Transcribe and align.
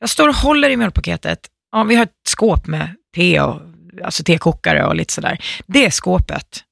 Jag 0.00 0.10
står 0.10 0.28
och 0.28 0.34
håller 0.34 0.70
i 0.70 0.76
mjölkpaketet. 0.76 1.40
Ja, 1.72 1.82
vi 1.82 1.94
har 1.94 2.02
ett 2.02 2.10
skåp 2.28 2.66
med 2.66 2.94
te 3.14 3.40
och 3.40 3.60
alltså 4.04 4.22
tekokare 4.22 4.86
och 4.86 4.96
lite 4.96 5.12
sådär. 5.12 5.44
Det 5.66 5.90
skåpet 5.90 6.64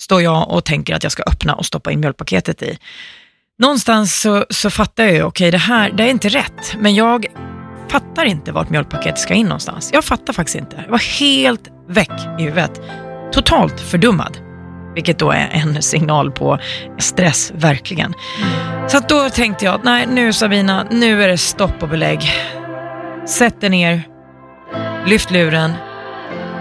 står 0.00 0.22
jag 0.22 0.50
och 0.50 0.64
tänker 0.64 0.94
att 0.94 1.02
jag 1.02 1.12
ska 1.12 1.22
öppna 1.22 1.54
och 1.54 1.66
stoppa 1.66 1.92
in 1.92 2.00
mjölkpaketet 2.00 2.62
i. 2.62 2.78
Någonstans 3.58 4.20
så, 4.20 4.46
så 4.50 4.70
fattar 4.70 5.04
jag 5.04 5.12
ju, 5.12 5.22
okej 5.22 5.28
okay, 5.28 5.50
det 5.50 5.58
här 5.58 5.90
det 5.90 6.02
är 6.02 6.08
inte 6.08 6.28
rätt, 6.28 6.76
men 6.78 6.94
jag 6.94 7.26
fattar 7.88 8.24
inte 8.24 8.52
vart 8.52 8.70
mjölkpaketet 8.70 9.18
ska 9.18 9.34
in 9.34 9.46
någonstans. 9.46 9.90
Jag 9.92 10.04
fattar 10.04 10.32
faktiskt 10.32 10.56
inte. 10.56 10.80
Jag 10.84 10.90
var 10.90 11.18
helt 11.18 11.68
väck 11.88 12.40
i 12.40 12.42
huvudet. 12.42 12.80
Totalt 13.32 13.80
fördummad. 13.80 14.43
Vilket 14.94 15.18
då 15.18 15.30
är 15.30 15.50
en 15.52 15.82
signal 15.82 16.30
på 16.30 16.58
stress, 16.98 17.52
verkligen. 17.54 18.14
Så 18.88 18.96
att 18.96 19.08
då 19.08 19.30
tänkte 19.30 19.64
jag, 19.64 19.80
nej 19.84 20.06
nu 20.06 20.32
Sabina, 20.32 20.86
nu 20.90 21.22
är 21.22 21.28
det 21.28 21.38
stopp 21.38 21.82
och 21.82 21.88
belägg. 21.88 22.32
Sätt 23.26 23.60
dig 23.60 23.70
ner, 23.70 24.02
lyft 25.06 25.30
luren, 25.30 25.72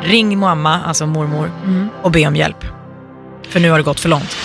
ring 0.04 0.38
mamma, 0.38 0.82
alltså 0.84 1.06
mormor, 1.06 1.52
mm. 1.66 1.90
och 2.02 2.12
be 2.12 2.28
om 2.28 2.36
hjälp. 2.36 2.66
För 3.50 3.60
nu 3.60 3.70
har 3.72 3.78
det 3.78 3.84
gått 3.84 4.00
för 4.00 4.10
långt. 4.10 4.36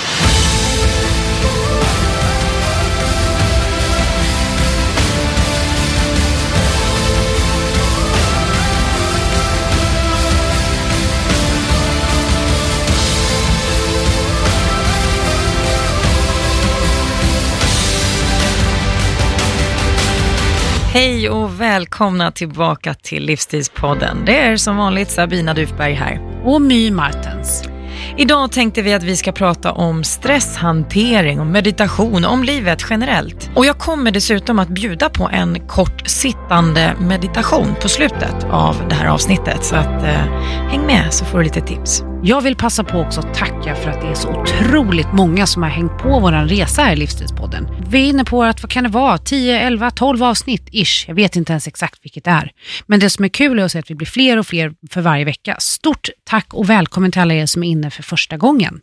Hej 20.90 21.30
och 21.30 21.60
välkomna 21.60 22.30
tillbaka 22.30 22.94
till 22.94 23.24
Livstidspodden. 23.24 24.24
Det 24.26 24.38
är 24.38 24.56
som 24.56 24.76
vanligt 24.76 25.10
Sabina 25.10 25.54
Dufberg 25.54 25.92
här. 25.92 26.42
Och 26.44 26.62
My 26.62 26.90
Martens. 26.90 27.64
Idag 28.16 28.52
tänkte 28.52 28.82
vi 28.82 28.94
att 28.94 29.02
vi 29.02 29.16
ska 29.16 29.32
prata 29.32 29.72
om 29.72 30.04
stresshantering, 30.04 31.40
om 31.40 31.52
meditation, 31.52 32.24
om 32.24 32.44
livet 32.44 32.86
generellt. 32.90 33.50
Och 33.54 33.66
jag 33.66 33.78
kommer 33.78 34.10
dessutom 34.10 34.58
att 34.58 34.68
bjuda 34.68 35.08
på 35.08 35.28
en 35.32 35.66
kort 35.66 36.08
sittande 36.08 36.94
meditation 37.00 37.74
på 37.82 37.88
slutet 37.88 38.44
av 38.50 38.88
det 38.88 38.94
här 38.94 39.08
avsnittet. 39.08 39.64
Så 39.64 39.76
att 39.76 40.02
eh, 40.02 40.42
häng 40.68 40.86
med 40.86 41.14
så 41.14 41.24
får 41.24 41.38
du 41.38 41.44
lite 41.44 41.60
tips. 41.60 42.02
Jag 42.22 42.40
vill 42.40 42.56
passa 42.56 42.84
på 42.84 42.98
också 42.98 43.20
att 43.20 43.34
tacka 43.34 43.74
för 43.74 43.90
att 43.90 44.00
det 44.00 44.06
är 44.06 44.14
så 44.14 44.28
otroligt 44.28 45.12
många 45.12 45.46
som 45.46 45.62
har 45.62 45.70
hängt 45.70 45.98
på 45.98 46.20
vår 46.20 46.48
resa 46.48 46.82
här 46.82 46.92
i 46.92 46.96
Livstidspodden. 46.96 47.68
Vi 47.90 47.98
är 47.98 48.08
inne 48.08 48.24
på 48.24 48.44
att, 48.44 48.62
vad 48.62 48.70
kan 48.70 48.84
det 48.84 48.90
vara, 48.90 49.18
10, 49.18 49.60
11, 49.60 49.90
12 49.90 50.22
avsnitt 50.22 50.68
ish. 50.72 51.08
Jag 51.08 51.14
vet 51.14 51.36
inte 51.36 51.52
ens 51.52 51.66
exakt 51.66 52.04
vilket 52.04 52.24
det 52.24 52.30
är. 52.30 52.50
Men 52.86 53.00
det 53.00 53.10
som 53.10 53.24
är 53.24 53.28
kul 53.28 53.58
är 53.58 53.64
att 53.64 53.72
se 53.72 53.78
att 53.78 53.90
vi 53.90 53.94
blir 53.94 54.06
fler 54.06 54.36
och 54.36 54.46
fler 54.46 54.74
för 54.90 55.00
varje 55.00 55.24
vecka. 55.24 55.56
Stort 55.60 56.08
tack 56.24 56.54
och 56.54 56.70
välkommen 56.70 57.12
till 57.12 57.20
alla 57.20 57.34
er 57.34 57.46
som 57.46 57.62
är 57.62 57.68
inne 57.68 57.90
för 57.90 58.02
första 58.02 58.36
gången. 58.36 58.80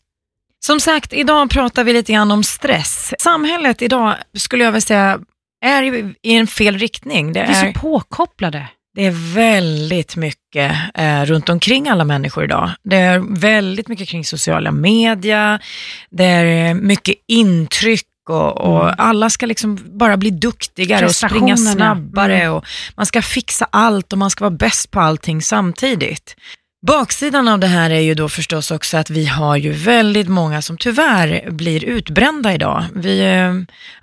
Som 0.66 0.80
sagt, 0.80 1.14
idag 1.14 1.50
pratar 1.50 1.84
vi 1.84 1.94
lite 1.94 2.14
grann 2.14 2.32
om 2.32 2.44
stress. 2.44 3.14
Samhället 3.20 3.82
idag 3.82 4.16
skulle 4.38 4.64
jag 4.64 4.72
vilja 4.72 4.82
säga 4.82 5.20
är 5.66 5.84
i 6.22 6.36
en 6.36 6.48
fel 6.48 6.78
riktning. 6.78 7.34
Det 7.34 7.40
vi 7.40 7.54
är, 7.54 7.66
är 7.66 7.74
så 7.74 7.80
påkopplade. 7.80 8.68
Det 8.96 9.06
är 9.06 9.34
väldigt 9.36 10.16
mycket 10.16 10.76
eh, 10.94 11.26
runt 11.26 11.50
omkring 11.50 11.90
alla 11.90 12.04
människor 12.04 12.44
idag. 12.44 12.72
Det 12.84 12.96
är 12.96 13.40
väldigt 13.40 13.88
mycket 13.88 14.08
kring 14.08 14.26
sociala 14.26 14.72
media, 14.72 15.60
det 16.10 16.24
är 16.24 16.74
mycket 16.74 17.16
intryck 17.28 18.06
och, 18.30 18.58
och 18.58 18.84
mm. 18.84 18.96
alla 18.98 19.30
ska 19.30 19.46
liksom 19.46 19.80
bara 19.86 20.18
bli 20.18 20.30
duktigare 20.30 21.06
och 21.06 21.16
springa 21.16 21.58
snabbare 21.58 22.42
mm. 22.42 22.54
och 22.54 22.66
man 22.96 23.06
ska 23.06 23.22
fixa 23.22 23.68
allt 23.72 24.14
och 24.14 24.20
man 24.20 24.30
ska 24.30 24.44
vara 24.44 24.56
bäst 24.56 24.92
på 24.92 25.00
allting 25.00 25.42
samtidigt. 25.42 26.36
Baksidan 26.88 27.48
av 27.48 27.60
det 27.60 27.68
här 27.68 27.90
är 27.90 28.00
ju 28.00 28.14
då 28.14 28.30
förstås 28.30 28.72
också 28.72 28.98
att 28.98 29.10
vi 29.10 29.26
har 29.26 29.56
ju 29.56 29.72
väldigt 29.72 30.28
många 30.28 30.62
som 30.62 30.78
tyvärr 30.78 31.52
blir 31.52 31.84
utbrända 31.84 32.54
idag. 32.54 32.86
Vi 32.94 33.20
eh, 33.20 33.54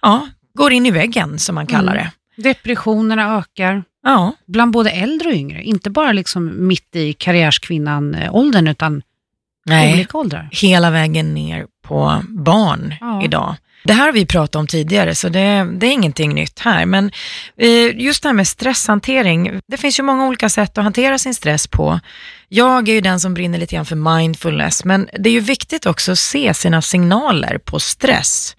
ja, 0.03 0.29
går 0.55 0.73
in 0.73 0.87
i 0.87 0.91
väggen 0.91 1.39
som 1.39 1.55
man 1.55 1.67
kallar 1.67 1.93
mm. 1.93 2.07
det. 2.37 2.43
Depressionerna 2.43 3.39
ökar. 3.39 3.85
Ja. 4.03 4.33
Bland 4.47 4.73
både 4.73 4.91
äldre 4.91 5.29
och 5.29 5.35
yngre. 5.35 5.63
Inte 5.63 5.91
bara 5.91 6.13
liksom 6.13 6.67
mitt 6.67 6.97
i 6.97 7.13
karriärskvinnan-åldern 7.13 8.69
utan 8.69 9.03
Nej, 9.65 9.93
olika 9.95 10.19
åldrar. 10.19 10.49
Hela 10.53 10.91
vägen 10.91 11.35
ner 11.35 11.67
på 11.83 12.23
barn 12.29 12.95
ja. 13.01 13.25
idag. 13.25 13.57
Det 13.85 13.93
här 13.93 14.05
har 14.05 14.13
vi 14.13 14.27
pratat 14.27 14.57
om 14.57 14.67
tidigare, 14.67 15.15
så 15.15 15.29
det, 15.29 15.69
det, 15.73 15.87
är 15.87 15.93
ingenting 15.93 16.35
nytt 16.35 16.59
här. 16.59 16.87
Men 16.87 17.11
eh, 17.57 18.01
just 18.01 18.23
det 18.23 18.29
här 18.29 18.35
med 18.35 18.49
stresshantering, 18.49 19.61
det 19.67 19.77
finns 19.77 19.99
ju 19.99 20.03
många 20.03 20.27
olika 20.27 20.49
sätt 20.49 20.79
att 20.79 20.85
hantera 20.85 21.19
sin 21.19 21.35
stress 21.35 21.67
på. 21.67 22.01
Jag 22.49 22.89
är 22.89 22.93
ju 22.93 23.01
den 23.01 23.21
som 23.21 23.35
brinner 23.35 23.59
lite 23.59 23.75
grann 23.75 23.87
för 23.87 24.17
mindfulness, 24.17 24.85
men 24.85 25.09
det 25.19 25.29
är 25.29 25.33
ju 25.33 25.41
viktigt 25.41 25.87
också 25.87 26.13
att 26.13 26.19
se 26.19 26.55
sina 26.55 26.83
signaler 26.83 27.59
på 27.59 27.81
stress. 27.81 28.57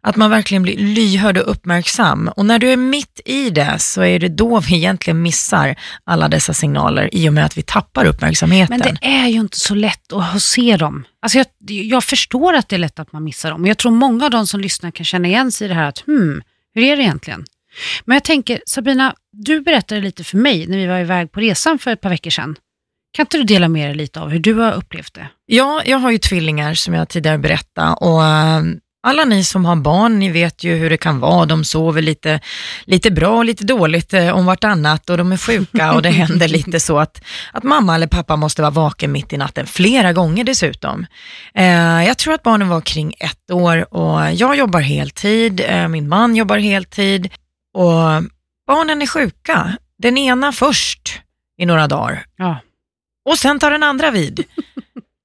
Att 0.00 0.16
man 0.16 0.30
verkligen 0.30 0.62
blir 0.62 0.76
lyhörd 0.76 1.38
och 1.38 1.50
uppmärksam. 1.50 2.28
Och 2.36 2.46
när 2.46 2.58
du 2.58 2.72
är 2.72 2.76
mitt 2.76 3.20
i 3.24 3.50
det 3.50 3.78
så 3.78 4.02
är 4.02 4.18
det 4.18 4.28
då 4.28 4.60
vi 4.60 4.76
egentligen 4.76 5.22
missar 5.22 5.74
alla 6.04 6.28
dessa 6.28 6.54
signaler 6.54 7.08
i 7.12 7.28
och 7.28 7.32
med 7.32 7.44
att 7.44 7.58
vi 7.58 7.62
tappar 7.62 8.04
uppmärksamheten. 8.04 8.78
Men 8.78 8.96
det 9.00 9.06
är 9.06 9.26
ju 9.28 9.40
inte 9.40 9.60
så 9.60 9.74
lätt 9.74 10.12
att 10.12 10.42
se 10.42 10.76
dem. 10.76 11.04
Alltså 11.22 11.38
jag, 11.38 11.46
jag 11.70 12.04
förstår 12.04 12.54
att 12.54 12.68
det 12.68 12.76
är 12.76 12.80
lätt 12.80 12.98
att 12.98 13.12
man 13.12 13.24
missar 13.24 13.50
dem. 13.50 13.66
Jag 13.66 13.78
tror 13.78 13.92
många 13.92 14.24
av 14.24 14.30
de 14.30 14.46
som 14.46 14.60
lyssnar 14.60 14.90
kan 14.90 15.04
känna 15.04 15.28
igen 15.28 15.52
sig 15.52 15.64
i 15.64 15.68
det 15.68 15.74
här 15.74 15.88
att 15.88 15.98
hmm, 15.98 16.42
hur 16.74 16.82
är 16.82 16.96
det 16.96 17.02
egentligen? 17.02 17.44
Men 18.04 18.14
jag 18.14 18.24
tänker, 18.24 18.60
Sabina, 18.66 19.14
du 19.32 19.60
berättade 19.60 20.00
lite 20.00 20.24
för 20.24 20.36
mig 20.36 20.66
när 20.66 20.76
vi 20.76 20.86
var 20.86 20.98
iväg 20.98 21.32
på 21.32 21.40
resan 21.40 21.78
för 21.78 21.90
ett 21.90 22.00
par 22.00 22.10
veckor 22.10 22.30
sedan. 22.30 22.56
Kan 23.12 23.22
inte 23.22 23.36
du 23.36 23.44
dela 23.44 23.68
med 23.68 23.88
dig 23.88 23.94
lite 23.94 24.20
av 24.20 24.28
hur 24.28 24.38
du 24.38 24.54
har 24.54 24.72
upplevt 24.72 25.14
det? 25.14 25.28
Ja, 25.46 25.82
jag 25.84 25.98
har 25.98 26.10
ju 26.10 26.18
tvillingar 26.18 26.74
som 26.74 26.94
jag 26.94 27.08
tidigare 27.08 27.38
berättade 27.38 27.92
och 27.92 28.22
alla 29.08 29.24
ni 29.24 29.44
som 29.44 29.64
har 29.64 29.76
barn, 29.76 30.18
ni 30.18 30.30
vet 30.30 30.64
ju 30.64 30.76
hur 30.76 30.90
det 30.90 30.96
kan 30.96 31.20
vara. 31.20 31.46
De 31.46 31.64
sover 31.64 32.02
lite, 32.02 32.40
lite 32.84 33.10
bra 33.10 33.36
och 33.36 33.44
lite 33.44 33.64
dåligt 33.64 34.14
eh, 34.14 34.36
om 34.36 34.46
vartannat 34.46 35.10
och 35.10 35.18
de 35.18 35.32
är 35.32 35.36
sjuka 35.36 35.92
och 35.92 36.02
det 36.02 36.10
händer 36.22 36.48
lite 36.48 36.80
så 36.80 36.98
att, 36.98 37.24
att 37.52 37.62
mamma 37.62 37.94
eller 37.94 38.06
pappa 38.06 38.36
måste 38.36 38.62
vara 38.62 38.70
vaken 38.70 39.12
mitt 39.12 39.32
i 39.32 39.36
natten, 39.36 39.66
flera 39.66 40.12
gånger 40.12 40.44
dessutom. 40.44 41.06
Eh, 41.54 42.04
jag 42.04 42.18
tror 42.18 42.34
att 42.34 42.42
barnen 42.42 42.68
var 42.68 42.80
kring 42.80 43.14
ett 43.18 43.50
år 43.50 43.94
och 43.94 44.32
jag 44.32 44.56
jobbar 44.56 44.80
heltid, 44.80 45.60
eh, 45.68 45.88
min 45.88 46.08
man 46.08 46.36
jobbar 46.36 46.58
heltid 46.58 47.28
och 47.74 48.22
barnen 48.66 49.02
är 49.02 49.06
sjuka. 49.06 49.76
Den 49.98 50.18
ena 50.18 50.52
först 50.52 51.20
i 51.58 51.66
några 51.66 51.86
dagar. 51.86 52.24
Ja. 52.36 52.60
Och 53.30 53.38
sen 53.38 53.58
tar 53.58 53.70
den 53.70 53.82
andra 53.82 54.10
vid 54.10 54.44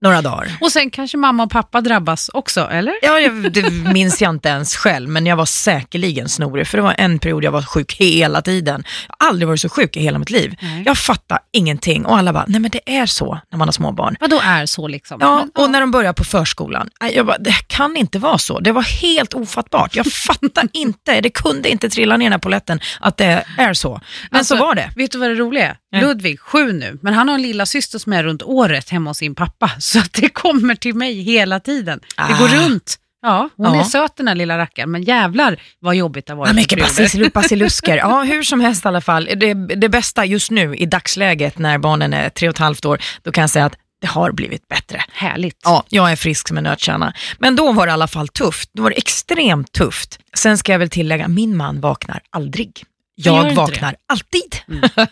några 0.03 0.22
dagar. 0.22 0.58
Och 0.62 0.72
sen 0.72 0.90
kanske 0.90 1.18
mamma 1.18 1.44
och 1.44 1.52
pappa 1.52 1.81
drabbas 1.81 2.30
också, 2.34 2.69
eller? 2.72 2.94
Ja, 3.02 3.30
det 3.50 3.69
minns 3.72 4.22
jag 4.22 4.30
inte 4.30 4.50
ens 4.50 4.75
själv, 4.75 5.09
men 5.09 5.25
jag 5.25 5.36
var 5.36 5.46
säkerligen 5.46 6.30
snorig, 6.30 6.68
för 6.68 6.78
det 6.78 6.81
var 6.81 6.96
en 6.97 7.19
period 7.19 7.44
jag 7.44 7.52
var 7.52 7.62
sjuk 7.62 7.94
hela 7.94 8.41
tiden. 8.41 8.84
Jag 9.08 9.16
har 9.19 9.30
aldrig 9.30 9.47
varit 9.47 9.62
så 9.62 9.69
sjuk 9.69 9.97
i 9.97 10.00
hela 10.00 10.19
mitt 10.19 10.30
liv. 10.30 10.56
Nej. 10.62 10.84
Jag 10.86 10.97
fattar 10.97 11.40
ingenting 11.52 12.06
och 12.06 12.18
alla 12.18 12.34
bara, 12.34 12.46
nej 12.47 12.62
men 12.62 12.72
det 12.72 12.81
är 12.86 13.06
så 13.06 13.40
när 13.52 13.58
man 13.58 13.68
har 13.68 13.74
småbarn. 13.74 14.16
Vad 14.19 14.30
då 14.30 14.40
är 14.44 14.66
så 14.66 14.88
liksom? 14.88 15.18
Ja, 15.22 15.36
men, 15.36 15.50
och 15.50 15.64
ja. 15.64 15.68
när 15.68 15.80
de 15.80 15.91
börjar 15.91 16.14
på 16.14 16.24
förskolan. 16.24 16.90
Jag 17.14 17.25
bara, 17.25 17.38
det 17.38 17.68
kan 17.68 17.97
inte 17.97 18.20
vara 18.20 18.38
så. 18.38 18.59
Det 18.59 18.72
var 18.72 18.81
helt 18.81 19.34
ofattbart. 19.34 19.96
Jag 19.96 20.06
fattar 20.06 20.68
inte, 20.74 21.22
det 21.22 21.30
kunde 21.30 21.70
inte 21.70 21.90
trilla 21.90 22.18
ner 22.18 22.25
den 22.25 22.31
här 22.31 22.40
poletten 22.40 22.80
att 23.00 23.18
det 23.18 23.44
är 23.58 23.74
så. 23.74 24.02
Men 24.31 24.38
alltså, 24.38 24.58
så 24.58 24.66
var 24.66 24.75
det. 24.75 24.90
Vet 24.96 25.12
du 25.12 25.18
vad 25.18 25.30
det 25.30 25.35
roliga 25.35 25.70
är? 25.70 25.78
Ludvig, 26.02 26.40
sju 26.40 26.74
nu, 26.74 26.98
men 27.02 27.14
han 27.14 27.28
har 27.28 27.36
en 27.36 27.42
lilla 27.42 27.66
syster 27.66 28.00
som 28.00 28.14
är 28.14 28.24
runt 28.24 28.44
året 28.44 28.90
hemma 28.90 29.09
hos 29.09 29.18
sin 29.18 29.36
pappa. 29.36 29.72
Så 29.80 30.00
att 30.00 30.14
det 30.14 30.30
kommer 30.30 30.76
till 30.76 30.96
mig 30.96 31.22
hela 31.22 31.59
tiden. 31.59 32.00
Ah. 32.18 32.28
Det 32.28 32.34
går 32.34 32.50
ah. 32.50 32.66
runt. 32.66 33.00
Ja, 33.22 33.50
hon 33.58 33.74
ja. 33.74 33.80
är 33.80 33.84
söt 33.84 34.16
den 34.16 34.28
här 34.28 34.36
lilla 34.36 34.58
rackaren, 34.58 34.92
men 34.92 35.03
jävlar 35.03 35.62
vad 35.80 35.96
jobbigt 35.96 36.26
det 36.26 36.34
har 36.34 36.38
varit. 36.38 36.50
Ja, 36.50 36.53
mycket 36.53 37.34
basilusker. 37.34 37.98
ja, 37.98 38.24
hur 38.24 38.44
som 38.44 38.62
helst 38.62 38.86
i 38.86 38.88
alla 38.88 39.02
fall. 39.02 39.30
Det, 39.36 39.53
det 39.53 39.90
bästa 39.90 40.26
just 40.26 40.52
nu 40.52 40.76
i 40.76 40.85
dagsläget 40.85 41.58
när 41.58 41.78
barnen 41.78 42.14
är 42.14 42.29
tre 42.29 42.50
och 42.50 42.56
ett 42.56 42.59
halvt 42.59 42.85
år, 42.85 43.02
då 43.22 43.32
kan 43.32 43.41
jag 43.41 43.50
säga 43.50 43.66
att 43.66 43.76
det 44.02 44.08
har 44.08 44.32
blivit 44.32 44.67
bättre. 44.67 45.03
Härligt. 45.12 45.59
Ja, 45.64 45.84
jag 45.90 46.12
är 46.12 46.16
frisk 46.16 46.47
som 46.47 46.58
en 46.58 46.64
nötkärna. 46.64 47.14
Men 47.38 47.56
då 47.56 47.72
var 47.72 47.85
det 47.85 47.90
i 47.90 47.94
alla 47.94 48.08
fall 48.08 48.28
tufft. 48.28 48.70
Då 48.73 48.84
var 48.84 48.90
det 48.90 48.97
extremt 48.97 49.72
tufft. 49.72 50.20
Sen 50.34 50.58
ska 50.58 50.72
jag 50.72 50.79
väl 50.79 50.90
tillägga, 50.90 51.28
min 51.28 51.58
man 51.58 51.82
vaknar 51.82 52.22
aldrig. 52.29 52.84
Jag 53.16 53.54
vaknar 53.54 53.96
alltid. 54.08 54.56
Mm. 54.68 54.84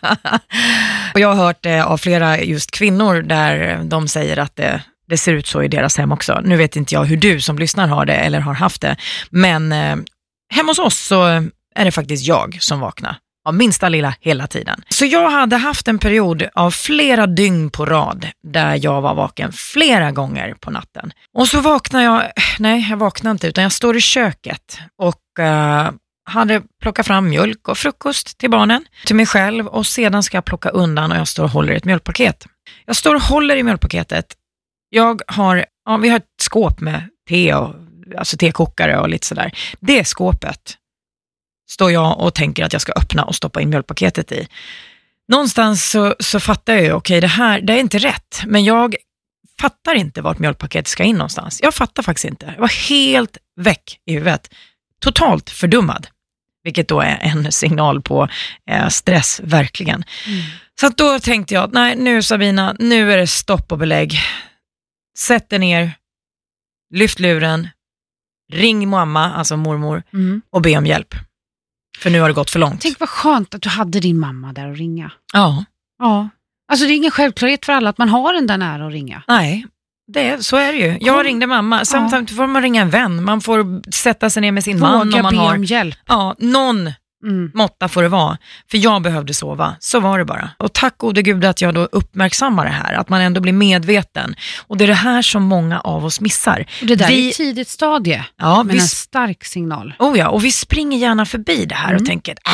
och 1.14 1.20
jag 1.20 1.28
har 1.28 1.36
hört 1.36 1.64
det 1.64 1.84
av 1.84 1.98
flera 1.98 2.40
just 2.40 2.72
kvinnor 2.72 3.22
där 3.22 3.84
de 3.84 4.08
säger 4.08 4.38
att 4.38 4.56
det, 4.56 4.84
det, 5.08 5.18
ser 5.18 5.34
ut 5.34 5.48
så 5.48 5.64
i 5.64 5.68
deras 5.68 5.98
hem 5.98 6.12
också. 6.12 6.42
Nu 6.44 6.58
vet 6.58 6.76
inte 6.76 6.96
jag 6.96 7.06
hur 7.06 7.18
du 7.18 7.42
som 7.42 7.60
lyssnar 7.60 7.88
har 7.88 8.06
det 8.06 8.16
eller 8.16 8.40
har 8.40 8.54
haft 8.54 8.82
det, 8.82 8.96
men 9.30 9.72
eh, 9.72 9.96
hemma 10.54 10.70
hos 10.70 10.80
oss 10.80 11.00
så 11.00 11.24
är 11.76 11.86
det 11.86 11.92
faktiskt 11.92 12.26
jag 12.26 12.58
som 12.62 12.80
vaknar 12.80 13.18
av 13.46 13.54
minsta 13.54 13.90
lilla 13.90 14.16
hela 14.20 14.48
tiden. 14.48 14.84
Så 14.90 15.06
jag 15.06 15.30
hade 15.30 15.58
haft 15.58 15.88
en 15.88 16.00
period 16.00 16.48
av 16.54 16.72
flera 16.72 17.28
dygn 17.28 17.70
på 17.70 17.86
rad 17.86 18.28
där 18.44 18.80
jag 18.84 19.02
var 19.02 19.16
vaken 19.16 19.52
flera 19.54 20.12
gånger 20.12 20.54
på 20.54 20.72
natten. 20.72 21.14
Och 21.34 21.48
så 21.48 21.62
vaknar 21.62 22.02
jag, 22.02 22.32
nej 22.60 22.88
jag 22.90 22.98
vaknar 22.98 23.32
inte 23.32 23.48
utan 23.48 23.64
jag 23.64 23.72
står 23.72 23.98
i 23.98 24.02
köket 24.02 24.80
och 24.98 25.40
uh, 25.40 25.90
hade 26.24 26.62
plockat 26.82 27.08
fram 27.08 27.30
mjölk 27.30 27.68
och 27.68 27.78
frukost 27.78 28.38
till 28.38 28.50
barnen, 28.50 28.86
till 29.06 29.16
mig 29.16 29.26
själv 29.26 29.68
och 29.68 29.88
sedan 29.88 30.24
ska 30.24 30.38
jag 30.38 30.46
plocka 30.46 30.70
undan 30.70 31.12
och 31.12 31.18
jag 31.18 31.28
står 31.28 31.44
och 31.44 31.50
håller 31.50 31.74
i 31.74 31.76
ett 31.76 31.86
mjölkpaket. 31.86 32.46
Jag 32.86 32.96
står 32.96 33.16
och 33.16 33.22
håller 33.22 33.56
i 33.56 33.64
mjölkpaketet. 33.64 34.26
Jag 34.90 35.22
har, 35.28 35.66
ja, 35.86 35.98
vi 35.98 36.10
har 36.10 36.18
ett 36.18 36.26
skåp 36.42 36.80
med 36.80 37.10
te 37.30 37.54
och 37.54 37.76
alltså 38.18 38.38
tekokare 38.38 39.00
och 39.00 39.10
lite 39.10 39.28
sådär. 39.28 39.52
Det 39.80 40.06
skåpet 40.06 40.78
står 41.70 41.92
jag 41.92 42.20
och 42.20 42.34
tänker 42.34 42.66
att 42.66 42.74
jag 42.74 42.82
ska 42.82 42.92
öppna 42.92 43.24
och 43.24 43.36
stoppa 43.36 43.62
in 43.62 43.70
mjölkpaketet 43.70 44.32
i. 44.32 44.48
Någonstans 45.28 45.90
så, 45.90 46.16
så 46.20 46.40
fattar 46.40 46.74
jag 46.74 46.84
ju, 46.84 46.92
okej 46.92 47.18
okay, 47.18 47.20
det 47.20 47.28
här, 47.28 47.62
det 47.62 47.74
är 47.74 47.78
inte 47.78 47.98
rätt, 47.98 48.42
men 48.46 48.64
jag 48.64 48.96
fattar 49.62 49.96
inte 49.96 50.22
vart 50.22 50.40
mjölkpaketet 50.40 50.88
ska 50.88 51.04
in 51.04 51.16
någonstans. 51.16 51.60
Jag 51.64 51.74
fattar 51.74 52.04
faktiskt 52.04 52.26
inte. 52.26 52.46
Jag 52.46 52.62
var 52.62 52.90
helt 52.90 53.38
väck 53.56 54.00
i 54.06 54.14
huvudet. 54.14 54.50
Totalt 55.02 55.50
fördummad. 55.50 56.08
Vilket 56.64 56.88
då 56.88 57.02
är 57.02 57.18
en 57.22 57.52
signal 57.52 58.02
på 58.02 58.28
eh, 58.70 58.88
stress, 58.88 59.42
verkligen. 59.44 60.04
Mm. 60.28 60.42
Så 60.80 60.90
då 60.90 61.20
tänkte 61.20 61.54
jag, 61.54 61.74
nej 61.74 61.96
nu 61.96 62.22
Sabina, 62.22 62.76
nu 62.80 63.14
är 63.14 63.18
det 63.18 63.28
stopp 63.28 63.72
och 63.72 63.78
belägg. 63.78 64.20
Sätt 65.18 65.50
dig 65.50 65.60
ner, 65.60 65.92
lyft 66.94 67.20
luren, 67.20 67.68
ring 68.54 68.90
mamma, 68.90 69.34
alltså 69.34 69.58
mormor, 69.58 70.04
mm. 70.14 70.42
och 70.50 70.62
be 70.62 70.78
om 70.78 70.86
hjälp. 70.86 71.16
För 72.00 72.10
nu 72.10 72.20
har 72.22 72.28
det 72.28 72.34
gått 72.34 72.50
för 72.50 72.60
långt. 72.60 72.82
Tänk 72.82 73.00
vad 73.00 73.10
skönt 73.10 73.56
att 73.56 73.62
du 73.62 73.70
hade 73.70 74.00
din 74.00 74.20
mamma 74.20 74.54
där 74.54 74.72
att 74.72 74.78
ringa. 74.78 75.12
Ja. 75.34 75.66
Ja. 76.00 76.30
Alltså 76.72 76.86
det 76.86 76.94
är 76.94 76.96
ingen 76.96 77.12
självklarhet 77.12 77.66
för 77.66 77.74
alla 77.74 77.90
att 77.90 77.98
man 77.98 78.10
har 78.10 78.34
den 78.34 78.48
där 78.48 78.58
nära 78.58 78.88
att 78.88 78.94
ringa. 78.94 79.24
Nej, 79.28 79.66
det, 80.14 80.46
så 80.46 80.58
är 80.58 80.72
det 80.74 80.78
ju. 80.80 80.98
Jag 81.02 81.26
ringde 81.26 81.48
mamma, 81.48 81.86
samtidigt 81.86 82.36
får 82.36 82.48
man 82.48 82.62
ringa 82.62 82.82
en 82.82 82.90
vän, 82.90 83.24
man 83.24 83.42
får 83.42 83.92
sätta 83.92 84.30
sig 84.30 84.42
ner 84.42 84.52
med 84.52 84.64
sin 84.64 84.80
Våga 84.80 84.92
man. 84.92 85.14
Om 85.14 85.22
man 85.22 85.34
be 85.34 85.40
har, 85.40 85.56
om 85.56 85.64
hjälp. 85.64 85.96
Ja, 86.08 86.36
någon 86.40 86.92
Mm. 87.24 87.52
måtta 87.54 87.88
får 87.88 88.02
det 88.04 88.10
vara. 88.10 88.38
För 88.72 88.78
jag 88.78 89.02
behövde 89.02 89.34
sova, 89.34 89.76
så 89.80 90.00
var 90.00 90.20
det 90.20 90.26
bara. 90.26 90.50
Och 90.58 90.74
tack 90.74 90.98
gode 90.98 91.22
gud 91.22 91.46
att 91.46 91.62
jag 91.62 91.74
då 91.74 91.82
uppmärksammar 91.92 92.66
det 92.66 92.72
här, 92.72 92.94
att 92.94 93.10
man 93.10 93.22
ändå 93.22 93.42
blir 93.42 93.54
medveten. 93.54 94.36
Och 94.68 94.78
det 94.78 94.86
är 94.86 94.88
det 94.88 94.94
här 94.94 95.22
som 95.22 95.44
många 95.44 95.80
av 95.80 96.06
oss 96.06 96.22
missar. 96.22 96.66
Och 96.82 96.88
det 96.88 96.96
där 96.96 97.08
Vi- 97.08 97.26
är 97.26 97.30
ett 97.30 97.36
tidigt 97.36 97.68
stadie, 97.70 98.26
Ja, 98.38 98.58
men 98.64 98.68
vi 98.76 98.82
en 98.82 98.88
stark 98.88 99.46
signal. 99.46 99.94
Oh 100.00 100.18
ja, 100.18 100.30
och 100.30 100.46
vi 100.46 100.52
springer 100.52 100.98
gärna 100.98 101.26
förbi 101.26 101.66
det 101.66 101.76
här 101.76 101.90
Mm. 101.90 102.02
och 102.02 102.08
tänker, 102.08 102.32
äh, 102.32 102.52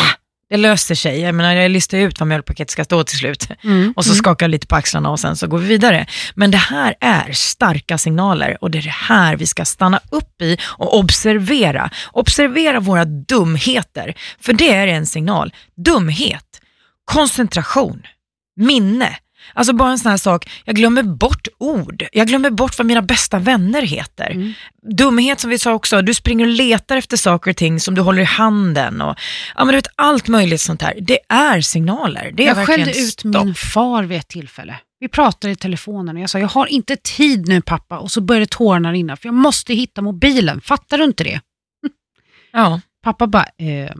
det 0.50 0.58
löser 0.58 0.96
sig. 0.96 1.20
Jag 1.20 1.36
menar, 1.36 1.54
jag 1.54 1.72
listar 1.72 1.98
ut 1.98 2.20
vad 2.20 2.28
mjölkpaketet 2.28 2.72
ska 2.72 2.84
stå 2.84 3.04
till 3.04 3.18
slut. 3.18 3.48
Mm. 3.64 3.94
Och 3.96 4.06
så 4.06 4.14
skakar 4.14 4.44
jag 4.44 4.52
lite 4.52 4.68
på 4.68 4.76
axlarna 4.76 5.10
och 5.10 5.20
sen 5.20 5.36
så 5.36 5.48
går 5.48 5.58
vi 5.58 5.68
vidare. 5.68 6.08
Men 6.36 6.52
det 6.52 6.58
här 6.58 6.96
är 7.00 7.32
starka 7.32 7.98
signaler 7.98 8.58
och 8.62 8.72
det 8.72 8.78
är 8.78 8.82
det 8.82 8.90
här 8.90 9.36
vi 9.36 9.48
ska 9.48 9.66
stanna 9.66 10.00
upp 10.10 10.42
i 10.42 10.58
och 10.64 10.98
observera. 10.98 11.90
Observera 12.12 12.80
våra 12.80 13.06
dumheter, 13.06 14.14
för 14.42 14.54
det 14.54 14.74
är 14.74 14.88
en 14.88 15.06
signal. 15.06 15.54
Dumhet, 15.86 16.62
koncentration, 17.06 18.02
minne. 18.56 19.18
Alltså 19.54 19.74
bara 19.74 19.92
en 19.92 20.00
sån 20.00 20.10
här 20.10 20.18
sak, 20.18 20.50
jag 20.66 20.76
glömmer 20.76 21.04
bort 21.04 21.48
ord. 21.58 22.04
Jag 22.12 22.28
glömmer 22.28 22.50
bort 22.50 22.78
vad 22.78 22.88
mina 22.88 23.02
bästa 23.02 23.40
vänner 23.40 23.82
heter. 23.82 24.32
Mm. 24.32 24.54
Dumhet 24.92 25.40
som 25.40 25.50
vi 25.50 25.60
sa 25.60 25.74
också, 25.74 26.02
du 26.02 26.14
springer 26.14 26.46
och 26.46 26.52
letar 26.52 26.98
efter 26.98 27.18
saker 27.18 27.52
och 27.52 27.58
ting 27.58 27.80
som 27.80 27.96
du 27.96 28.02
håller 28.02 28.22
i 28.22 28.26
handen. 28.26 29.02
Och, 29.02 29.18
ja, 29.56 29.66
men 29.66 29.68
du 29.68 29.76
vet, 29.76 29.88
allt 29.96 30.28
möjligt 30.28 30.62
sånt 30.62 30.82
här. 30.82 30.98
Det 31.02 31.20
är 31.30 31.62
signaler. 31.62 32.32
Det 32.34 32.44
är 32.44 32.48
Jag 32.56 32.68
skällde 32.68 32.90
ut 32.92 32.96
stopp. 33.12 33.46
min 33.46 33.56
far 33.56 34.04
vid 34.04 34.18
ett 34.18 34.28
tillfälle. 34.28 34.76
Vi 35.00 35.08
pratade 35.08 35.52
i 35.54 35.56
telefonen 35.56 36.16
och 36.16 36.22
jag 36.22 36.30
sa, 36.30 36.40
jag 36.40 36.48
har 36.48 36.66
inte 36.68 36.96
tid 36.96 37.48
nu 37.48 37.62
pappa. 37.62 37.98
Och 38.00 38.12
så 38.12 38.22
började 38.22 38.46
tårarna 38.46 38.92
rinna, 38.92 39.18
för 39.18 39.28
jag 39.28 39.34
måste 39.34 39.74
hitta 39.74 40.02
mobilen. 40.02 40.62
Fattar 40.62 40.98
du 40.98 41.04
inte 41.04 41.24
det? 41.24 41.42
Ja. 42.52 42.82
Pappa 43.04 43.28
bara, 43.28 43.46
eh, 43.58 43.92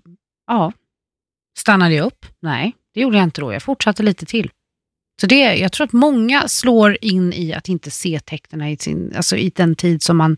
ja. 0.48 0.72
Stannade 1.58 1.96
jag 1.96 2.06
upp? 2.06 2.26
Nej, 2.42 2.74
det 2.94 3.02
gjorde 3.02 3.18
jag 3.18 3.24
inte 3.24 3.42
då. 3.42 3.54
Jag 3.54 3.64
fortsatte 3.64 4.04
lite 4.04 4.26
till. 4.26 4.50
Så 5.22 5.28
det, 5.28 5.56
jag 5.56 5.72
tror 5.72 5.88
att 5.88 5.94
många 5.94 6.48
slår 6.48 6.98
in 7.02 7.34
i 7.34 7.54
att 7.54 7.70
inte 7.70 7.92
se 7.92 8.20
tecknen 8.20 8.68
i, 8.68 8.78
sin, 8.78 9.14
alltså 9.16 9.38
i 9.38 9.52
den 9.56 9.76
tid 9.76 10.04
som 10.04 10.18
man, 10.18 10.38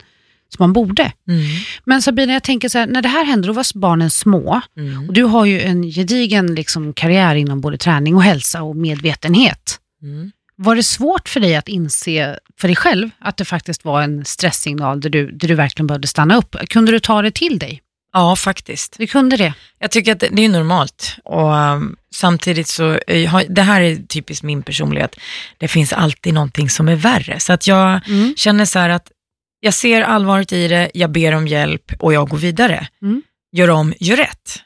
som 0.50 0.64
man 0.64 0.74
borde. 0.74 1.12
Mm. 1.28 1.46
Men 1.84 2.02
Sabina, 2.02 2.34
jag 2.34 2.44
tänker 2.44 2.70
så 2.70 2.78
här, 2.78 2.88
när 2.88 3.02
det 3.02 3.10
här 3.10 3.26
händer, 3.26 3.48
då 3.48 3.54
var 3.54 3.80
barnen 3.80 4.10
små. 4.10 4.62
Mm. 4.78 5.08
Och 5.08 5.14
du 5.14 5.24
har 5.24 5.46
ju 5.46 5.62
en 5.62 5.84
gedigen 5.84 6.56
liksom, 6.56 6.94
karriär 6.94 7.36
inom 7.36 7.62
både 7.62 7.78
träning 7.78 8.16
och 8.16 8.24
hälsa 8.24 8.64
och 8.64 8.76
medvetenhet. 8.76 9.80
Mm. 10.02 10.32
Var 10.56 10.76
det 10.76 10.84
svårt 10.84 11.30
för 11.30 11.40
dig 11.40 11.56
att 11.56 11.68
inse 11.68 12.40
för 12.60 12.68
dig 12.68 12.76
själv 12.76 13.10
att 13.20 13.38
det 13.38 13.46
faktiskt 13.46 13.86
var 13.86 14.02
en 14.02 14.26
stresssignal 14.26 15.02
där 15.02 15.10
du, 15.10 15.32
där 15.32 15.48
du 15.48 15.56
verkligen 15.56 15.88
behövde 15.88 16.08
stanna 16.08 16.38
upp? 16.38 16.56
Kunde 16.70 16.92
du 16.92 17.00
ta 17.00 17.22
det 17.22 17.32
till 17.32 17.60
dig? 17.60 17.82
Ja, 18.14 18.36
faktiskt. 18.36 18.96
Du 19.00 19.08
kunde 19.08 19.38
det? 19.38 19.54
Jag 19.80 19.92
tycker 19.92 20.12
att 20.12 20.20
det, 20.20 20.46
är 20.46 20.50
normalt 20.50 21.16
och 21.24 21.54
um, 21.54 21.96
samtidigt 22.16 22.68
så, 22.68 22.94
eh, 23.08 23.42
det 23.50 23.62
här 23.62 23.82
är 23.82 23.96
typiskt 23.96 24.44
min 24.44 24.64
personlighet, 24.64 25.16
det 25.58 25.68
finns 25.68 25.94
alltid 25.94 26.34
någonting 26.34 26.70
som 26.70 26.88
är 26.90 26.96
värre. 26.96 27.40
Så 27.40 27.54
att 27.54 27.68
jag 27.68 28.02
Mm. 28.08 28.34
känner 28.38 28.66
så 28.66 28.80
här 28.80 28.90
att 28.90 29.12
jag 29.60 29.74
ser 29.74 30.02
allvaret 30.02 30.54
i 30.54 30.68
det, 30.68 30.92
jag 30.94 31.12
ber 31.12 31.34
om 31.36 31.48
hjälp 31.48 31.92
och 32.00 32.14
jag 32.14 32.30
går 32.30 32.38
vidare. 32.38 32.88
Mm. 33.02 33.22
Gör 33.52 33.70
om, 33.70 33.94
gör 34.00 34.18
rätt. 34.18 34.60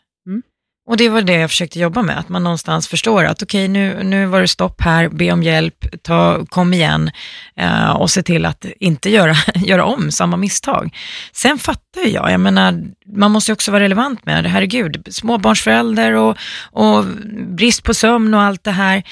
Och 0.86 0.98
det 0.98 1.10
var 1.10 1.22
det 1.22 1.34
jag 1.34 1.50
försökte 1.50 1.80
jobba 1.80 2.02
med, 2.02 2.20
att 2.20 2.30
man 2.30 2.44
någonstans 2.44 2.88
förstår 2.88 3.24
att 3.26 3.44
okej, 3.44 3.68
nu, 3.68 4.04
nu 4.04 4.26
var 4.26 4.42
det 4.42 4.48
stopp 4.48 4.82
här, 4.82 5.10
be 5.10 5.32
om 5.32 5.44
hjälp, 5.44 6.04
ta, 6.04 6.46
kom 6.46 6.74
igen 6.74 7.12
eh, 7.56 7.92
och 7.92 8.12
se 8.12 8.24
till 8.24 8.46
att 8.46 8.66
inte 8.80 9.10
göra, 9.10 9.36
göra 9.56 9.86
om 9.86 10.12
samma 10.12 10.38
misstag. 10.38 10.96
Sen 11.32 11.60
fattar 11.60 12.08
jag, 12.08 12.32
jag 12.32 12.40
menar, 12.40 12.84
man 13.06 13.32
måste 13.32 13.52
ju 13.52 13.54
också 13.54 13.72
vara 13.72 13.84
relevant 13.84 14.26
med 14.26 14.44
det, 14.44 14.50
herregud, 14.50 15.08
småbarnsförälder 15.12 16.14
och, 16.14 16.38
och 16.72 17.06
brist 17.48 17.84
på 17.84 17.94
sömn 17.94 18.34
och 18.34 18.42
allt 18.42 18.64
det 18.64 18.72
här. 18.72 19.04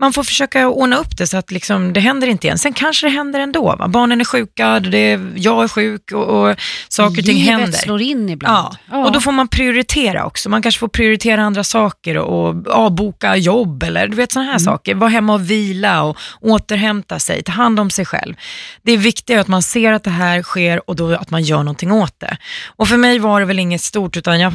Man 0.00 0.12
får 0.12 0.24
försöka 0.24 0.68
ordna 0.68 0.96
upp 0.96 1.16
det 1.16 1.26
så 1.26 1.36
att 1.36 1.50
liksom, 1.50 1.92
det 1.92 2.00
händer 2.00 2.26
inte 2.26 2.46
igen. 2.46 2.58
Sen 2.58 2.72
kanske 2.72 3.06
det 3.06 3.10
händer 3.10 3.40
ändå. 3.40 3.76
Va? 3.78 3.88
Barnen 3.88 4.20
är 4.20 4.24
sjuka, 4.24 4.80
det 4.80 4.98
är, 4.98 5.32
jag 5.36 5.64
är 5.64 5.68
sjuk 5.68 6.12
och, 6.12 6.24
och 6.50 6.56
saker 6.88 7.18
och 7.18 7.24
ting 7.24 7.38
Livet 7.38 7.60
händer. 7.60 7.78
slår 7.78 8.02
in 8.02 8.28
ibland. 8.28 8.76
Ja, 8.90 9.06
och 9.06 9.12
då 9.12 9.20
får 9.20 9.32
man 9.32 9.48
prioritera 9.48 10.24
också. 10.24 10.48
Man 10.48 10.62
kanske 10.62 10.78
får 10.78 10.88
prioritera 10.88 11.42
andra 11.42 11.64
saker 11.64 12.16
och, 12.18 12.48
och 12.48 12.68
avboka 12.68 13.36
jobb 13.36 13.82
eller 13.82 14.08
du 14.08 14.16
vet 14.16 14.32
sådana 14.32 14.50
här 14.52 14.58
saker. 14.58 14.94
Vara 14.94 15.10
hemma 15.10 15.34
och 15.34 15.50
vila 15.50 16.02
och 16.02 16.16
återhämta 16.40 17.18
sig, 17.18 17.42
ta 17.42 17.52
hand 17.52 17.80
om 17.80 17.90
sig 17.90 18.04
själv. 18.04 18.34
Det 18.82 18.92
är 18.92 18.98
viktigt 18.98 19.38
att 19.38 19.48
man 19.48 19.62
ser 19.62 19.92
att 19.92 20.04
det 20.04 20.10
här 20.10 20.42
sker 20.42 20.90
och 20.90 20.96
då 20.96 21.14
att 21.14 21.30
man 21.30 21.42
gör 21.42 21.58
någonting 21.58 21.92
åt 21.92 22.20
det. 22.20 22.36
Och 22.66 22.88
för 22.88 22.96
mig 22.96 23.18
var 23.18 23.40
det 23.40 23.46
väl 23.46 23.58
inget 23.58 23.82
stort 23.82 24.16
utan 24.16 24.40
jag, 24.40 24.52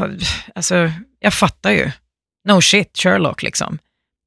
alltså, 0.56 0.92
jag 1.20 1.34
fattar 1.34 1.72
ju. 1.72 1.92
No 2.48 2.62
shit, 2.62 2.98
Sherlock 2.98 3.44
liksom. 3.44 3.78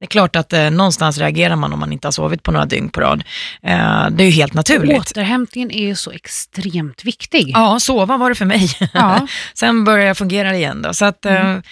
Det 0.05 0.07
är 0.07 0.11
klart 0.11 0.37
att 0.37 0.53
eh, 0.53 0.71
någonstans 0.71 1.19
reagerar 1.19 1.57
man 1.57 1.73
om 1.73 1.79
man 1.81 1.93
inte 1.93 2.07
har 2.07 2.13
sovit 2.13 2.43
på 2.43 2.53
några 2.53 2.67
dygn 2.67 2.89
på 2.89 3.01
rad. 3.01 3.25
Eh, 3.63 4.07
det 4.11 4.23
är 4.23 4.27
ju 4.27 4.31
helt 4.31 4.55
naturligt. 4.55 4.99
Återhämtningen 4.99 5.71
är 5.71 5.83
ju 5.87 5.95
så 5.95 6.11
extremt 6.11 7.05
viktig. 7.05 7.51
Ja, 7.55 7.81
sova 7.81 8.17
var 8.17 8.29
det 8.29 8.35
för 8.35 8.45
mig. 8.45 8.69
Ja. 8.93 9.27
Sen 9.55 9.85
börjar 9.85 10.07
jag 10.07 10.17
fungera 10.17 10.55
igen 10.57 10.83
då. 10.83 10.95
Så 10.95 11.05
att, 11.05 11.25
Mm 11.25 11.63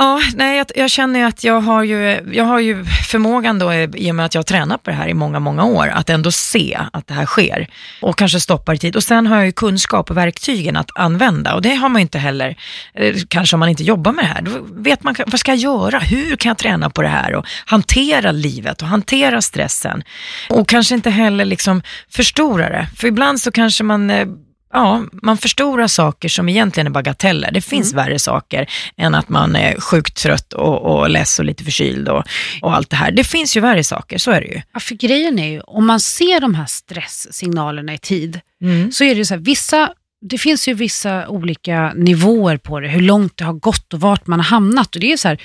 ja, 0.00 0.20
nej, 0.34 0.56
jag, 0.56 0.66
jag 0.74 0.90
känner 0.90 1.20
ju 1.20 1.26
att 1.26 1.44
jag 1.44 1.60
har 1.60 1.84
ju, 1.84 2.20
jag 2.32 2.44
har 2.44 2.58
ju 2.58 2.84
förmågan 2.84 3.58
då, 3.58 3.70
eh, 3.70 3.90
i 3.94 4.10
och 4.10 4.14
med 4.14 4.26
att 4.26 4.34
jag 4.34 4.38
har 4.38 4.44
tränat 4.44 4.82
på 4.82 4.90
det 4.90 4.96
här 4.96 5.08
i 5.08 5.14
många, 5.14 5.38
många 5.38 5.64
år, 5.64 5.88
att 5.88 6.10
ändå 6.10 6.32
se 6.32 6.78
att 6.92 7.06
det 7.06 7.14
här 7.14 7.26
sker 7.26 7.66
och 8.02 8.18
kanske 8.18 8.40
stoppa 8.40 8.74
i 8.74 8.78
tid. 8.78 8.96
Och 8.96 9.02
sen 9.02 9.26
har 9.26 9.36
jag 9.36 9.46
ju 9.46 9.52
kunskap 9.52 10.10
och 10.10 10.16
verktygen 10.16 10.76
att 10.76 10.90
använda 10.94 11.54
och 11.54 11.62
det 11.62 11.74
har 11.74 11.88
man 11.88 12.00
ju 12.00 12.02
inte 12.02 12.18
heller, 12.18 12.56
eh, 12.94 13.14
kanske 13.28 13.56
om 13.56 13.60
man 13.60 13.68
inte 13.68 13.82
jobbar 13.82 14.12
med 14.12 14.24
det 14.24 14.28
här. 14.28 14.42
Då 14.42 14.50
vet 14.82 15.02
man, 15.02 15.16
vad 15.26 15.40
ska 15.40 15.50
jag 15.50 15.58
göra? 15.58 15.98
Hur 15.98 16.36
kan 16.36 16.50
jag 16.50 16.58
träna 16.58 16.90
på 16.90 17.02
det 17.02 17.08
här 17.08 17.34
och 17.34 17.46
hantera 17.66 18.32
livet 18.32 18.82
och 18.82 18.88
hantera 18.88 19.42
stressen? 19.42 20.02
Och 20.48 20.68
kanske 20.68 20.94
inte 20.94 21.10
heller 21.10 21.44
liksom 21.44 21.82
förstora 22.10 22.68
det, 22.68 22.86
för 22.96 23.08
ibland 23.08 23.40
så 23.40 23.52
kanske 23.52 23.84
man 23.84 24.10
eh, 24.10 24.26
Ja, 24.72 25.02
man 25.22 25.38
förstorar 25.38 25.86
saker 25.86 26.28
som 26.28 26.48
egentligen 26.48 26.86
är 26.86 26.90
bagateller. 26.90 27.50
Det 27.52 27.60
finns 27.60 27.94
värre 27.94 28.18
saker 28.18 28.70
än 28.96 29.14
att 29.14 29.28
man 29.28 29.56
är 29.56 29.80
sjukt 29.80 30.16
trött 30.16 30.52
och, 30.52 30.82
och 30.98 31.10
less 31.10 31.38
och 31.38 31.44
lite 31.44 31.64
förkyld 31.64 32.08
och, 32.08 32.24
och 32.62 32.74
allt 32.76 32.90
det 32.90 32.96
här. 32.96 33.10
Det 33.10 33.24
finns 33.24 33.56
ju 33.56 33.60
värre 33.60 33.84
saker, 33.84 34.18
så 34.18 34.30
är 34.30 34.40
det 34.40 34.46
ju. 34.46 34.62
Ja, 34.74 34.80
för 34.80 34.94
grejen 34.94 35.38
är 35.38 35.48
ju, 35.48 35.60
om 35.60 35.86
man 35.86 36.00
ser 36.00 36.40
de 36.40 36.54
här 36.54 36.66
stresssignalerna 36.66 37.94
i 37.94 37.98
tid, 37.98 38.40
Mm. 38.62 38.92
så 38.92 39.04
är 39.04 39.08
det 39.08 39.18
ju 39.18 39.24
så 39.24 39.34
här, 39.34 39.40
vissa, 39.40 39.92
det 40.20 40.38
finns 40.38 40.68
ju 40.68 40.74
vissa 40.74 41.28
olika 41.28 41.92
nivåer 41.96 42.56
på 42.56 42.80
det, 42.80 42.88
hur 42.88 43.00
långt 43.00 43.36
det 43.36 43.44
har 43.44 43.52
gått 43.52 43.94
och 43.94 44.00
vart 44.00 44.26
man 44.26 44.38
har 44.40 44.44
hamnat. 44.46 44.94
Och 44.94 45.00
det 45.00 45.12
är 45.12 45.16
så 45.16 45.28
här, 45.28 45.40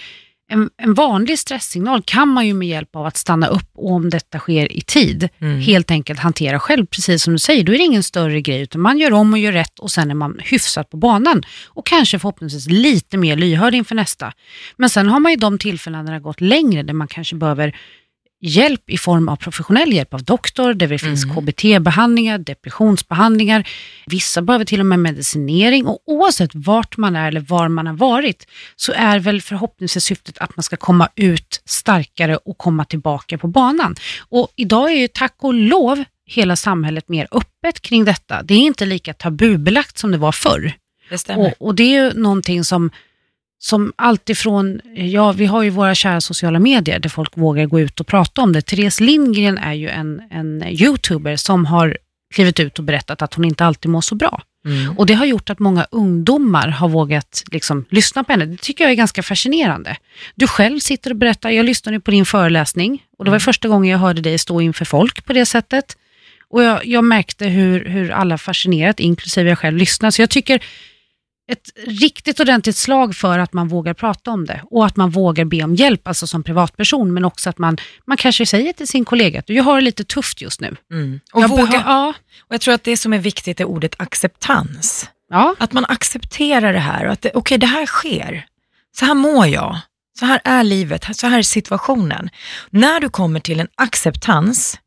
en, 0.47 0.69
en 0.77 0.93
vanlig 0.93 1.39
stresssignal 1.39 2.01
kan 2.05 2.27
man 2.27 2.47
ju 2.47 2.53
med 2.53 2.67
hjälp 2.67 2.95
av 2.95 3.05
att 3.05 3.17
stanna 3.17 3.47
upp 3.47 3.69
och 3.75 3.91
om 3.91 4.09
detta 4.09 4.39
sker 4.39 4.71
i 4.71 4.81
tid, 4.81 5.29
Mm. 5.39 5.59
helt 5.59 5.91
enkelt 5.91 6.19
hantera 6.19 6.59
själv, 6.59 6.85
precis 6.85 7.23
som 7.23 7.33
du 7.33 7.39
säger. 7.39 7.63
Då 7.63 7.73
är 7.73 7.77
det 7.77 7.83
ingen 7.83 8.03
större 8.03 8.41
grej, 8.41 8.61
utan 8.61 8.81
man 8.81 8.97
gör 8.97 9.13
om 9.13 9.33
och 9.33 9.39
gör 9.39 9.51
rätt 9.51 9.79
och 9.79 9.91
sen 9.91 10.11
är 10.11 10.15
man 10.15 10.39
hyfsat 10.43 10.89
på 10.89 10.97
banan. 10.97 11.43
Och 11.65 11.85
kanske 11.85 12.19
förhoppningsvis 12.19 12.67
lite 12.67 13.17
mer 13.17 13.35
lyhörd 13.35 13.75
inför 13.75 13.95
nästa. 13.95 14.33
Men 14.77 14.89
sen 14.89 15.09
har 15.09 15.19
man 15.19 15.31
ju 15.31 15.35
de 15.37 15.57
tillfällen 15.59 16.05
när 16.05 16.11
det 16.11 16.15
har 16.17 16.21
gått 16.23 16.41
längre, 16.41 16.83
där 16.83 16.93
man 16.93 17.07
kanske 17.07 17.35
behöver 17.35 17.75
hjälp 18.45 18.89
i 18.89 18.97
form 18.97 19.29
av 19.29 19.35
professionell 19.35 19.93
hjälp 19.93 20.13
av 20.13 20.23
doktor, 20.23 20.73
där 20.73 20.87
det 20.87 20.97
finns 20.97 21.23
Mm. 21.23 21.35
KBT-behandlingar, 21.35 22.37
depressionsbehandlingar, 22.37 23.67
vissa 24.05 24.41
behöver 24.41 24.65
till 24.65 24.79
och 24.79 24.85
med 24.85 24.99
medicinering 24.99 25.85
och 25.87 25.99
oavsett 26.05 26.51
vart 26.53 26.97
man 26.97 27.15
är 27.15 27.27
eller 27.27 27.41
var 27.41 27.67
man 27.67 27.87
har 27.87 27.93
varit 27.93 28.47
så 28.75 28.91
är 28.91 29.19
väl 29.19 29.41
förhoppningsvis 29.41 30.03
syftet 30.03 30.37
att 30.37 30.57
man 30.57 30.63
ska 30.63 30.77
komma 30.77 31.09
ut 31.15 31.61
starkare 31.65 32.37
och 32.37 32.57
komma 32.57 32.85
tillbaka 32.85 33.37
på 33.37 33.47
banan. 33.47 33.95
Och 34.29 34.47
idag 34.55 34.91
är 34.91 34.95
ju 34.95 35.07
tack 35.07 35.35
och 35.37 35.53
lov 35.53 36.03
hela 36.25 36.55
samhället 36.55 37.09
mer 37.09 37.27
öppet 37.31 37.81
kring 37.81 38.05
detta. 38.05 38.43
Det 38.43 38.53
är 38.53 38.59
inte 38.59 38.85
lika 38.85 39.13
tabubelagt 39.13 39.97
som 39.97 40.11
det 40.11 40.17
var 40.17 40.31
förr. 40.31 40.73
Det 41.09 41.17
stämmer. 41.17 41.53
Och, 41.59 41.67
och 41.67 41.75
det 41.75 41.83
är 41.83 42.03
ju 42.03 42.13
någonting 42.13 42.63
som, 42.63 42.91
som 43.59 43.93
alltifrån, 43.95 44.81
ja 44.95 45.31
vi 45.31 45.45
har 45.45 45.63
ju 45.63 45.69
våra 45.69 45.95
kära 45.95 46.21
sociala 46.21 46.59
medier 46.59 46.99
där 46.99 47.09
folk 47.09 47.37
vågar 47.37 47.65
gå 47.65 47.79
ut 47.79 47.99
och 47.99 48.07
prata 48.07 48.41
om 48.41 48.53
det. 48.53 48.61
Therese 48.61 48.99
Lindgren 48.99 49.57
är 49.57 49.73
ju 49.73 49.89
en, 49.89 50.21
en 50.31 50.63
youtuber 50.67 51.35
som 51.35 51.65
har 51.65 51.97
klivit 52.33 52.59
ut 52.59 52.79
och 52.79 52.85
berättat 52.85 53.21
att 53.21 53.33
hon 53.33 53.45
inte 53.45 53.65
alltid 53.65 53.91
mår 53.91 54.01
så 54.01 54.15
bra. 54.15 54.41
Mm. 54.65 54.97
Och 54.97 55.05
det 55.05 55.13
har 55.13 55.25
gjort 55.25 55.49
att 55.49 55.59
många 55.59 55.87
ungdomar 55.91 56.67
har 56.67 56.89
vågat 56.89 57.43
liksom, 57.51 57.85
lyssna 57.89 58.23
på 58.23 58.31
henne. 58.31 58.45
Det 58.45 58.57
tycker 58.57 58.83
jag 58.83 58.91
är 58.91 58.95
ganska 58.95 59.23
fascinerande. 59.23 59.97
Du 60.35 60.47
själv 60.47 60.79
sitter 60.79 61.09
och 61.09 61.15
berättar, 61.15 61.49
jag 61.49 61.65
lyssnade 61.65 61.99
på 61.99 62.11
din 62.11 62.25
föreläsning 62.25 63.03
och 63.17 63.25
det 63.25 63.31
var 63.31 63.39
första 63.39 63.67
gången 63.67 63.91
jag 63.91 63.99
hörde 63.99 64.21
dig 64.21 64.37
stå 64.37 64.61
inför 64.61 64.85
folk 64.85 65.25
på 65.25 65.33
det 65.33 65.45
sättet. 65.45 65.97
Och 66.49 66.63
jag, 66.63 66.85
jag 66.85 67.03
märkte 67.03 67.47
hur, 67.47 67.85
hur 67.85 68.11
alla 68.11 68.37
fascinerat, 68.37 68.99
inklusive 68.99 69.49
jag 69.49 69.59
själv, 69.59 69.77
lyssnar. 69.77 70.11
Så 70.11 70.21
jag 70.21 70.29
tycker 70.29 70.63
ett 71.47 71.69
riktigt 71.87 72.39
ordentligt 72.39 72.75
slag 72.75 73.15
för 73.15 73.39
att 73.39 73.53
man 73.53 73.67
vågar 73.67 73.93
prata 73.93 74.31
om 74.31 74.45
det 74.45 74.61
och 74.71 74.85
att 74.85 74.95
man 74.95 75.09
vågar 75.09 75.45
be 75.45 75.63
om 75.63 75.75
hjälp, 75.75 76.07
alltså 76.07 76.27
som 76.27 76.43
privatperson, 76.43 77.13
men 77.13 77.25
också 77.25 77.49
att 77.49 77.57
man, 77.57 77.77
man 78.05 78.17
kanske 78.17 78.45
säger 78.45 78.73
till 78.73 78.87
sin 78.87 79.05
kollega 79.05 79.39
att 79.39 79.49
jag 79.49 79.63
har 79.63 79.75
det 79.75 79.81
lite 79.81 80.03
tufft 80.03 80.41
just 80.41 80.61
nu. 80.61 80.75
Mm. 80.91 81.19
Och, 81.33 81.41
Jag 81.41 81.47
våga, 81.47 81.83
ja, 81.85 82.13
och 82.39 82.53
jag 82.53 82.61
tror 82.61 82.73
att 82.73 82.83
det 82.83 82.97
som 82.97 83.13
är 83.13 83.19
viktigt 83.19 83.59
är 83.59 83.65
ordet 83.65 83.95
acceptans. 83.97 85.09
ja, 85.29 85.55
Att 85.59 85.73
man 85.73 85.85
accepterar 85.85 86.73
det 86.73 86.79
här 86.79 87.05
och 87.05 87.11
att 87.11 87.25
okej, 87.33 87.57
det 87.57 87.67
här 87.67 87.85
sker. 87.85 88.45
Så 88.99 89.05
här 89.05 89.13
mår 89.13 89.47
jag. 89.47 89.79
Så 90.19 90.25
här 90.25 90.41
är 90.43 90.63
livet. 90.63 91.07
Så 91.17 91.27
här 91.27 91.37
är 91.37 91.43
situationen. 91.43 92.29
När 92.69 92.99
du 92.99 93.09
kommer 93.09 93.39
till 93.39 93.59
en 93.59 93.67
acceptans 93.75 94.79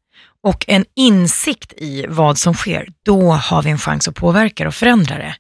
och 0.43 0.65
en 0.69 0.85
insikt 0.97 1.73
i 1.77 2.07
vad 2.09 2.39
som 2.39 2.55
sker, 2.55 2.89
då 3.05 3.33
har 3.33 3.63
vi 3.63 3.71
en 3.71 3.79
chans 3.79 4.09
att 4.09 4.15
påverka 4.15 4.69
och 4.69 4.75
förändra 4.75 5.19
det. 5.19 5.35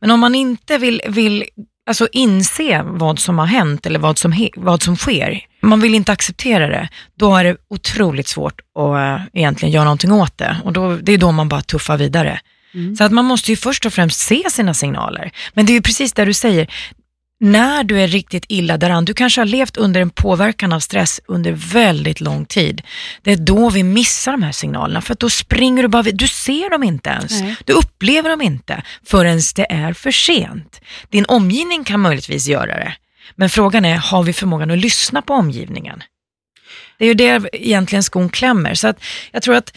Men 0.00 0.10
om 0.10 0.20
man 0.20 0.34
inte 0.34 0.78
vill, 0.78 1.02
vill 1.08 1.44
alltså 1.86 2.08
inse 2.12 2.82
vad 2.82 3.18
som 3.18 3.38
har 3.38 3.46
hänt 3.46 3.86
eller 3.86 3.98
vad 3.98 4.18
som, 4.18 4.48
vad 4.56 4.82
som 4.82 4.96
sker, 4.96 5.40
man 5.60 5.80
vill 5.80 5.94
inte 5.94 6.12
acceptera 6.12 6.66
det, 6.66 6.88
då 7.14 7.36
är 7.36 7.44
det 7.44 7.56
otroligt 7.68 8.28
svårt 8.28 8.60
att 8.78 9.20
äh, 9.20 9.26
egentligen 9.32 9.72
göra 9.72 9.84
någonting 9.84 10.12
åt 10.12 10.38
det. 10.38 10.56
Och 10.64 10.72
då, 10.72 10.96
det 10.96 11.12
är 11.12 11.18
då 11.18 11.32
man 11.32 11.48
bara 11.48 11.62
tuffar 11.62 11.96
vidare. 11.96 12.40
Mm. 12.74 12.96
Så 12.96 13.04
att 13.04 13.12
man 13.12 13.24
måste 13.24 13.50
ju 13.50 13.56
först 13.56 13.86
och 13.86 13.92
främst 13.92 14.20
se 14.20 14.42
sina 14.50 14.74
signaler. 14.74 15.30
Men 15.54 15.66
det 15.66 15.72
är 15.72 15.74
ju 15.74 15.82
precis 15.82 16.12
det 16.12 16.24
du 16.24 16.34
säger, 16.34 16.68
när 17.40 17.84
du 17.84 18.00
är 18.00 18.08
riktigt 18.08 18.44
illa 18.48 18.76
däran, 18.76 19.04
du 19.04 19.14
kanske 19.14 19.40
har 19.40 19.46
levt 19.46 19.76
under 19.76 20.00
en 20.00 20.10
påverkan 20.10 20.72
av 20.72 20.80
stress 20.80 21.20
under 21.26 21.52
väldigt 21.52 22.20
lång 22.20 22.46
tid. 22.46 22.82
Det 23.22 23.32
är 23.32 23.36
då 23.36 23.70
vi 23.70 23.82
missar 23.82 24.32
de 24.32 24.42
här 24.42 24.52
signalerna, 24.52 25.00
för 25.00 25.12
att 25.12 25.20
då 25.20 25.30
springer 25.30 25.82
du 25.82 25.88
bara 25.88 26.02
du 26.02 26.28
ser 26.28 26.70
dem 26.70 26.82
inte 26.82 27.10
ens. 27.10 27.40
Nej. 27.40 27.56
Du 27.64 27.72
upplever 27.72 28.30
dem 28.30 28.42
inte 28.42 28.82
förrän 29.06 29.40
det 29.54 29.72
är 29.72 29.92
för 29.92 30.10
sent. 30.10 30.80
Din 31.10 31.24
omgivning 31.28 31.84
kan 31.84 32.00
möjligtvis 32.00 32.46
göra 32.48 32.76
det, 32.76 32.94
men 33.34 33.50
frågan 33.50 33.84
är, 33.84 33.96
har 33.96 34.22
vi 34.22 34.32
förmågan 34.32 34.70
att 34.70 34.78
lyssna 34.78 35.22
på 35.22 35.34
omgivningen? 35.34 36.02
Det 36.98 37.04
är 37.04 37.08
ju 37.08 37.14
det 37.14 37.48
egentligen 37.52 38.02
skon 38.02 38.28
klämmer. 38.28 38.74
Så 38.74 38.88
att 38.88 39.04
jag 39.32 39.42
tror 39.42 39.54
att 39.54 39.76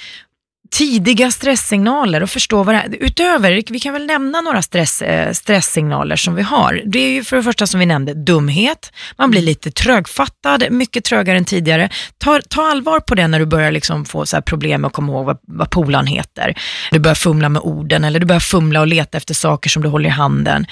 tidiga 0.71 1.31
stresssignaler 1.31 2.23
och 2.23 2.29
förstå 2.29 2.63
vad 2.63 2.75
det 2.75 2.79
är. 2.79 2.95
Utöver, 3.03 3.63
vi 3.69 3.79
kan 3.79 3.93
väl 3.93 4.05
nämna 4.05 4.41
några 4.41 4.61
stress, 4.61 5.01
eh, 5.01 5.31
stresssignaler 5.33 6.15
som 6.15 6.35
vi 6.35 6.41
har. 6.41 6.81
Det 6.85 6.99
är 6.99 7.09
ju 7.11 7.23
för 7.23 7.37
det 7.37 7.43
första 7.43 7.67
som 7.67 7.79
vi 7.79 7.85
nämnde, 7.85 8.13
dumhet. 8.13 8.91
Man 9.17 9.31
blir 9.31 9.41
lite 9.41 9.71
trögfattad, 9.71 10.71
mycket 10.71 11.03
trögare 11.03 11.37
än 11.37 11.45
tidigare. 11.45 11.89
Ta, 12.17 12.39
ta 12.49 12.61
allvar 12.71 12.99
på 12.99 13.15
det 13.15 13.27
när 13.27 13.39
du 13.39 13.45
börjar 13.45 13.71
liksom 13.71 14.05
få 14.05 14.25
så 14.25 14.41
problem 14.41 14.81
med 14.81 14.87
att 14.87 14.93
komma 14.93 15.11
ihåg 15.11 15.25
vad, 15.25 15.37
vad 15.47 15.69
polaren 15.69 16.07
heter. 16.07 16.53
Du 16.91 16.99
börjar 16.99 17.15
fumla 17.15 17.49
med 17.49 17.61
orden 17.61 18.03
eller 18.03 18.19
du 18.19 18.25
börjar 18.25 18.39
fumla 18.39 18.79
och 18.79 18.87
leta 18.87 19.17
efter 19.17 19.33
saker 19.33 19.69
som 19.69 19.83
du 19.83 19.89
håller 19.89 20.09
i 20.09 20.11
handen. 20.11 20.65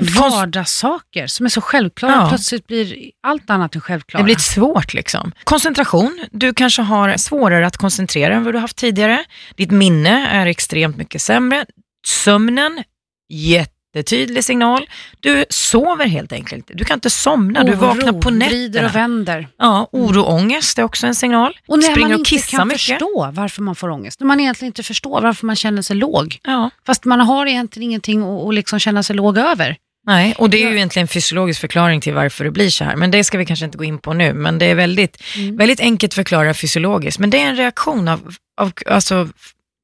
Vardagssaker 0.00 1.26
som 1.26 1.46
är 1.46 1.50
så 1.50 1.60
självklara 1.60 2.12
Ja. 2.12 2.28
plötsligt 2.28 2.66
blir 2.66 2.96
allt 3.22 3.50
annat 3.50 3.74
än 3.74 3.80
självklara. 3.80 4.20
Det 4.22 4.24
blir 4.24 4.36
svårt 4.36 4.94
liksom. 4.94 5.32
Koncentration. 5.44 6.24
Du 6.32 6.54
kanske 6.54 6.82
har 6.82 7.16
svårare 7.16 7.66
att 7.66 7.76
koncentrera 7.76 8.34
än 8.34 8.44
vad 8.44 8.54
du 8.54 8.58
haft 8.58 8.76
tidigare. 8.76 9.24
Ditt 9.56 9.70
minne 9.70 10.28
är 10.28 10.46
extremt 10.46 10.96
mycket 10.96 11.22
sämre. 11.22 11.66
Sömnen, 12.06 12.82
jättetydlig 13.28 14.44
signal. 14.44 14.86
Du 15.20 15.44
sover 15.50 16.06
helt 16.06 16.32
enkelt. 16.32 16.70
Du 16.74 16.84
kan 16.84 16.94
inte 16.94 17.10
somna. 17.10 17.64
Du 17.64 17.72
Oro, 17.72 17.76
vaknar 17.78 18.12
på 18.12 18.30
vrider 18.30 18.78
och 18.78 18.84
nätterna. 18.84 18.88
vänder. 18.88 19.48
Ja, 19.58 19.88
oro 19.92 20.20
och 20.20 20.32
ångest 20.34 20.78
är 20.78 20.82
också 20.82 21.06
en 21.06 21.14
signal. 21.14 21.58
Och 21.68 21.78
när 21.78 21.90
Springer 21.90 22.08
man 22.08 22.18
inte 22.18 22.38
kan 22.38 22.68
mycket. 22.68 22.80
förstå 22.80 23.30
varför 23.32 23.62
man 23.62 23.74
får 23.74 23.88
ångest, 23.90 24.20
när 24.20 24.26
man 24.26 24.40
egentligen 24.40 24.68
inte 24.68 24.82
förstår 24.82 25.20
varför 25.20 25.46
man 25.46 25.56
känner 25.56 25.82
sig 25.82 25.96
låg, 25.96 26.38
Ja, 26.44 26.70
fast 26.86 27.04
man 27.04 27.20
har 27.20 27.46
egentligen 27.46 27.90
ingenting 27.90 28.22
att, 28.22 28.46
att 28.48 28.54
liksom 28.54 28.78
känna 28.78 29.02
sig 29.02 29.16
låg 29.16 29.38
över. 29.38 29.76
Nej, 30.08 30.34
och 30.38 30.50
det 30.50 30.62
är 30.64 30.70
ju 30.70 30.76
egentligen 30.76 31.04
en 31.04 31.08
fysiologisk 31.08 31.60
förklaring 31.60 32.00
till 32.00 32.14
varför 32.14 32.44
det 32.44 32.50
blir 32.50 32.70
så 32.70 32.84
här. 32.84 32.96
Men 32.96 33.10
det 33.10 33.24
ska 33.24 33.38
vi 33.38 33.46
kanske 33.46 33.64
inte 33.64 33.78
gå 33.78 33.84
in 33.84 33.98
på 33.98 34.12
nu. 34.12 34.32
Men 34.32 34.58
det 34.58 34.66
är 34.66 34.74
väldigt, 34.74 35.22
Mm. 35.36 35.56
väldigt 35.56 35.80
enkelt 35.80 36.14
förklara 36.14 36.54
fysiologiskt. 36.54 37.18
Men 37.20 37.30
det 37.30 37.40
är 37.40 37.46
en 37.48 37.56
reaktion 37.56 38.08
av, 38.08 38.34
av 38.60 38.72
alltså, 38.86 39.28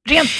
rent 0.08 0.30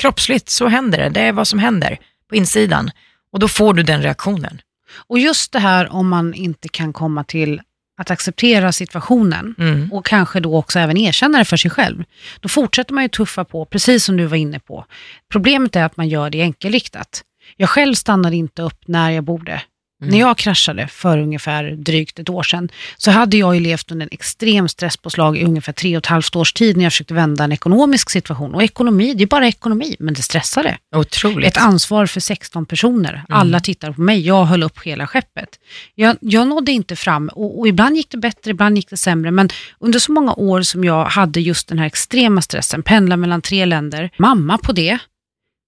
kroppsligt 0.00 0.48
så 0.48 0.68
händer 0.68 0.98
det. 0.98 1.08
Det 1.08 1.20
är 1.20 1.32
vad 1.32 1.48
som 1.48 1.58
händer 1.58 1.98
på 2.28 2.36
insidan. 2.36 2.90
Och 3.32 3.38
då 3.38 3.48
får 3.48 3.74
du 3.74 3.82
den 3.82 4.02
reaktionen. 4.02 4.60
Och 5.08 5.18
just 5.18 5.52
det 5.52 5.58
här 5.58 5.92
om 5.92 6.08
man 6.08 6.34
inte 6.34 6.68
kan 6.68 6.92
komma 6.92 7.24
till 7.24 7.60
att 8.00 8.10
acceptera 8.10 8.72
situationen 8.72 9.54
Mm. 9.58 9.92
och 9.92 10.06
kanske 10.06 10.40
då 10.40 10.56
också 10.56 10.78
även 10.78 10.96
erkänna 10.96 11.38
det 11.38 11.44
för 11.44 11.56
sig 11.56 11.70
själv, 11.70 12.04
då 12.40 12.48
fortsätter 12.48 12.94
man 12.94 13.04
ju 13.04 13.08
tuffa 13.08 13.44
på, 13.44 13.64
precis 13.64 14.04
som 14.04 14.16
du 14.16 14.26
var 14.26 14.36
inne 14.36 14.60
på. 14.60 14.84
Problemet 15.32 15.76
är 15.76 15.84
att 15.84 15.96
man 15.96 16.08
gör 16.08 16.30
det 16.30 16.40
enkelriktat. 16.42 17.22
Jag 17.60 17.70
själv 17.70 17.94
stannade 17.94 18.36
inte 18.36 18.62
upp 18.62 18.82
när 18.86 19.10
jag 19.10 19.24
borde. 19.24 19.62
Mm. 20.02 20.12
När 20.12 20.18
jag 20.18 20.38
kraschade 20.38 20.88
för 20.88 21.18
ungefär 21.18 21.70
drygt 21.70 22.18
ett 22.18 22.28
år 22.28 22.42
sedan 22.42 22.68
så 22.96 23.10
hade 23.10 23.36
jag 23.36 23.54
ju 23.54 23.60
levt 23.60 23.90
under 23.90 24.06
en 24.06 24.12
extrem 24.12 24.68
stresspåslag 24.68 25.38
i 25.38 25.44
ungefär 25.44 25.72
tre 25.72 25.96
och 25.96 25.98
ett 25.98 26.06
halvt 26.06 26.36
års 26.36 26.52
tid 26.52 26.76
när 26.76 26.84
jag 26.84 26.92
försökte 26.92 27.14
vända 27.14 27.44
en 27.44 27.52
ekonomisk 27.52 28.10
situation. 28.10 28.54
Och 28.54 28.62
ekonomi, 28.62 29.14
det 29.14 29.24
är 29.24 29.26
bara 29.26 29.48
ekonomi, 29.48 29.96
men 29.98 30.14
det 30.14 30.22
stressade. 30.22 30.78
Otroligt. 30.96 31.48
Ett 31.48 31.56
ansvar 31.56 32.06
för 32.06 32.20
16 32.20 32.66
personer. 32.66 33.24
Alla 33.28 33.60
tittar 33.60 33.92
på 33.92 34.00
mig, 34.00 34.26
jag 34.26 34.44
höll 34.44 34.62
upp 34.62 34.82
hela 34.82 35.06
skeppet. 35.06 35.48
Jag, 35.94 36.16
jag 36.20 36.48
nådde 36.48 36.72
inte 36.72 36.96
fram 36.96 37.28
och, 37.28 37.58
och 37.58 37.68
ibland 37.68 37.96
gick 37.96 38.10
det 38.10 38.18
bättre, 38.18 38.50
ibland 38.50 38.76
gick 38.76 38.90
det 38.90 38.96
sämre. 38.96 39.30
Men 39.30 39.48
under 39.78 39.98
så 39.98 40.12
många 40.12 40.34
år 40.34 40.62
som 40.62 40.84
jag 40.84 41.04
hade 41.04 41.40
just 41.40 41.68
den 41.68 41.78
här 41.78 41.86
extrema 41.86 42.42
stressen, 42.42 42.82
pendla 42.82 43.16
mellan 43.16 43.42
tre 43.42 43.64
länder, 43.64 44.10
mamma 44.16 44.58
på 44.58 44.72
det, 44.72 44.98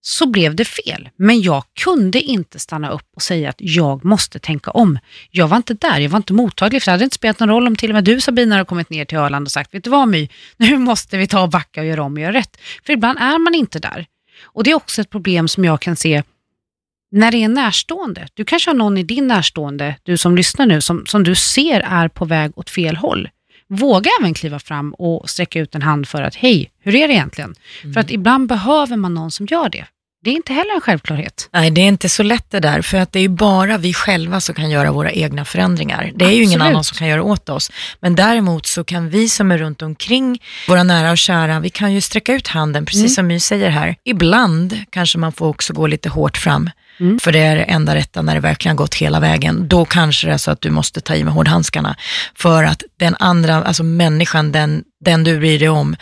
så 0.01 0.27
blev 0.27 0.55
det 0.55 0.65
fel. 0.65 1.09
Men 1.17 1.43
jag 1.43 1.65
kunde 1.81 2.21
inte 2.21 2.59
stanna 2.59 2.91
upp 2.91 3.07
och 3.17 3.23
säga 3.23 3.51
att 3.51 3.57
jag 3.59 4.05
måste 4.05 4.39
tänka 4.39 4.71
om. 4.71 4.99
Jag 5.31 5.49
var 5.49 5.57
inte 5.57 5.75
där, 5.75 6.01
jag 6.01 6.11
var 6.11 6.17
inte 6.17 6.33
mottaglig 6.33 6.83
för 6.83 6.91
det 6.91 6.93
hade 6.93 7.05
inte 7.05 7.15
spelat 7.15 7.41
någon 7.41 7.49
roll 7.49 7.67
om 7.67 7.77
till 7.77 7.91
och 7.91 7.95
med 7.95 8.05
du 8.05 8.21
Sabina 8.21 8.55
hade 8.55 8.65
kommit 8.65 8.91
ner 8.91 9.05
till 9.05 9.19
Öland 9.19 9.47
och 9.47 9.53
sagt, 9.53 9.75
vet 9.75 9.85
du 9.85 9.91
vad 9.91 10.09
My, 10.09 10.29
nu 10.57 10.79
måste 10.79 11.17
vi 11.17 11.27
ta 11.27 11.43
och 11.43 11.51
backa 11.51 11.81
och 11.81 11.87
göra 11.87 12.03
om 12.03 12.13
och 12.13 12.21
göra 12.21 12.33
rätt. 12.33 12.57
För 12.87 12.93
ibland 12.93 13.19
är 13.19 13.39
man 13.39 13.55
inte 13.55 13.79
där. 13.79 14.07
Och 14.43 14.65
det 14.65 14.71
är 14.71 14.75
också 14.75 15.01
ett 15.01 15.11
problem 15.11 15.49
som 15.49 15.65
jag 15.65 15.81
kan 15.81 15.97
se 15.97 16.23
när 17.13 17.33
det 17.33 17.45
är 17.45 17.49
närstående. 17.49 18.29
Du 18.35 18.45
kanske 18.45 18.71
har 18.71 18.75
någon 18.77 18.99
i 18.99 19.03
din 19.03 19.27
närstående, 19.27 19.97
du 20.03 20.17
som 20.17 20.37
lyssnar 20.37 20.67
nu, 20.67 20.81
som, 20.81 21.07
som 21.07 21.25
du 21.25 21.35
ser 21.35 21.81
är 21.81 22.09
på 22.09 22.25
väg 22.25 22.59
åt 22.59 22.71
fel 22.71 22.97
håll. 22.97 23.29
Våga 23.71 24.11
även 24.21 24.35
kliva 24.35 24.59
fram 24.59 24.95
och 24.95 25.31
sträcka 25.31 25.61
ut 25.61 25.75
en 25.75 25.83
hand 25.83 26.09
för 26.09 26.23
att, 26.23 26.35
hej, 26.35 26.71
hur 26.83 26.95
är 26.95 27.09
det 27.09 27.15
egentligen? 27.15 27.55
För 27.95 28.01
att 28.01 28.11
ibland 28.11 28.49
behöver 28.49 28.97
man 28.97 29.15
någon 29.15 29.31
som 29.31 29.47
gör 29.47 29.69
det. 29.69 29.85
Det 30.25 30.31
är 30.31 30.35
inte 30.35 30.53
heller 30.53 30.75
en 30.75 30.81
självklarhet. 30.81 31.49
Nej, 31.53 31.71
det 31.71 31.81
är 31.81 31.89
inte 31.89 32.09
så 32.09 32.23
lätt 32.23 32.51
det 32.51 32.61
där, 32.61 32.83
för 32.83 32.99
att 32.99 33.13
det 33.13 33.19
är 33.19 33.23
ju 33.23 33.29
bara 33.29 33.79
vi 33.79 33.95
själva 33.95 34.41
som 34.41 34.55
kan 34.55 34.71
göra 34.71 34.93
våra 34.93 35.13
egna 35.13 35.45
förändringar. 35.45 36.13
Det 36.15 36.25
är 36.25 36.31
ju 36.31 36.37
ingen 36.37 36.61
Absolut. 36.61 36.71
annan 36.73 36.85
som 36.85 36.97
kan 36.99 37.09
göra 37.09 37.23
åt 37.23 37.49
oss. 37.49 37.71
Men 38.01 38.15
däremot 38.15 38.67
så 38.67 38.85
kan 38.85 39.11
vi 39.11 39.29
som 39.29 39.51
är 39.53 39.59
runt 39.59 39.83
omkring 39.83 40.43
våra 40.69 40.83
nära 40.83 41.11
och 41.11 41.19
kära, 41.19 41.61
vi 41.61 41.71
kan 41.71 41.93
ju 41.93 42.01
sträcka 42.01 42.35
ut 42.35 42.49
handen, 42.49 42.85
precis 42.87 43.01
Mm. 43.03 43.09
som 43.15 43.27
My 43.27 43.41
säger 43.41 43.71
här. 43.71 43.97
Ibland 44.05 44.79
kanske 44.91 45.19
man 45.19 45.33
får 45.33 45.47
också 45.49 45.73
gå 45.73 45.87
lite 45.87 46.09
hårt 46.09 46.37
fram, 46.37 46.71
Mm. 47.01 47.19
för 47.19 47.33
det 47.33 47.39
är 47.39 47.57
det 47.57 47.63
enda 47.63 47.95
rätta 47.95 48.23
när 48.23 48.35
det 48.35 48.41
verkligen 48.41 48.77
har 48.77 48.85
gått 48.85 48.95
hela 48.95 49.21
vägen. 49.21 49.69
Då 49.69 49.85
kanske 49.85 50.27
det 50.27 50.33
är 50.33 50.39
så 50.39 50.51
att 50.51 50.61
du 50.61 50.71
måste 50.71 51.01
ta 51.01 51.15
i 51.15 51.25
med 51.25 51.33
hårdhandskarna, 51.33 51.97
för 52.35 52.65
att 52.65 52.83
den 52.97 53.17
andra, 53.19 53.55
alltså 53.55 53.83
människan, 53.83 54.53
den, 54.53 54.85
den 55.05 55.25
du 55.25 55.39
bryr 55.39 55.59
dig 55.59 55.69
om, 55.69 55.97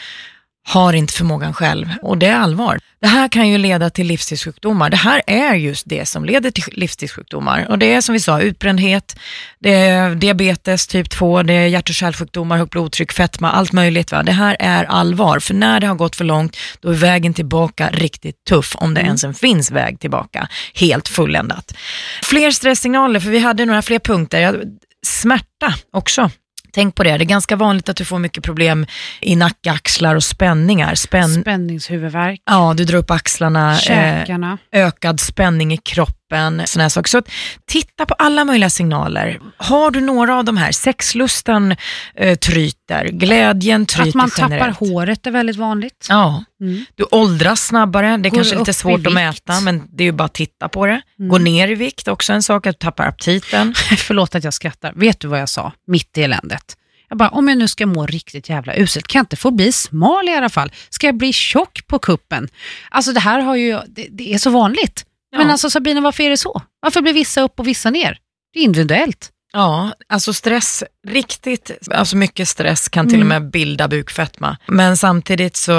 har 0.68 0.92
inte 0.92 1.12
förmågan 1.12 1.54
själv 1.54 1.86
och 2.02 2.18
det 2.18 2.26
är 2.26 2.36
allvar. 2.36 2.78
Det 3.00 3.06
här 3.06 3.28
kan 3.28 3.48
ju 3.48 3.58
leda 3.58 3.90
till 3.90 4.06
livsstilssjukdomar. 4.06 4.90
Det 4.90 4.96
här 4.96 5.22
är 5.26 5.54
just 5.54 5.88
det 5.88 6.06
som 6.06 6.24
leder 6.24 6.50
till 6.50 6.64
livsstilssjukdomar. 6.72 7.66
Och 7.70 7.78
det 7.78 7.92
är 7.92 8.00
som 8.00 8.12
vi 8.12 8.20
sa, 8.20 8.40
utbrändhet, 8.40 9.18
det 9.58 9.74
är 9.74 10.14
diabetes 10.14 10.86
typ 10.86 11.10
2, 11.10 11.42
det 11.42 11.52
är 11.52 11.66
hjärt 11.66 11.88
och 11.88 11.94
kärlsjukdomar, 11.94 12.58
högt 12.58 12.70
blodtryck, 12.70 13.12
fetma, 13.12 13.50
allt 13.50 13.72
möjligt. 13.72 14.12
Va? 14.12 14.22
Det 14.22 14.32
här 14.32 14.56
är 14.60 14.84
allvar, 14.84 15.38
för 15.38 15.54
när 15.54 15.80
det 15.80 15.86
har 15.86 15.94
gått 15.94 16.16
för 16.16 16.24
långt, 16.24 16.56
då 16.80 16.90
är 16.90 16.94
vägen 16.94 17.34
tillbaka 17.34 17.90
riktigt 17.92 18.44
tuff, 18.44 18.76
om 18.78 18.94
det 18.94 19.00
mm. 19.00 19.06
ens 19.06 19.24
en 19.24 19.34
finns 19.34 19.70
väg 19.70 20.00
tillbaka, 20.00 20.48
helt 20.74 21.08
fulländat. 21.08 21.74
Fler 22.22 22.50
stresssignaler, 22.50 23.20
för 23.20 23.30
vi 23.30 23.38
hade 23.38 23.64
några 23.64 23.82
fler 23.82 23.98
punkter. 23.98 24.64
Smärta 25.06 25.74
också 25.92 26.30
Tänk 26.72 26.94
på 26.94 27.02
det, 27.02 27.18
det 27.18 27.24
är 27.24 27.26
ganska 27.26 27.56
vanligt 27.56 27.88
att 27.88 27.96
du 27.96 28.04
får 28.04 28.18
mycket 28.18 28.44
problem 28.44 28.86
i 29.20 29.36
nacke, 29.36 29.70
axlar 29.70 30.14
och 30.14 30.24
spänningar. 30.24 30.94
Spänn... 30.94 31.40
Spänningshuvudvärk. 31.42 32.40
Ja, 32.44 32.74
du 32.76 32.84
drar 32.84 32.98
upp 32.98 33.10
axlarna. 33.10 33.72
Eh, 33.72 33.78
Käkarna. 33.78 34.58
Eh, 34.72 34.86
ökad 34.86 35.20
spänning 35.20 35.72
i 35.72 35.76
kroppen, 35.76 36.17
sådana 36.66 36.90
saker. 36.90 37.08
Så 37.08 37.22
titta 37.66 38.06
på 38.06 38.14
alla 38.14 38.44
möjliga 38.44 38.70
signaler. 38.70 39.40
Har 39.56 39.90
du 39.90 40.00
några 40.00 40.38
av 40.38 40.44
de 40.44 40.56
här, 40.56 40.72
sexlusten 40.72 41.76
eh, 42.14 42.38
tryter, 42.38 43.08
glädjen 43.08 43.86
tryter 43.86 44.08
Att 44.08 44.14
man 44.14 44.30
generellt. 44.36 44.76
tappar 44.76 44.86
håret 44.86 45.26
är 45.26 45.30
väldigt 45.30 45.56
vanligt. 45.56 46.06
Ja, 46.08 46.44
mm. 46.60 46.84
du 46.94 47.04
åldras 47.10 47.66
snabbare. 47.66 48.16
Det 48.16 48.28
är 48.28 48.30
kanske 48.30 48.54
är 48.54 48.58
lite 48.58 48.74
svårt 48.74 49.06
att 49.06 49.12
mäta, 49.12 49.60
men 49.60 49.82
det 49.92 50.02
är 50.02 50.06
ju 50.06 50.12
bara 50.12 50.24
att 50.24 50.34
titta 50.34 50.68
på 50.68 50.86
det. 50.86 51.00
Mm. 51.18 51.28
Gå 51.28 51.38
ner 51.38 51.68
i 51.68 51.74
vikt, 51.74 52.08
också 52.08 52.32
en 52.32 52.42
sak, 52.42 52.66
att 52.66 52.80
du 52.80 52.84
tappar 52.84 53.06
aptiten. 53.06 53.74
Förlåt 53.98 54.34
att 54.34 54.44
jag 54.44 54.54
skrattar. 54.54 54.92
Vet 54.96 55.20
du 55.20 55.28
vad 55.28 55.40
jag 55.40 55.48
sa 55.48 55.72
mitt 55.86 56.18
i 56.18 56.22
eländet? 56.22 56.76
Jag 57.08 57.18
bara, 57.18 57.28
om 57.28 57.48
jag 57.48 57.58
nu 57.58 57.68
ska 57.68 57.86
må 57.86 58.06
riktigt 58.06 58.48
jävla 58.48 58.76
uselt, 58.76 59.06
kan 59.06 59.18
jag 59.18 59.22
inte 59.22 59.36
få 59.36 59.50
bli 59.50 59.72
smal 59.72 60.28
i 60.28 60.34
alla 60.34 60.48
fall? 60.48 60.72
Ska 60.90 61.06
jag 61.06 61.16
bli 61.16 61.32
tjock 61.32 61.86
på 61.86 61.98
kuppen? 61.98 62.48
Alltså 62.90 63.12
det 63.12 63.20
här 63.20 63.40
har 63.40 63.56
ju, 63.56 63.78
det, 63.88 64.06
det 64.10 64.34
är 64.34 64.38
så 64.38 64.50
vanligt. 64.50 65.04
Ja. 65.30 65.38
Men 65.38 65.50
alltså 65.50 65.70
Sabina, 65.70 66.00
varför 66.00 66.22
är 66.22 66.30
det 66.30 66.36
så? 66.36 66.62
Varför 66.80 67.00
blir 67.00 67.12
vissa 67.12 67.40
upp 67.40 67.60
och 67.60 67.66
vissa 67.66 67.90
ner? 67.90 68.18
Det 68.52 68.60
är 68.60 68.64
individuellt. 68.64 69.30
Ja, 69.52 69.92
alltså 70.08 70.32
stress, 70.32 70.84
riktigt, 71.08 71.70
alltså 71.90 72.16
mycket 72.16 72.48
stress 72.48 72.88
kan 72.88 73.08
till 73.08 73.20
och 73.20 73.26
mm. 73.26 73.42
med 73.42 73.50
bilda 73.50 73.88
bukfetma. 73.88 74.56
Men 74.66 74.96
samtidigt 74.96 75.56
så, 75.56 75.74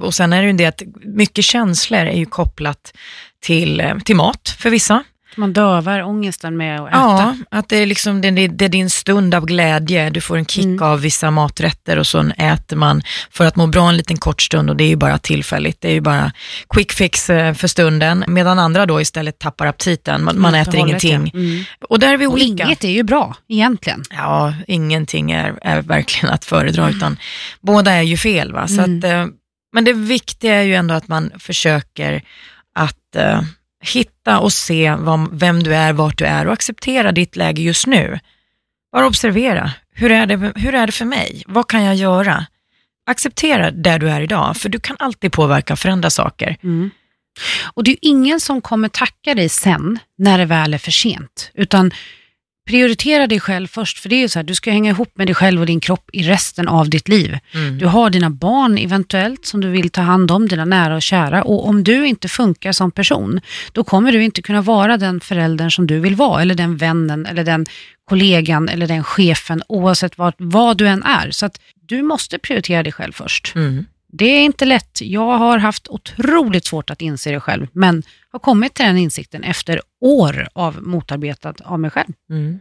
och 0.00 0.14
sen 0.14 0.32
är 0.32 0.42
det 0.42 0.46
ju 0.46 0.52
det 0.52 0.66
att 0.66 0.82
mycket 1.04 1.44
känslor 1.44 2.00
är 2.00 2.16
ju 2.16 2.26
kopplat 2.26 2.92
till, 3.40 3.92
till 4.04 4.16
mat 4.16 4.56
för 4.58 4.70
vissa. 4.70 5.04
Man 5.36 5.52
dövar 5.52 6.02
ångesten 6.02 6.56
med 6.56 6.80
att 6.80 6.88
äta. 6.88 6.98
Ja, 6.98 7.36
att 7.50 7.68
det 7.68 7.76
är, 7.76 7.86
liksom, 7.86 8.20
det, 8.20 8.30
det 8.30 8.64
är 8.64 8.68
din 8.68 8.90
stund 8.90 9.34
av 9.34 9.46
glädje. 9.46 10.10
Du 10.10 10.20
får 10.20 10.36
en 10.36 10.46
kick 10.46 10.64
mm. 10.64 10.82
av 10.82 11.00
vissa 11.00 11.30
maträtter 11.30 11.98
och 11.98 12.06
så 12.06 12.30
äter 12.38 12.76
man 12.76 13.02
för 13.30 13.44
att 13.44 13.56
må 13.56 13.66
bra 13.66 13.88
en 13.88 13.96
liten 13.96 14.16
kort 14.16 14.42
stund 14.42 14.70
och 14.70 14.76
det 14.76 14.84
är 14.84 14.88
ju 14.88 14.96
bara 14.96 15.18
tillfälligt. 15.18 15.80
Det 15.80 15.88
är 15.88 15.92
ju 15.92 16.00
bara 16.00 16.32
quick 16.68 16.92
fix 16.92 17.30
eh, 17.30 17.54
för 17.54 17.68
stunden. 17.68 18.24
Medan 18.28 18.58
andra 18.58 18.86
då 18.86 19.00
istället 19.00 19.38
tappar 19.38 19.66
aptiten. 19.66 20.24
Man, 20.24 20.40
man 20.40 20.54
äter 20.54 20.76
ingenting. 20.76 21.30
Ja. 21.32 21.40
Mm. 21.40 21.64
Och 21.88 21.98
där 21.98 22.12
är 22.12 22.16
vi 22.16 22.26
olika. 22.26 22.64
Och 22.64 22.68
inget 22.68 22.84
är 22.84 22.90
ju 22.90 23.02
bra 23.02 23.36
egentligen. 23.48 24.02
Ja, 24.10 24.54
ingenting 24.68 25.30
är, 25.30 25.58
är 25.62 25.82
verkligen 25.82 26.34
att 26.34 26.44
föredra 26.44 26.90
utan 26.90 27.16
båda 27.60 27.92
är 27.92 28.02
ju 28.02 28.16
fel. 28.16 28.52
Va? 28.52 28.68
Så 28.68 28.82
mm. 28.82 28.98
att, 28.98 29.04
eh, 29.04 29.26
men 29.72 29.84
det 29.84 29.92
viktiga 29.92 30.54
är 30.54 30.62
ju 30.62 30.74
ändå 30.74 30.94
att 30.94 31.08
man 31.08 31.30
försöker 31.38 32.22
att 32.74 33.16
eh, 33.16 33.40
hitta 33.82 34.13
och 34.26 34.52
se 34.52 34.96
vem 35.30 35.62
du 35.62 35.74
är, 35.74 35.92
vart 35.92 36.18
du 36.18 36.24
är 36.24 36.46
och 36.46 36.52
acceptera 36.52 37.12
ditt 37.12 37.36
läge 37.36 37.62
just 37.62 37.86
nu. 37.86 38.18
Bara 38.92 39.06
observera. 39.06 39.72
Hur 39.94 40.10
är, 40.10 40.26
det, 40.26 40.52
hur 40.56 40.74
är 40.74 40.86
det 40.86 40.92
för 40.92 41.04
mig? 41.04 41.42
Vad 41.46 41.68
kan 41.68 41.84
jag 41.84 41.94
göra? 41.94 42.46
Acceptera 43.06 43.70
där 43.70 43.98
du 43.98 44.10
är 44.10 44.20
idag, 44.20 44.56
för 44.56 44.68
du 44.68 44.80
kan 44.80 44.96
alltid 44.98 45.32
påverka 45.32 45.72
och 45.72 45.78
förändra 45.78 46.10
saker. 46.10 46.56
Mm. 46.62 46.90
Och 47.74 47.84
det 47.84 47.90
är 47.90 47.98
ingen 48.00 48.40
som 48.40 48.60
kommer 48.60 48.88
tacka 48.88 49.34
dig 49.34 49.48
sen, 49.48 49.98
när 50.18 50.38
det 50.38 50.44
väl 50.44 50.74
är 50.74 50.78
för 50.78 50.90
sent. 50.90 51.50
Utan 51.54 51.90
prioritera 52.66 53.26
dig 53.26 53.40
själv 53.40 53.66
först, 53.66 53.98
för 53.98 54.08
det 54.08 54.14
är 54.14 54.20
ju 54.20 54.28
så 54.28 54.38
här, 54.38 54.44
du 54.44 54.54
ska 54.54 54.70
hänga 54.70 54.90
ihop 54.90 55.12
med 55.14 55.26
dig 55.26 55.34
själv 55.34 55.60
och 55.60 55.66
din 55.66 55.80
kropp 55.80 56.10
i 56.12 56.22
resten 56.22 56.68
av 56.68 56.90
ditt 56.90 57.08
liv. 57.08 57.38
Mm. 57.54 57.78
Du 57.78 57.86
har 57.86 58.10
dina 58.10 58.30
barn 58.30 58.78
eventuellt 58.78 59.46
som 59.46 59.60
du 59.60 59.68
vill 59.68 59.90
ta 59.90 60.00
hand 60.00 60.30
om, 60.30 60.48
dina 60.48 60.64
nära 60.64 60.96
och 60.96 61.02
kära 61.02 61.42
och 61.42 61.68
om 61.68 61.84
du 61.84 62.06
inte 62.06 62.28
funkar 62.28 62.72
som 62.72 62.90
person, 62.90 63.40
då 63.72 63.84
kommer 63.84 64.12
du 64.12 64.24
inte 64.24 64.42
kunna 64.42 64.62
vara 64.62 64.96
den 64.96 65.20
föräldern 65.20 65.70
som 65.70 65.86
du 65.86 66.00
vill 66.00 66.14
vara, 66.14 66.42
eller 66.42 66.54
den 66.54 66.76
vännen, 66.76 67.26
eller 67.26 67.44
den 67.44 67.66
kollegan, 68.08 68.68
eller 68.68 68.86
den 68.86 69.04
chefen, 69.04 69.62
oavsett 69.68 70.18
vad, 70.18 70.34
vad 70.38 70.76
du 70.76 70.88
än 70.88 71.02
är. 71.02 71.30
Så 71.30 71.46
att 71.46 71.60
du 71.86 72.02
måste 72.02 72.38
prioritera 72.38 72.82
dig 72.82 72.92
själv 72.92 73.12
först. 73.12 73.52
Mm. 73.54 73.86
Det 74.18 74.24
är 74.24 74.44
inte 74.44 74.64
lätt. 74.64 74.98
Jag 75.00 75.38
har 75.38 75.58
haft 75.58 75.88
otroligt 75.88 76.64
svårt 76.64 76.90
att 76.90 77.02
inse 77.02 77.30
det 77.30 77.40
själv, 77.40 77.66
men 77.72 78.02
har 78.32 78.38
kommit 78.38 78.74
till 78.74 78.86
den 78.86 78.98
insikten 78.98 79.44
efter 79.44 79.80
år 80.00 80.48
av 80.52 80.82
motarbetat 80.82 81.60
av 81.60 81.80
mig 81.80 81.90
själv. 81.90 82.12
Mm. 82.30 82.60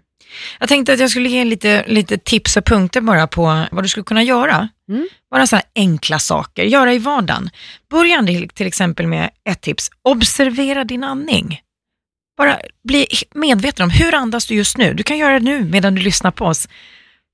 Jag 0.60 0.70
tänkte 0.70 0.94
att 0.94 1.00
jag 1.00 1.10
skulle 1.10 1.30
ge 1.30 1.46
lite, 1.46 1.86
lite 1.88 2.18
tips 2.18 2.58
och 2.58 2.66
punkter 2.66 3.02
bara 3.02 3.28
på 3.28 3.66
vad 3.72 3.84
du 3.84 3.88
skulle 3.88 4.04
kunna 4.04 4.24
göra. 4.24 4.70
Mm. 4.90 5.08
Bara 5.32 5.48
så 5.48 5.60
enkla 5.76 6.20
saker, 6.20 6.64
göra 6.64 6.94
i 6.94 6.98
vardagen. 6.98 7.50
Börja 7.90 8.48
till 8.54 8.68
exempel 8.68 9.08
med 9.08 9.30
ett 9.50 9.62
tips, 9.62 9.90
observera 10.02 10.84
din 10.84 11.04
andning. 11.04 11.62
Bara 12.38 12.60
bli 12.84 13.08
medveten 13.34 13.84
om 13.84 13.90
hur 13.90 14.16
andas 14.16 14.46
du 14.46 14.56
just 14.56 14.78
nu. 14.78 14.94
Du 14.94 15.04
kan 15.04 15.18
göra 15.18 15.40
det 15.40 15.46
nu 15.46 15.64
medan 15.64 15.96
du 15.96 16.02
lyssnar 16.02 16.32
på 16.32 16.46
oss. 16.46 16.68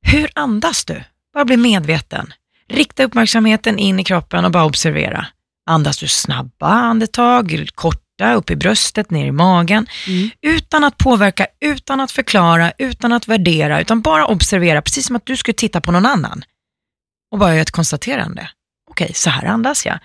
Hur 0.01 0.29
andas 0.35 0.85
du? 0.85 1.03
Bara 1.33 1.45
bli 1.45 1.57
medveten. 1.57 2.33
Rikta 2.69 3.03
uppmärksamheten 3.03 3.79
in 3.79 3.99
i 3.99 4.03
kroppen 4.03 4.45
och 4.45 4.51
bara 4.51 4.65
observera. 4.65 5.25
Andas 5.69 5.97
du 5.97 6.07
snabba 6.07 6.67
andetag, 6.67 7.69
korta, 7.75 8.33
upp 8.33 8.51
i 8.51 8.55
bröstet, 8.55 9.11
ner 9.11 9.25
i 9.25 9.31
magen. 9.31 9.87
Mm. 10.07 10.29
Utan 10.41 10.83
att 10.83 10.97
påverka, 10.97 11.47
utan 11.61 11.99
att 11.99 12.11
förklara, 12.11 12.71
utan 12.77 13.13
att 13.13 13.27
värdera, 13.27 13.81
utan 13.81 14.01
bara 14.01 14.25
observera, 14.25 14.81
precis 14.81 15.07
som 15.07 15.15
att 15.15 15.25
du 15.25 15.37
skulle 15.37 15.55
titta 15.55 15.81
på 15.81 15.91
någon 15.91 16.05
annan. 16.05 16.43
Och 17.31 17.39
bara 17.39 17.51
göra 17.51 17.61
ett 17.61 17.71
konstaterande. 17.71 18.49
Okej, 18.91 19.11
så 19.13 19.29
här 19.29 19.45
andas 19.45 19.85
jag. 19.85 19.99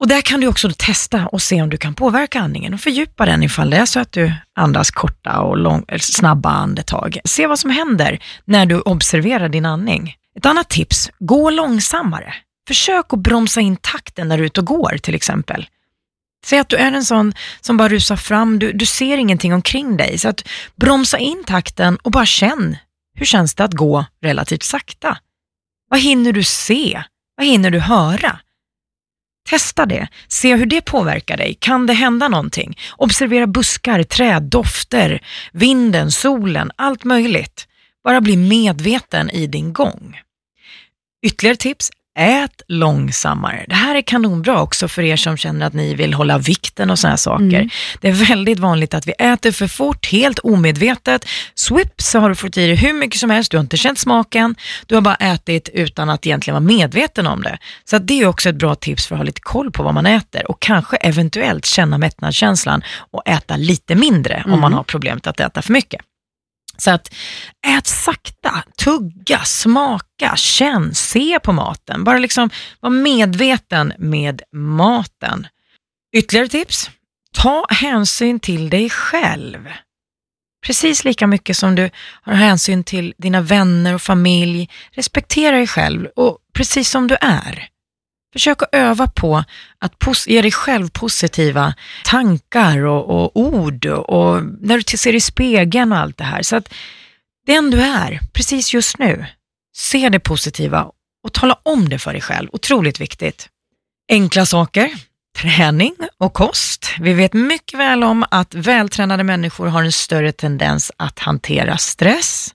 Och 0.00 0.08
där 0.08 0.20
kan 0.20 0.40
du 0.40 0.46
också 0.46 0.70
testa 0.78 1.26
och 1.26 1.42
se 1.42 1.62
om 1.62 1.70
du 1.70 1.76
kan 1.76 1.94
påverka 1.94 2.40
andningen 2.40 2.74
och 2.74 2.80
fördjupa 2.80 3.26
den 3.26 3.42
ifall 3.42 3.70
det 3.70 3.76
är 3.76 3.86
så 3.86 4.00
att 4.00 4.12
du 4.12 4.32
andas 4.54 4.90
korta 4.90 5.40
och 5.40 5.56
lång, 5.56 5.84
snabba 6.00 6.50
andetag. 6.50 7.18
Se 7.24 7.46
vad 7.46 7.58
som 7.58 7.70
händer 7.70 8.18
när 8.44 8.66
du 8.66 8.80
observerar 8.80 9.48
din 9.48 9.66
andning. 9.66 10.16
Ett 10.36 10.46
annat 10.46 10.68
tips, 10.68 11.10
gå 11.18 11.50
långsammare. 11.50 12.34
Försök 12.68 13.12
att 13.12 13.18
bromsa 13.18 13.60
in 13.60 13.76
takten 13.76 14.28
när 14.28 14.36
du 14.36 14.42
är 14.42 14.46
ute 14.46 14.60
och 14.60 14.66
går 14.66 14.98
till 14.98 15.14
exempel. 15.14 15.68
Säg 16.44 16.58
att 16.58 16.68
du 16.68 16.76
är 16.76 16.92
en 16.92 17.04
sån 17.04 17.32
som 17.60 17.76
bara 17.76 17.88
rusar 17.88 18.16
fram, 18.16 18.58
du, 18.58 18.72
du 18.72 18.86
ser 18.86 19.18
ingenting 19.18 19.54
omkring 19.54 19.96
dig. 19.96 20.18
Så 20.18 20.28
att 20.28 20.48
bromsa 20.76 21.18
in 21.18 21.44
takten 21.46 21.96
och 21.96 22.10
bara 22.10 22.26
känn, 22.26 22.76
hur 23.14 23.26
känns 23.26 23.54
det 23.54 23.64
att 23.64 23.74
gå 23.74 24.04
relativt 24.22 24.62
sakta? 24.62 25.18
Vad 25.90 26.00
hinner 26.00 26.32
du 26.32 26.44
se? 26.44 27.02
Vad 27.36 27.46
hinner 27.46 27.70
du 27.70 27.78
höra? 27.78 28.38
Testa 29.48 29.86
det, 29.86 30.08
se 30.28 30.56
hur 30.56 30.66
det 30.66 30.80
påverkar 30.80 31.36
dig. 31.36 31.56
Kan 31.60 31.86
det 31.86 31.92
hända 31.92 32.28
någonting? 32.28 32.78
Observera 32.96 33.46
buskar, 33.46 34.02
träd, 34.02 34.42
dofter, 34.42 35.22
vinden, 35.52 36.10
solen, 36.10 36.70
allt 36.76 37.04
möjligt. 37.04 37.68
Bara 38.04 38.20
bli 38.20 38.36
medveten 38.36 39.30
i 39.30 39.46
din 39.46 39.72
gång. 39.72 40.16
Ytterligare 41.26 41.56
tips, 41.56 41.90
ät 42.18 42.62
långsammare. 42.68 43.64
Det 43.68 43.74
här 43.74 43.94
är 43.94 44.02
kanonbra 44.02 44.62
också 44.62 44.88
för 44.88 45.02
er 45.02 45.16
som 45.16 45.36
känner 45.36 45.66
att 45.66 45.72
ni 45.72 45.94
vill 45.94 46.14
hålla 46.14 46.38
vikten 46.38 46.90
och 46.90 46.98
sådana 46.98 47.16
saker. 47.16 47.44
Mm. 47.44 47.68
Det 48.00 48.08
är 48.08 48.12
väldigt 48.12 48.58
vanligt 48.58 48.94
att 48.94 49.06
vi 49.06 49.12
äter 49.12 49.52
för 49.52 49.68
fort, 49.68 50.06
helt 50.06 50.38
omedvetet. 50.38 51.24
Swip 51.54 52.02
så 52.02 52.18
har 52.18 52.28
du 52.28 52.34
fått 52.34 52.56
i 52.56 52.66
dig 52.66 52.76
hur 52.76 52.92
mycket 52.92 53.20
som 53.20 53.30
helst, 53.30 53.50
du 53.50 53.56
har 53.56 53.62
inte 53.62 53.76
känt 53.76 53.98
smaken, 53.98 54.54
du 54.86 54.94
har 54.94 55.02
bara 55.02 55.14
ätit 55.14 55.68
utan 55.68 56.10
att 56.10 56.26
egentligen 56.26 56.54
vara 56.54 56.78
medveten 56.78 57.26
om 57.26 57.42
det. 57.42 57.58
Så 57.84 57.98
det 57.98 58.20
är 58.20 58.26
också 58.26 58.48
ett 58.48 58.56
bra 58.56 58.74
tips 58.74 59.06
för 59.06 59.14
att 59.14 59.18
ha 59.18 59.24
lite 59.24 59.40
koll 59.40 59.70
på 59.70 59.82
vad 59.82 59.94
man 59.94 60.06
äter 60.06 60.50
och 60.50 60.60
kanske 60.60 60.96
eventuellt 60.96 61.66
känna 61.66 61.98
mättnadskänslan 61.98 62.82
och 63.10 63.28
äta 63.28 63.56
lite 63.56 63.94
mindre 63.94 64.34
mm. 64.34 64.52
om 64.52 64.60
man 64.60 64.72
har 64.72 64.82
problemet 64.82 65.26
att 65.26 65.40
äta 65.40 65.62
för 65.62 65.72
mycket. 65.72 66.00
Så 66.78 66.90
att 66.90 67.14
ät 67.66 67.86
sakta, 67.86 68.62
tugga, 68.84 69.44
smaka, 69.44 70.36
känn, 70.36 70.94
se 70.94 71.40
på 71.40 71.52
maten. 71.52 72.04
Bara 72.04 72.18
liksom 72.18 72.50
var 72.80 72.90
medveten 72.90 73.92
med 73.98 74.42
maten. 74.52 75.46
Ytterligare 76.16 76.48
tips, 76.48 76.90
ta 77.32 77.66
hänsyn 77.70 78.40
till 78.40 78.70
dig 78.70 78.90
själv. 78.90 79.68
Precis 80.66 81.04
lika 81.04 81.26
mycket 81.26 81.56
som 81.56 81.74
du 81.74 81.90
har 82.22 82.34
hänsyn 82.34 82.84
till 82.84 83.14
dina 83.18 83.40
vänner 83.40 83.94
och 83.94 84.02
familj. 84.02 84.70
Respektera 84.90 85.56
dig 85.56 85.66
själv 85.66 86.08
och 86.16 86.38
precis 86.54 86.90
som 86.90 87.06
du 87.06 87.16
är. 87.20 87.68
Försök 88.36 88.62
att 88.62 88.68
öva 88.72 89.06
på 89.06 89.44
att 89.78 90.26
ge 90.26 90.42
dig 90.42 90.52
själv 90.52 90.88
positiva 90.90 91.74
tankar 92.04 92.78
och, 92.78 93.10
och 93.10 93.36
ord 93.40 93.86
och, 93.86 94.42
när 94.60 94.76
du 94.76 94.96
ser 94.96 95.14
i 95.14 95.20
spegeln 95.20 95.92
och 95.92 95.98
allt 95.98 96.16
det 96.16 96.24
här. 96.24 96.42
Så 96.42 96.56
att 96.56 96.74
den 97.46 97.70
du 97.70 97.80
är, 97.80 98.20
precis 98.32 98.74
just 98.74 98.98
nu, 98.98 99.26
se 99.76 100.08
det 100.08 100.20
positiva 100.20 100.90
och 101.24 101.32
tala 101.32 101.58
om 101.62 101.88
det 101.88 101.98
för 101.98 102.12
dig 102.12 102.22
själv. 102.22 102.48
Otroligt 102.52 103.00
viktigt. 103.00 103.48
Enkla 104.08 104.46
saker. 104.46 104.90
träning 105.38 105.94
och 106.18 106.32
kost. 106.32 106.94
Vi 107.00 107.12
vet 107.12 107.32
mycket 107.32 107.78
väl 107.78 108.04
om 108.04 108.24
att 108.30 108.54
vältränade 108.54 109.24
människor 109.24 109.66
har 109.66 109.82
en 109.82 109.92
större 109.92 110.32
tendens 110.32 110.92
att 110.96 111.18
hantera 111.18 111.76
stress. 111.76 112.54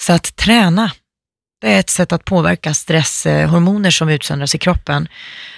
Så 0.00 0.12
att 0.12 0.36
träna, 0.36 0.90
det 1.60 1.72
är 1.74 1.80
ett 1.80 1.90
sätt 1.90 2.12
att 2.12 2.24
påverka 2.24 2.74
stresshormoner 2.74 3.90
som 3.90 4.08
utsöndras 4.08 4.54
i 4.54 4.58
kroppen. 4.58 5.08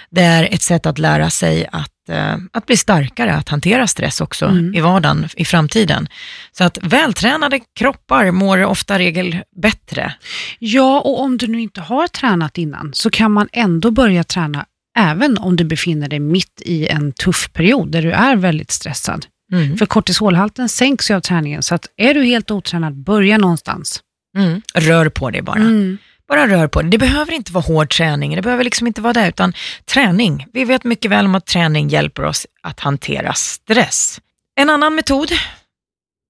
Det 0.09 0.21
är 0.21 0.43
ett 0.51 0.61
sätt 0.61 0.85
att 0.85 0.99
lära 0.99 1.29
sig 1.29 1.67
att, 1.71 2.09
eh, 2.09 2.37
att 2.53 2.65
bli 2.65 2.77
starkare, 2.77 3.33
att 3.33 3.49
hantera 3.49 3.87
stress 3.87 4.21
också 4.21 4.45
Mm. 4.45 4.75
i 4.75 4.79
vardagen 4.81 5.27
i 5.35 5.45
framtiden. 5.45 6.07
Så 6.51 6.63
att 6.63 6.77
vältränade 6.81 7.59
kroppar 7.79 8.31
mår 8.31 8.65
ofta 8.65 8.99
regel 8.99 9.37
bättre. 9.61 10.13
Ja, 10.59 10.99
och 10.99 11.21
om 11.21 11.37
du 11.37 11.47
nu 11.47 11.61
inte 11.61 11.81
har 11.81 12.07
tränat 12.07 12.57
innan 12.57 12.91
så 12.93 13.09
kan 13.09 13.31
man 13.31 13.47
ändå 13.51 13.91
börja 13.91 14.23
träna 14.23 14.65
även 14.97 15.37
om 15.37 15.55
du 15.55 15.63
befinner 15.63 16.09
dig 16.09 16.19
mitt 16.19 16.61
i 16.65 16.87
en 16.87 17.11
tuff 17.11 17.49
period 17.53 17.91
där 17.91 18.01
du 18.01 18.11
är 18.11 18.35
väldigt 18.35 18.71
stressad. 18.71 19.25
Mm. 19.53 19.77
För 19.77 19.85
kortisolhalten 19.85 20.69
sänks 20.69 21.11
ju 21.11 21.15
av 21.15 21.19
träningen, 21.21 21.63
så 21.63 21.75
att 21.75 21.87
är 21.97 22.13
du 22.13 22.23
helt 22.23 22.51
otränad, 22.51 23.03
börja 23.03 23.37
någonstans. 23.37 24.01
Mm. 24.37 24.61
Rör 24.73 25.09
på 25.09 25.29
dig 25.29 25.41
bara. 25.41 25.59
Mm. 25.59 25.97
Bara 26.27 26.47
rör 26.47 26.67
på 26.67 26.81
dig. 26.81 26.91
Det 26.91 26.97
behöver 26.97 27.33
inte 27.33 27.51
vara 27.51 27.63
hård 27.63 27.89
träning, 27.89 28.35
det 28.35 28.41
behöver 28.41 28.63
liksom 28.63 28.87
inte 28.87 29.01
vara 29.01 29.13
det, 29.13 29.27
utan 29.27 29.53
träning. 29.85 30.45
Vi 30.53 30.65
vet 30.65 30.83
mycket 30.83 31.11
väl 31.11 31.25
om 31.25 31.35
att 31.35 31.45
träning 31.45 31.89
hjälper 31.89 32.23
oss 32.23 32.47
att 32.61 32.79
hantera 32.79 33.33
stress. 33.33 34.19
En 34.55 34.69
annan 34.69 34.95
metod, 34.95 35.31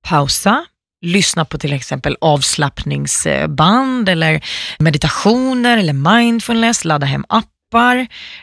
pausa, 0.08 0.66
lyssna 1.02 1.46
på 1.46 1.58
till 1.58 1.74
exempel 1.74 2.18
avslappningsband 2.22 4.10
eller 4.10 4.44
meditationer 4.80 5.78
eller 5.78 5.94
mindfulness, 5.94 6.86
ladda 6.86 7.06
hem 7.06 7.26
appar. 7.30 7.52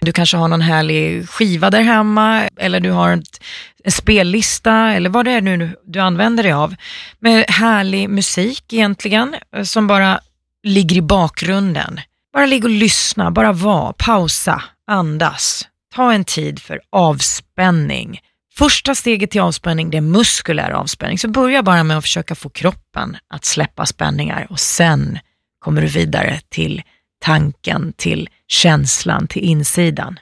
Du 0.00 0.12
kanske 0.12 0.36
har 0.36 0.48
någon 0.48 0.60
härlig 0.60 1.28
skiva 1.28 1.70
där 1.70 1.80
hemma 1.80 2.48
eller 2.56 2.80
du 2.80 2.90
har 2.90 3.12
ett, 3.12 3.44
en 3.84 3.92
spellista 3.92 4.72
eller 4.72 5.10
vad 5.10 5.24
det 5.24 5.30
är 5.30 5.40
nu 5.40 5.76
du 5.84 6.00
använder 6.00 6.42
dig 6.42 6.52
av. 6.52 6.74
Med 7.18 7.44
härlig 7.48 8.10
musik 8.10 8.72
egentligen 8.72 9.36
eh, 9.56 9.62
som 9.62 9.86
bara 9.86 10.20
ligger 10.62 10.96
i 10.96 11.02
bakgrunden. 11.02 12.00
Bara 12.32 12.46
ligga 12.46 12.64
och 12.64 12.70
lyssna, 12.70 13.30
bara 13.30 13.52
vara, 13.52 13.92
pausa, 13.92 14.62
andas. 14.86 15.68
Ta 15.94 16.12
en 16.12 16.24
tid 16.24 16.62
för 16.62 16.80
avspänning. 16.90 18.20
Första 18.58 18.94
steget 18.94 19.30
till 19.30 19.40
avspänning 19.40 19.90
det 19.90 19.96
är 19.96 20.00
muskulär 20.00 20.70
avspänning. 20.70 21.18
Så 21.18 21.28
börja 21.28 21.62
bara 21.62 21.84
med 21.84 21.98
att 21.98 22.04
försöka 22.04 22.34
få 22.34 22.48
kroppen 22.48 23.16
att 23.34 23.44
släppa 23.44 23.86
spänningar 23.86 24.46
och 24.50 24.60
sen 24.60 25.18
kommer 25.58 25.82
du 25.82 25.88
vidare 25.88 26.40
till 26.48 26.82
tanken, 27.18 27.92
till 27.96 28.28
känslan, 28.46 29.28
till 29.28 29.42
insidan. 29.42 30.18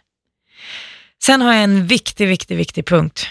Sen 1.23 1.41
har 1.41 1.53
jag 1.55 1.65
en 1.65 1.87
viktig, 1.87 2.29
viktig, 2.29 2.57
viktig 2.57 2.87
punkt. 2.87 3.27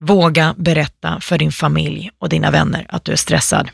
Våga 0.00 0.54
berätta 0.58 1.20
för 1.20 1.38
din 1.38 1.52
familj 1.52 2.10
och 2.18 2.28
dina 2.28 2.50
vänner 2.50 2.86
att 2.88 3.04
du 3.04 3.12
är 3.12 3.16
stressad. 3.16 3.70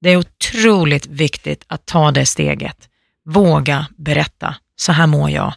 Det 0.00 0.10
är 0.10 0.16
otroligt 0.16 1.06
viktigt 1.06 1.64
att 1.66 1.86
ta 1.86 2.10
det 2.10 2.26
steget. 2.26 2.88
Våga 3.24 3.86
berätta. 3.96 4.56
Så 4.76 4.92
här 4.92 5.06
mår 5.06 5.30
jag. 5.30 5.54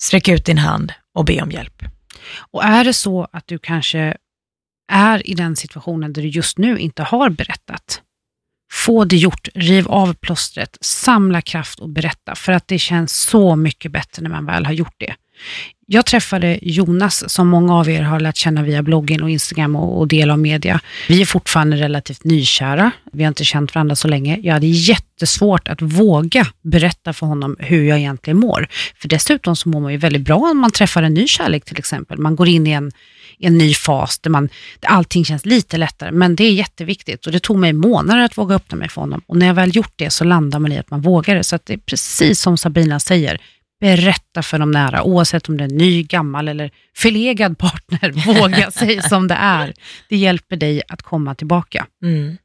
Sträck 0.00 0.28
ut 0.28 0.44
din 0.44 0.58
hand 0.58 0.92
och 1.14 1.24
be 1.24 1.42
om 1.42 1.50
hjälp. 1.50 1.82
Och 2.36 2.64
är 2.64 2.84
det 2.84 2.94
så 2.94 3.28
att 3.32 3.46
du 3.46 3.58
kanske 3.58 4.16
är 4.88 5.30
i 5.30 5.34
den 5.34 5.56
situationen 5.56 6.12
där 6.12 6.22
du 6.22 6.28
just 6.28 6.58
nu 6.58 6.78
inte 6.78 7.02
har 7.02 7.30
berättat, 7.30 8.02
få 8.70 9.04
det 9.04 9.16
gjort, 9.16 9.48
riv 9.54 9.88
av 9.88 10.14
plåstret, 10.14 10.78
samla 10.80 11.42
kraft 11.42 11.80
och 11.80 11.88
berätta, 11.88 12.34
för 12.34 12.52
att 12.52 12.68
det 12.68 12.78
känns 12.78 13.12
så 13.12 13.56
mycket 13.56 13.92
bättre 13.92 14.22
när 14.22 14.30
man 14.30 14.46
väl 14.46 14.66
har 14.66 14.72
gjort 14.72 14.94
det. 14.98 15.14
Jag 15.90 16.06
träffade 16.06 16.58
Jonas, 16.62 17.30
som 17.30 17.48
många 17.48 17.74
av 17.74 17.90
er 17.90 18.02
har 18.02 18.20
lärt 18.20 18.36
känna 18.36 18.62
via 18.62 18.82
bloggen 18.82 19.22
och 19.22 19.30
Instagram 19.30 19.76
och, 19.76 19.98
och 19.98 20.08
del 20.08 20.30
av 20.30 20.38
media. 20.38 20.80
Vi 21.08 21.20
är 21.20 21.26
fortfarande 21.26 21.76
relativt 21.76 22.24
nykära. 22.24 22.90
Vi 23.12 23.24
har 23.24 23.28
inte 23.28 23.44
känt 23.44 23.74
varandra 23.74 23.96
så 23.96 24.08
länge. 24.08 24.38
Jag 24.42 24.52
hade 24.52 24.66
jättesvårt 24.66 25.68
att 25.68 25.82
våga 25.82 26.46
berätta 26.62 27.12
för 27.12 27.26
honom 27.26 27.56
hur 27.58 27.82
jag 27.82 27.98
egentligen 27.98 28.38
mår. 28.38 28.68
För 29.00 29.08
dessutom 29.08 29.56
så 29.56 29.68
mår 29.68 29.80
man 29.80 29.92
ju 29.92 29.98
väldigt 29.98 30.22
bra 30.22 30.36
om 30.36 30.58
man 30.58 30.70
träffar 30.70 31.02
en 31.02 31.14
ny 31.14 31.26
kärlek 31.26 31.64
till 31.64 31.78
exempel. 31.78 32.18
Man 32.18 32.36
går 32.36 32.48
in 32.48 32.66
i 32.66 32.70
en, 32.70 32.92
i 33.38 33.46
en 33.46 33.58
ny 33.58 33.74
fas 33.74 34.18
där, 34.18 34.30
man, 34.30 34.48
där 34.80 34.88
allting 34.88 35.24
känns 35.24 35.46
lite 35.46 35.76
lättare. 35.76 36.12
Men 36.12 36.36
det 36.36 36.44
är 36.44 36.52
jätteviktigt 36.52 37.26
och 37.26 37.32
det 37.32 37.40
tog 37.40 37.58
mig 37.58 37.72
månader 37.72 38.22
att 38.22 38.38
våga 38.38 38.54
öppna 38.54 38.78
mig 38.78 38.88
för 38.88 39.00
honom. 39.00 39.22
Och 39.26 39.36
när 39.36 39.46
jag 39.46 39.54
väl 39.54 39.76
gjort 39.76 39.92
det 39.96 40.10
så 40.10 40.24
landar 40.24 40.58
man 40.58 40.72
i 40.72 40.78
att 40.78 40.90
man 40.90 41.00
vågar 41.00 41.34
det. 41.34 41.44
Så 41.44 41.56
att 41.56 41.66
det 41.66 41.72
är 41.72 41.78
precis 41.78 42.40
som 42.40 42.58
Sabina 42.58 43.00
säger, 43.00 43.40
berätta 43.80 44.42
för 44.42 44.58
de 44.58 44.70
nära, 44.70 45.02
oavsett 45.02 45.48
om 45.48 45.56
det 45.56 45.64
är 45.64 45.68
en 45.68 45.76
ny, 45.76 46.02
gammal 46.02 46.48
eller 46.48 46.70
förlegad 46.96 47.58
partner. 47.58 48.10
Våga 48.40 48.70
säga 48.70 49.02
som 49.02 49.28
det 49.28 49.34
är. 49.34 49.74
Det 50.08 50.16
hjälper 50.16 50.56
dig 50.56 50.82
att 50.88 51.02
komma 51.02 51.34
tillbaka. 51.34 51.86
Mm. 52.02 52.36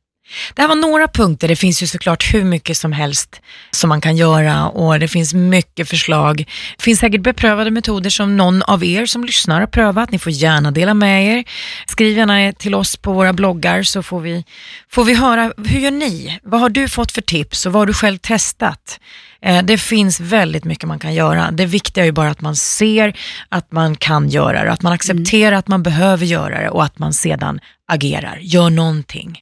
Det 0.54 0.62
här 0.62 0.70
var 0.70 0.76
några 0.76 1.08
punkter. 1.08 1.48
Det 1.48 1.56
finns 1.56 1.84
ju 1.84 1.88
såklart 1.88 2.34
hur 2.34 2.44
mycket 2.44 2.78
som 2.78 2.92
helst 2.92 3.42
som 3.72 3.90
man 3.90 4.02
kan 4.02 4.18
göra 4.18 4.68
och 4.70 5.00
det 5.00 5.08
finns 5.08 5.34
mycket 5.34 5.90
förslag. 5.90 6.38
Det 6.78 6.84
finns 6.84 7.00
säkert 7.00 7.22
beprövade 7.22 7.72
metoder 7.72 8.10
som 8.10 8.38
någon 8.38 8.62
av 8.64 8.84
er 8.84 9.06
som 9.06 9.24
lyssnar 9.24 9.60
har 9.60 9.68
prövat. 9.68 10.12
Ni 10.12 10.20
får 10.20 10.32
gärna 10.32 10.72
dela 10.72 10.94
med 10.94 11.26
er. 11.38 11.44
Skriv 11.88 12.18
gärna 12.18 12.54
till 12.54 12.76
oss 12.76 12.98
på 12.98 13.14
våra 13.14 13.34
bloggar 13.34 13.84
så 13.84 14.04
får 14.04 14.20
vi, 14.20 14.46
får 14.92 15.04
vi 15.04 15.14
höra, 15.14 15.54
hur 15.58 15.80
gör 15.80 15.92
ni? 15.92 16.40
Vad 16.44 16.62
har 16.62 16.70
du 16.70 16.90
fått 16.90 17.12
för 17.12 17.22
tips 17.22 17.66
och 17.66 17.74
vad 17.74 17.82
har 17.82 17.86
du 17.88 17.94
själv 17.94 18.18
testat? 18.18 19.00
Eh, 19.42 19.64
Det 19.64 19.78
finns 19.78 20.20
väldigt 20.20 20.64
mycket 20.64 20.88
man 20.88 21.00
kan 21.00 21.14
göra. 21.14 21.52
Det 21.52 21.66
viktiga 21.66 22.04
är 22.04 22.06
ju 22.06 22.12
bara 22.12 22.30
att 22.30 22.42
man 22.42 22.56
ser 22.56 23.18
att 23.50 23.72
man 23.72 23.96
kan 23.96 24.30
göra 24.30 24.64
det, 24.64 24.72
att 24.72 24.82
man 24.82 24.94
accepterar 24.94 25.56
att 25.56 25.68
man 25.68 25.84
behöver 25.84 26.26
göra 26.26 26.62
det 26.62 26.70
och 26.70 26.84
att 26.84 27.00
man 27.00 27.14
sedan 27.14 27.60
agerar, 27.92 28.38
gör 28.42 28.70
någonting. 28.70 29.40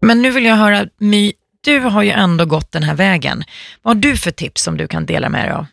Men 0.00 0.22
nu 0.22 0.30
vill 0.30 0.44
jag 0.44 0.56
höra, 0.56 0.86
My, 0.98 1.32
du 1.64 1.78
har 1.78 2.02
ju 2.02 2.10
ändå 2.10 2.44
gått 2.44 2.72
den 2.72 2.82
här 2.82 2.94
vägen. 2.94 3.44
Vad 3.82 3.96
har 3.96 4.02
du 4.02 4.16
för 4.16 4.30
tips 4.30 4.62
som 4.62 4.76
du 4.76 4.86
kan 4.86 5.06
dela 5.06 5.28
med 5.28 5.44
dig 5.44 5.52
av? 5.52 5.66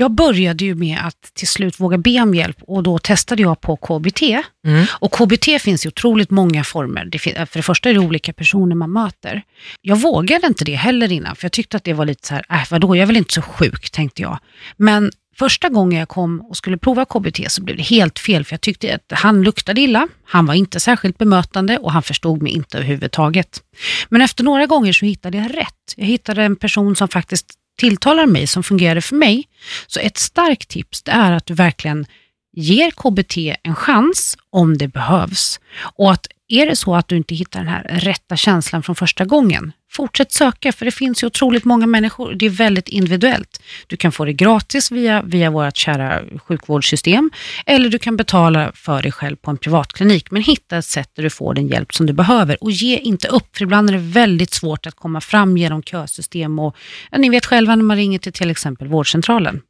Jag 0.00 0.10
började 0.10 0.64
ju 0.64 0.74
med 0.74 0.98
att 1.04 1.34
till 1.34 1.48
slut 1.48 1.80
våga 1.80 1.98
be 1.98 2.20
om 2.20 2.34
hjälp 2.34 2.56
och 2.60 2.82
då 2.82 2.98
testade 2.98 3.42
jag 3.42 3.60
på 3.60 3.76
KBT. 3.76 4.22
Mm. 4.66 4.86
Och 4.90 5.12
KBT 5.12 5.62
finns 5.62 5.84
i 5.86 5.88
otroligt 5.88 6.30
många 6.30 6.64
former. 6.64 7.04
Det 7.04 7.18
fin- 7.18 7.46
för 7.46 7.58
det 7.58 7.62
första 7.62 7.90
är 7.90 7.94
det 7.94 8.00
olika 8.00 8.32
personer 8.32 8.76
man 8.76 8.92
möter. 8.92 9.42
Jag 9.82 9.96
vågade 9.96 10.46
inte 10.46 10.64
det 10.64 10.74
heller 10.74 11.12
innan, 11.12 11.36
för 11.36 11.44
jag 11.44 11.52
tyckte 11.52 11.76
att 11.76 11.84
det 11.84 11.92
var 11.92 12.04
lite 12.04 12.26
så 12.28 12.34
här, 12.34 12.44
äh, 12.50 12.62
vadå, 12.70 12.96
jag 12.96 13.02
är 13.02 13.06
väl 13.06 13.16
inte 13.16 13.34
så 13.34 13.42
sjuk, 13.42 13.90
tänkte 13.90 14.22
jag. 14.22 14.38
Men 14.76 15.10
första 15.38 15.68
gången 15.68 15.98
jag 15.98 16.08
kom 16.08 16.40
och 16.40 16.56
skulle 16.56 16.78
prova 16.78 17.04
KBT 17.04 17.50
så 17.50 17.62
blev 17.62 17.76
det 17.76 17.82
helt 17.82 18.18
fel, 18.18 18.44
för 18.44 18.52
jag 18.52 18.60
tyckte 18.60 18.94
att 18.94 19.18
han 19.18 19.42
luktade 19.42 19.80
illa, 19.80 20.08
han 20.24 20.46
var 20.46 20.54
inte 20.54 20.80
särskilt 20.80 21.18
bemötande 21.18 21.78
och 21.78 21.92
han 21.92 22.02
förstod 22.02 22.42
mig 22.42 22.52
inte 22.52 22.78
överhuvudtaget. 22.78 23.62
Men 24.08 24.22
efter 24.22 24.44
några 24.44 24.66
gånger 24.66 24.92
så 24.92 25.06
hittade 25.06 25.38
jag 25.38 25.56
rätt. 25.56 25.94
Jag 25.96 26.06
hittade 26.06 26.42
en 26.42 26.56
person 26.56 26.96
som 26.96 27.08
faktiskt 27.08 27.54
tilltalar 27.78 28.26
mig, 28.26 28.46
som 28.46 28.62
fungerade 28.62 29.00
för 29.00 29.16
mig. 29.16 29.44
Så 29.86 30.00
ett 30.00 30.18
starkt 30.18 30.68
tips 30.68 31.02
det 31.02 31.10
är 31.10 31.32
att 31.32 31.46
du 31.46 31.54
verkligen 31.54 32.06
ger 32.52 32.90
KBT 32.90 33.58
en 33.62 33.74
chans 33.74 34.36
om 34.50 34.78
det 34.78 34.88
behövs. 34.88 35.60
Och 35.80 36.12
att 36.12 36.26
är 36.48 36.66
det 36.66 36.76
så 36.76 36.94
att 36.94 37.08
du 37.08 37.16
inte 37.16 37.34
hittar 37.34 37.60
den 37.60 37.68
här 37.68 37.82
rätta 37.82 38.36
känslan 38.36 38.82
från 38.82 38.96
första 38.96 39.24
gången, 39.24 39.72
fortsätt 39.90 40.32
söka 40.32 40.72
för 40.72 40.84
det 40.84 40.90
finns 40.90 41.22
ju 41.22 41.26
otroligt 41.26 41.64
många 41.64 41.86
människor. 41.86 42.34
Det 42.34 42.46
är 42.46 42.50
väldigt 42.50 42.88
individuellt. 42.88 43.62
Du 43.86 43.96
kan 43.96 44.12
få 44.12 44.24
det 44.24 44.32
gratis 44.32 44.90
via, 44.90 45.22
via 45.22 45.50
vårt 45.50 45.76
kära 45.76 46.22
sjukvårdssystem 46.46 47.30
eller 47.66 47.88
du 47.88 47.98
kan 47.98 48.16
betala 48.16 48.72
för 48.74 49.02
dig 49.02 49.12
själv 49.12 49.36
på 49.36 49.50
en 49.50 49.58
privatklinik. 49.58 50.30
Men 50.30 50.42
hitta 50.42 50.76
ett 50.76 50.84
sätt 50.84 51.10
där 51.14 51.22
du 51.22 51.30
får 51.30 51.54
den 51.54 51.68
hjälp 51.68 51.94
som 51.94 52.06
du 52.06 52.12
behöver 52.12 52.64
och 52.64 52.70
ge 52.70 52.96
inte 52.98 53.28
upp. 53.28 53.56
För 53.56 53.62
ibland 53.62 53.90
är 53.90 53.92
det 53.92 53.98
väldigt 53.98 54.54
svårt 54.54 54.86
att 54.86 54.94
komma 54.94 55.20
fram 55.20 55.56
genom 55.56 55.82
kösystem 55.82 56.58
och 56.58 56.76
ja, 57.10 57.18
ni 57.18 57.28
vet 57.28 57.46
själva 57.46 57.76
när 57.76 57.84
man 57.84 57.96
ringer 57.96 58.18
till 58.18 58.32
till 58.32 58.50
exempel 58.50 58.88
vårdcentralen. 58.88 59.60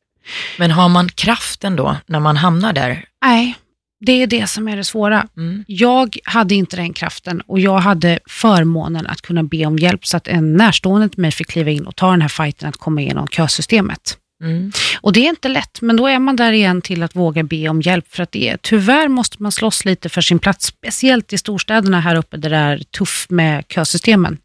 Men 0.58 0.70
har 0.70 0.88
man 0.88 1.08
kraften 1.08 1.76
då 1.76 1.96
när 2.06 2.20
man 2.20 2.36
hamnar 2.36 2.72
där? 2.72 3.04
Nej, 3.24 3.54
det 4.00 4.12
är 4.12 4.26
det 4.26 4.46
som 4.46 4.68
är 4.68 4.76
det 4.76 4.84
svåra. 4.84 5.28
Mm. 5.36 5.64
Jag 5.66 6.18
hade 6.24 6.54
inte 6.54 6.76
den 6.76 6.92
kraften 6.92 7.40
och 7.40 7.60
jag 7.60 7.78
hade 7.78 8.18
förmånen 8.26 9.06
att 9.06 9.22
kunna 9.22 9.42
be 9.42 9.66
om 9.66 9.78
hjälp 9.78 10.06
så 10.06 10.16
att 10.16 10.28
en 10.28 10.56
närstående 10.56 11.08
till 11.08 11.20
mig 11.20 11.32
fick 11.32 11.46
kliva 11.46 11.70
in 11.70 11.86
och 11.86 11.96
ta 11.96 12.10
den 12.10 12.22
här 12.22 12.28
fighten 12.28 12.68
att 12.68 12.76
komma 12.76 13.00
igenom 13.00 13.28
kösystemet. 13.28 14.18
Mm. 14.42 14.72
Och 15.00 15.12
det 15.12 15.20
är 15.20 15.28
inte 15.28 15.48
lätt, 15.48 15.80
men 15.80 15.96
då 15.96 16.06
är 16.06 16.18
man 16.18 16.36
där 16.36 16.52
igen 16.52 16.82
till 16.82 17.02
att 17.02 17.16
våga 17.16 17.42
be 17.42 17.68
om 17.68 17.80
hjälp 17.80 18.06
för 18.08 18.22
att 18.22 18.32
det 18.32 18.48
är, 18.48 18.56
tyvärr 18.56 19.08
måste 19.08 19.42
man 19.42 19.52
slåss 19.52 19.84
lite 19.84 20.08
för 20.08 20.20
sin 20.20 20.38
plats, 20.38 20.66
speciellt 20.66 21.32
i 21.32 21.38
storstäderna 21.38 22.00
här 22.00 22.16
uppe 22.16 22.36
där 22.36 22.50
det 22.50 22.56
är 22.56 22.78
tufft 22.78 23.30
med 23.30 23.64
kösystemen. 23.68 24.38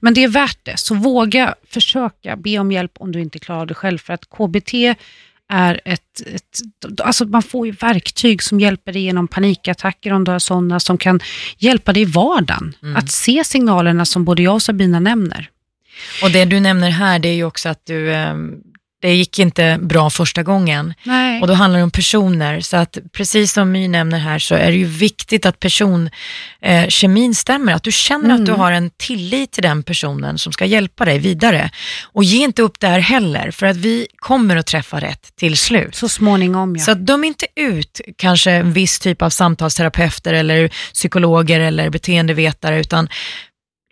Men 0.00 0.14
det 0.14 0.24
är 0.24 0.28
värt 0.28 0.58
det, 0.62 0.78
så 0.78 0.94
våga 0.94 1.54
försöka 1.68 2.36
be 2.36 2.58
om 2.58 2.72
hjälp 2.72 2.92
om 2.98 3.12
du 3.12 3.20
inte 3.20 3.38
klarar 3.38 3.66
det 3.66 3.74
själv 3.74 3.98
för 3.98 4.12
att 4.12 4.30
KBT 4.30 4.72
är 5.50 5.80
ett, 5.84 6.20
ett... 6.26 7.00
Alltså 7.00 7.24
man 7.24 7.42
får 7.42 7.66
ju 7.66 7.72
verktyg 7.72 8.42
som 8.42 8.60
hjälper 8.60 8.92
dig 8.92 9.02
genom 9.02 9.28
panikattacker 9.28 10.12
om 10.12 10.24
du 10.24 10.30
har 10.30 10.38
sådana, 10.38 10.80
som 10.80 10.98
kan 10.98 11.20
hjälpa 11.58 11.92
dig 11.92 12.02
i 12.02 12.04
vardagen. 12.04 12.74
Mm. 12.82 12.96
Att 12.96 13.10
se 13.10 13.44
signalerna 13.44 14.04
som 14.04 14.24
både 14.24 14.42
jag 14.42 14.54
och 14.54 14.62
Sabina 14.62 15.00
nämner. 15.00 15.50
Och 16.22 16.30
det 16.30 16.44
du 16.44 16.60
nämner 16.60 16.90
här, 16.90 17.18
det 17.18 17.28
är 17.28 17.34
ju 17.34 17.44
också 17.44 17.68
att 17.68 17.86
du, 17.86 18.12
eh, 18.12 18.34
det 19.00 19.14
gick 19.14 19.38
inte 19.38 19.78
bra 19.82 20.10
första 20.10 20.42
gången. 20.42 20.94
Nej. 21.02 21.40
Och 21.40 21.46
då 21.46 21.54
handlar 21.54 21.78
det 21.78 21.84
om 21.84 21.90
personer, 21.90 22.60
så 22.60 22.76
att 22.76 22.98
precis 23.12 23.52
som 23.52 23.72
My 23.72 23.88
nämner 23.88 24.18
här 24.18 24.38
så 24.38 24.54
är 24.54 24.70
det 24.70 24.76
ju 24.76 24.84
viktigt 24.84 25.46
att 25.46 25.60
personkemin 25.60 27.30
eh, 27.30 27.34
stämmer, 27.34 27.72
att 27.72 27.82
du 27.82 27.92
känner 27.92 28.34
att 28.34 28.46
du 28.46 28.52
har 28.52 28.72
en 28.72 28.90
tillit 28.90 29.52
till 29.52 29.62
den 29.62 29.82
personen 29.82 30.38
som 30.38 30.52
ska 30.52 30.64
hjälpa 30.64 31.04
dig 31.04 31.18
vidare. 31.18 31.70
Och 32.12 32.24
ge 32.24 32.44
inte 32.44 32.62
upp 32.62 32.80
där 32.80 32.98
heller, 32.98 33.50
för 33.50 33.66
att 33.66 33.76
vi 33.76 34.06
kommer 34.16 34.56
att 34.56 34.66
träffa 34.66 35.00
rätt 35.00 35.36
till 35.36 35.56
slut. 35.56 35.94
Så 35.94 36.08
småningom 36.08 36.76
ja. 36.76 36.84
Så 36.84 36.94
döm 36.94 37.24
inte 37.24 37.46
ut 37.56 38.00
kanske 38.16 38.50
en 38.50 38.72
viss 38.72 38.98
typ 38.98 39.22
av 39.22 39.30
samtalsterapeuter 39.30 40.34
eller 40.34 40.68
psykologer 40.92 41.60
eller 41.60 41.90
beteendevetare, 41.90 42.80
utan 42.80 43.08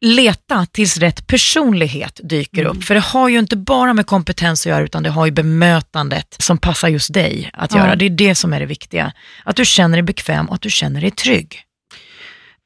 leta 0.01 0.67
tills 0.67 0.97
rätt 0.97 1.27
personlighet 1.27 2.21
dyker 2.25 2.65
upp. 2.65 2.85
För 2.85 2.95
det 2.95 3.01
har 3.01 3.29
ju 3.29 3.39
inte 3.39 3.57
bara 3.57 3.95
med 3.95 4.07
kompetens 4.07 4.61
att 4.67 4.71
göra, 4.71 4.85
utan 4.85 5.03
det 5.03 5.11
har 5.11 5.27
ju 5.27 5.33
bemötandet 5.33 6.37
som 6.39 6.59
passar 6.59 6.89
just 6.89 7.15
dig 7.15 7.51
att 7.53 7.73
Ja. 7.73 7.79
göra. 7.79 7.97
Det 7.97 8.05
är 8.05 8.11
det 8.11 8.35
som 8.35 8.53
är 8.53 8.61
det 8.61 8.67
viktiga. 8.67 9.13
Att 9.45 9.57
du 9.57 9.65
känner 9.65 9.97
dig 9.97 10.03
bekväm 10.03 10.47
och 10.49 10.55
att 10.55 10.63
du 10.63 10.71
känner 10.71 11.01
dig 11.01 11.11
trygg. 11.11 11.63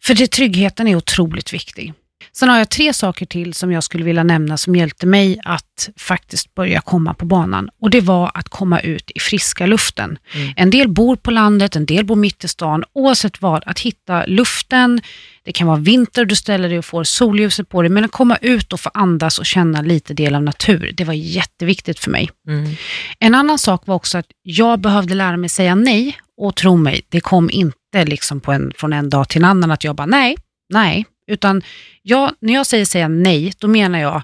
För 0.02 0.14
det, 0.14 0.30
tryggheten 0.30 0.88
är 0.88 0.96
otroligt 0.96 1.52
viktig. 1.52 1.92
Sen 2.32 2.48
har 2.48 2.58
jag 2.58 2.68
tre 2.70 2.92
saker 2.92 3.26
till 3.26 3.54
som 3.54 3.72
jag 3.72 3.84
skulle 3.84 4.04
vilja 4.04 4.22
nämna 4.22 4.56
som 4.56 4.76
hjälpte 4.76 5.06
mig 5.06 5.40
att 5.44 5.88
faktiskt 5.96 6.54
börja 6.54 6.80
komma 6.80 7.14
på 7.14 7.24
banan. 7.26 7.68
Och 7.80 7.90
det 7.90 8.00
var 8.00 8.30
att 8.34 8.48
komma 8.48 8.80
ut 8.80 9.10
i 9.14 9.20
friska 9.20 9.66
luften. 9.66 10.18
En 10.56 10.70
del 10.70 10.88
bor 10.88 11.16
på 11.16 11.30
landet, 11.30 11.76
en 11.76 11.86
del 11.86 12.04
bor 12.04 12.16
mitt 12.16 12.44
i 12.44 12.48
stan. 12.48 12.84
Oavsett 12.92 13.42
vad, 13.42 13.62
att 13.66 13.80
hitta 13.80 14.26
luften. 14.26 15.00
Det 15.44 15.52
kan 15.52 15.66
vara 15.66 15.78
vinter, 15.78 16.24
du 16.24 16.36
ställer 16.36 16.68
dig 16.68 16.78
och 16.78 16.84
får 16.84 17.04
solljuset 17.04 17.68
på 17.68 17.82
dig. 17.82 17.90
Men 17.90 18.04
att 18.04 18.12
komma 18.12 18.36
ut 18.36 18.72
och 18.72 18.80
få 18.80 18.90
andas 18.94 19.38
och 19.38 19.46
känna 19.46 19.82
lite 19.82 20.14
del 20.14 20.34
av 20.34 20.42
natur. 20.42 20.92
Det 20.94 21.04
var 21.04 21.14
jätteviktigt 21.14 21.98
för 21.98 22.10
mig. 22.10 22.30
Mm. 22.48 22.74
En 23.18 23.34
annan 23.34 23.58
sak 23.58 23.86
var 23.86 23.94
också 23.94 24.18
att 24.18 24.26
jag 24.42 24.80
behövde 24.80 25.14
lära 25.14 25.36
mig 25.36 25.48
säga 25.48 25.74
nej. 25.74 26.18
Och 26.36 26.54
tro 26.54 26.76
mig, 26.76 27.00
det 27.08 27.20
kom 27.20 27.50
inte 27.50 28.04
liksom 28.04 28.40
en, 28.46 28.72
från 28.76 28.92
en 28.92 29.10
dag 29.10 29.28
till 29.28 29.42
en 29.42 29.48
annan 29.48 29.70
att 29.70 29.84
jag 29.84 29.96
bara 29.96 30.06
nej, 30.06 30.36
nej. 30.68 31.06
Utan 31.26 31.62
jag, 32.02 32.32
när 32.40 32.52
jag 32.52 32.66
säger 32.66 32.84
säga 32.84 33.08
nej, 33.08 33.52
då 33.58 33.68
menar 33.68 33.98
jag 33.98 34.22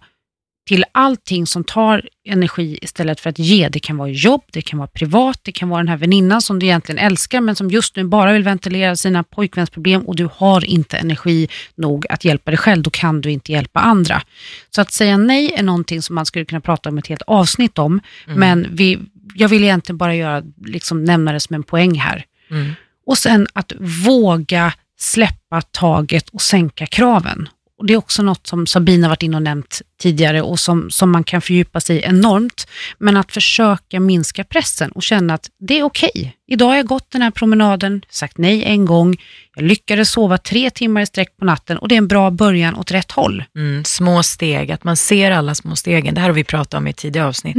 till 0.68 0.84
allting 0.92 1.46
som 1.46 1.64
tar 1.64 2.08
energi 2.24 2.78
istället 2.82 3.20
för 3.20 3.30
att 3.30 3.38
ge. 3.38 3.68
Det 3.68 3.80
kan 3.80 3.96
vara 3.96 4.08
jobb, 4.08 4.42
det 4.52 4.62
kan 4.62 4.78
vara 4.78 4.88
privat, 4.88 5.40
det 5.42 5.52
kan 5.52 5.68
vara 5.68 5.80
den 5.80 5.88
här 5.88 5.96
väninnan 5.96 6.42
som 6.42 6.58
du 6.58 6.66
egentligen 6.66 6.98
älskar 6.98 7.40
men 7.40 7.56
som 7.56 7.70
just 7.70 7.96
nu 7.96 8.04
bara 8.04 8.32
vill 8.32 8.42
ventilera 8.42 8.96
sina 8.96 9.22
pojkvänsproblem 9.22 10.02
och 10.02 10.16
du 10.16 10.28
har 10.34 10.64
inte 10.64 10.96
energi 10.96 11.48
nog 11.74 12.06
att 12.10 12.24
hjälpa 12.24 12.50
dig 12.50 12.58
själv. 12.58 12.82
Då 12.82 12.90
kan 12.90 13.20
du 13.20 13.30
inte 13.30 13.52
hjälpa 13.52 13.80
andra. 13.80 14.22
Så 14.70 14.80
att 14.80 14.92
säga 14.92 15.16
nej 15.16 15.52
är 15.56 15.62
någonting 15.62 16.02
som 16.02 16.14
man 16.14 16.26
skulle 16.26 16.44
kunna 16.44 16.60
prata 16.60 16.88
om 16.88 16.98
ett 16.98 17.06
helt 17.06 17.22
avsnitt 17.22 17.78
om. 17.78 18.00
Men 18.26 18.66
vi, 18.70 18.98
jag 19.34 19.48
vill 19.48 19.64
egentligen 19.64 19.98
bara 19.98 20.14
göra, 20.14 20.42
liksom, 20.66 21.04
nämna 21.04 21.32
det 21.32 21.40
som 21.40 21.54
en 21.54 21.62
poäng 21.62 21.98
här. 21.98 22.24
Mm. 22.50 22.72
Och 23.06 23.18
sen 23.18 23.46
att 23.52 23.72
våga 24.06 24.72
släppa 24.98 25.62
taget 25.62 26.28
och 26.28 26.42
sänka 26.42 26.86
kraven. 26.86 27.48
Och 27.78 27.86
Det 27.86 27.92
är 27.92 27.96
också 27.96 28.22
något 28.22 28.46
som 28.46 28.66
Sabina 28.66 29.08
varit 29.08 29.22
inne 29.22 29.36
och 29.36 29.42
nämnt 29.42 29.82
tidigare 30.00 30.42
och 30.42 30.60
som, 30.60 30.90
som 30.90 31.10
man 31.10 31.24
kan 31.24 31.40
fördjupa 31.40 31.80
sig 31.80 31.96
i 31.96 32.02
enormt. 32.02 32.68
Men 32.98 33.16
att 33.16 33.32
försöka 33.32 34.00
minska 34.00 34.44
pressen 34.44 34.92
och 34.92 35.02
känna 35.02 35.34
att 35.34 35.50
det 35.60 35.78
är 35.78 35.82
okej. 35.82 36.36
Idag 36.46 36.66
har 36.66 36.76
jag 36.76 36.86
gått 36.86 37.10
den 37.10 37.22
här 37.22 37.30
promenaden, 37.30 38.02
sagt 38.08 38.38
nej 38.38 38.64
en 38.64 38.84
gång, 38.84 39.16
jag 39.54 39.64
lyckades 39.64 40.10
sova 40.10 40.38
tre 40.38 40.70
timmar 40.70 41.00
i 41.00 41.06
sträck 41.06 41.36
på 41.36 41.44
natten 41.44 41.78
och 41.78 41.88
det 41.88 41.94
är 41.94 41.98
en 41.98 42.08
bra 42.08 42.30
början 42.30 42.74
åt 42.76 42.90
rätt 42.92 43.12
håll. 43.12 43.44
Mm, 43.56 43.84
små 43.84 44.22
steg, 44.22 44.72
att 44.72 44.84
man 44.84 44.96
ser 44.96 45.30
alla 45.30 45.54
små 45.54 45.76
stegen. 45.76 46.14
Det 46.14 46.20
här 46.20 46.28
har 46.28 46.34
vi 46.34 46.44
pratat 46.44 46.74
om 46.74 46.86
i 46.86 46.92
tidigare 46.92 47.28
avsnitt. 47.28 47.56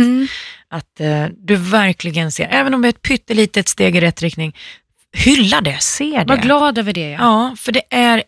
Att 0.70 1.00
eh, 1.00 1.26
du 1.38 1.56
verkligen 1.56 2.32
ser, 2.32 2.48
även 2.52 2.74
om 2.74 2.82
det 2.82 2.88
är 2.88 2.90
ett 2.90 3.02
pyttelitet 3.02 3.68
steg 3.68 3.96
i 3.96 4.02
rätt 4.02 4.22
riktning, 4.22 4.56
hylla 5.14 5.62
det, 5.62 5.78
se 5.82 6.06
det. 6.06 6.26
Var 6.28 6.38
glad 6.38 6.78
över 6.78 6.94
det. 6.94 7.10
Ja. 7.10 7.18
Ja, 7.20 7.56
för 7.58 7.72
det 7.72 7.82
är 7.90 8.24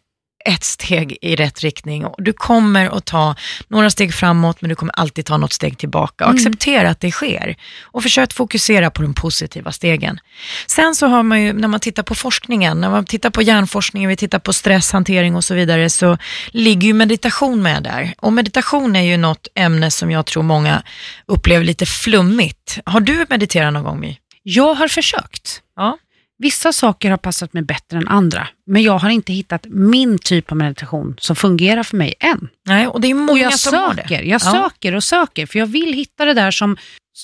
ett 0.46 0.64
steg 0.64 1.18
i 1.22 1.36
rätt 1.36 1.60
riktning. 1.60 2.06
Du 2.18 2.34
kommer 2.34 2.98
att 2.98 3.06
ta 3.06 3.36
några 3.68 3.90
steg 3.90 4.14
framåt, 4.14 4.62
men 4.62 4.70
du 4.70 4.76
kommer 4.76 4.94
alltid 5.00 5.26
ta 5.26 5.38
något 5.38 5.54
steg 5.54 5.78
tillbaka. 5.78 6.26
Och 6.26 6.32
acceptera 6.32 6.90
att 6.90 7.00
det 7.00 7.12
sker. 7.12 7.56
Och 7.82 8.04
försök 8.04 8.24
att 8.24 8.34
fokusera 8.34 8.92
på 8.92 9.02
de 9.02 9.14
positiva 9.14 9.72
stegen. 9.72 10.20
Sen 10.68 10.96
så 10.96 11.08
har 11.08 11.24
man 11.24 11.42
ju, 11.42 11.54
när 11.54 11.68
man 11.68 11.80
tittar 11.80 12.04
på 12.04 12.16
forskningen, 12.16 12.82
när 12.82 12.90
man 12.90 13.06
tittar 13.06 13.30
på 13.30 13.42
hjärnforskningen, 13.42 14.10
vi 14.10 14.16
tittar 14.16 14.40
på 14.40 14.54
stresshantering 14.54 15.36
och 15.36 15.44
så 15.44 15.54
vidare, 15.54 15.90
så 15.90 16.18
ligger 16.52 16.88
ju 16.88 16.94
meditation 16.94 17.62
med 17.62 17.84
där. 17.84 18.14
Och 18.18 18.34
meditation 18.34 18.96
är 18.96 19.02
ju 19.02 19.18
något 19.18 19.48
ämne 19.56 19.92
som 19.92 20.12
jag 20.12 20.26
tror 20.26 20.44
många 20.44 20.84
upplever 21.26 21.66
lite 21.66 21.86
flummigt. 21.86 22.80
Har 22.86 23.00
du 23.00 23.26
mediterat 23.30 23.74
någon 23.74 23.84
gång, 23.84 24.00
My? 24.00 24.18
Jag 24.44 24.74
har 24.74 24.88
försökt. 24.88 25.62
Ja. 25.76 25.98
Vissa 26.42 26.74
saker 26.74 27.10
har 27.10 27.18
passat 27.18 27.54
mig 27.54 27.64
bättre 27.64 27.98
än 27.98 28.08
andra, 28.08 28.48
men 28.68 28.84
jag 28.84 28.98
har 28.98 29.10
inte 29.10 29.34
hittat 29.34 29.66
min 29.70 30.18
typ 30.20 30.52
av 30.52 30.58
meditation 30.58 31.16
som 31.20 31.36
fungerar 31.36 31.84
för 31.84 31.98
mig 31.98 32.14
än. 32.20 32.50
Nej, 32.68 32.88
och 32.88 33.02
det 33.02 33.08
är 33.08 33.14
många 33.14 33.32
Och 33.32 33.38
jag 33.40 33.60
som 33.60 33.74
har 33.78 33.94
det. 33.94 34.02
söker, 34.02 34.22
jag 34.22 34.42
Ja. 34.46 34.70
söker 34.70 34.96
och 34.96 35.04
söker, 35.04 35.46
för 35.46 35.60
jag 35.60 35.66
vill 35.68 35.94
hitta 35.94 36.26
det 36.26 36.34
där 36.34 36.52
som, 36.52 36.78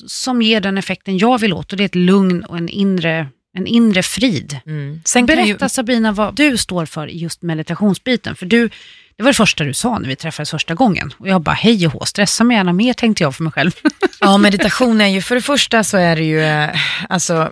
som 0.07 0.41
ger 0.41 0.61
den 0.61 0.77
effekten 0.77 1.17
jag 1.17 1.37
vill 1.37 1.53
åt 1.53 1.71
och 1.71 1.77
det 1.77 1.83
är 1.83 1.85
ett 1.85 1.95
lugn 1.95 2.43
och 2.43 2.57
en 2.57 2.69
inre, 2.69 3.27
en 3.57 3.67
inre 3.67 4.03
frid. 4.03 4.59
Mm. 4.65 5.01
Berätta 5.25 5.65
ju, 5.65 5.69
Sabina 5.69 6.11
vad 6.11 6.35
du 6.35 6.57
står 6.57 6.85
för 6.85 7.07
i 7.07 7.17
just 7.17 7.41
meditationsbiten, 7.41 8.35
för 8.35 8.45
du, 8.45 8.69
det 9.17 9.23
var 9.23 9.29
det 9.31 9.33
första 9.37 9.63
du 9.63 9.73
sa 9.73 9.99
när 9.99 10.07
vi 10.09 10.15
träffades 10.15 10.51
första 10.51 10.73
gången. 10.75 11.13
Och 11.17 11.27
jag 11.27 11.41
bara, 11.41 11.55
hej 11.55 11.87
och 11.87 11.93
hå, 11.93 12.05
stressa 12.05 12.43
mig 12.43 12.57
gärna 12.57 12.73
mer 12.73 12.93
tänkte 12.93 13.23
jag 13.23 13.35
för 13.35 13.43
mig 13.43 13.51
själv. 13.53 13.71
Ja, 14.19 14.37
meditation 14.37 15.01
är 15.01 15.07
ju, 15.07 15.21
för 15.21 15.35
det 15.35 15.41
första 15.41 15.83
så 15.83 15.97
är 15.97 16.15
det 16.15 16.23
ju, 16.23 16.41
eh, 16.41 16.69
alltså, 17.09 17.51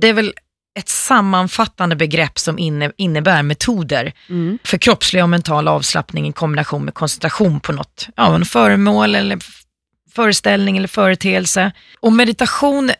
det 0.00 0.08
är 0.08 0.12
väl 0.12 0.34
ett 0.78 0.88
sammanfattande 0.88 1.96
begrepp 1.96 2.38
som 2.38 2.58
inne, 2.58 2.92
innebär 2.96 3.42
metoder 3.42 4.12
Mm. 4.28 4.58
för 4.64 4.78
kroppslig 4.78 5.22
och 5.22 5.28
mental 5.28 5.68
avslappning 5.68 6.28
i 6.28 6.32
kombination 6.32 6.84
med 6.84 6.94
koncentration 6.94 7.60
på 7.60 7.72
något, 7.72 8.08
ja, 8.16 8.34
en 8.34 8.44
föremål 8.44 9.14
eller 9.14 9.38
föreställning 10.14 10.76
eller 10.76 10.88
företeelse. 10.88 11.72
Och 12.00 12.12
meditation, 12.12 12.90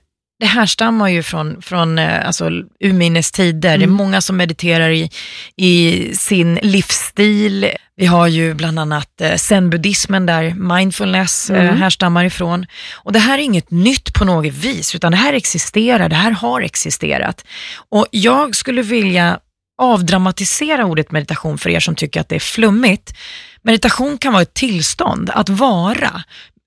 det 0.41 0.47
härstammar 0.47 1.09
ju 1.09 1.23
från, 1.23 1.63
från 1.63 1.99
eh, 1.99 2.27
alltså, 2.27 2.51
urminnes 2.85 3.33
tider. 3.33 3.79
Det 3.79 3.85
är 3.85 3.89
många 3.89 4.21
som 4.21 4.37
mediterar 4.37 4.91
i, 4.91 5.11
i 5.57 6.11
sin 6.17 6.55
livsstil. 6.55 7.71
Vi 7.97 8.07
har 8.07 8.27
ju 8.27 8.55
bland 8.55 8.79
annat 8.79 9.21
eh, 9.21 9.35
zen-buddhismen 9.37 10.27
där 10.27 10.55
mindfulness 10.55 11.51
eh, 11.51 11.65
Mm. 11.65 11.77
härstammar 11.77 12.25
ifrån. 12.25 12.67
Och 12.95 13.13
det 13.13 13.19
här 13.19 13.39
är 13.39 13.43
inget 13.43 13.71
nytt 13.71 14.15
på 14.15 14.25
något 14.25 14.53
vis, 14.53 14.95
utan 14.95 15.13
det 15.13 15.19
här 15.19 15.33
existerar, 15.33 16.09
det 16.09 16.17
här 16.17 16.31
har 16.31 16.61
existerat. 16.61 17.45
Och 17.91 18.07
jag 18.11 18.57
skulle 18.57 18.83
vilja 18.83 19.39
avdramatisera 19.83 20.85
ordet 20.87 21.13
meditation 21.13 21.59
för 21.59 21.71
er 21.71 21.81
som 21.81 21.95
tycker 21.95 22.21
att 22.21 22.29
det 22.29 22.35
är 22.35 22.41
flummigt. 22.41 23.15
Meditation 23.63 24.19
kan 24.19 24.33
vara 24.33 24.43
ett 24.43 24.55
tillstånd, 24.55 25.31
att 25.35 25.49
vara. 25.49 26.23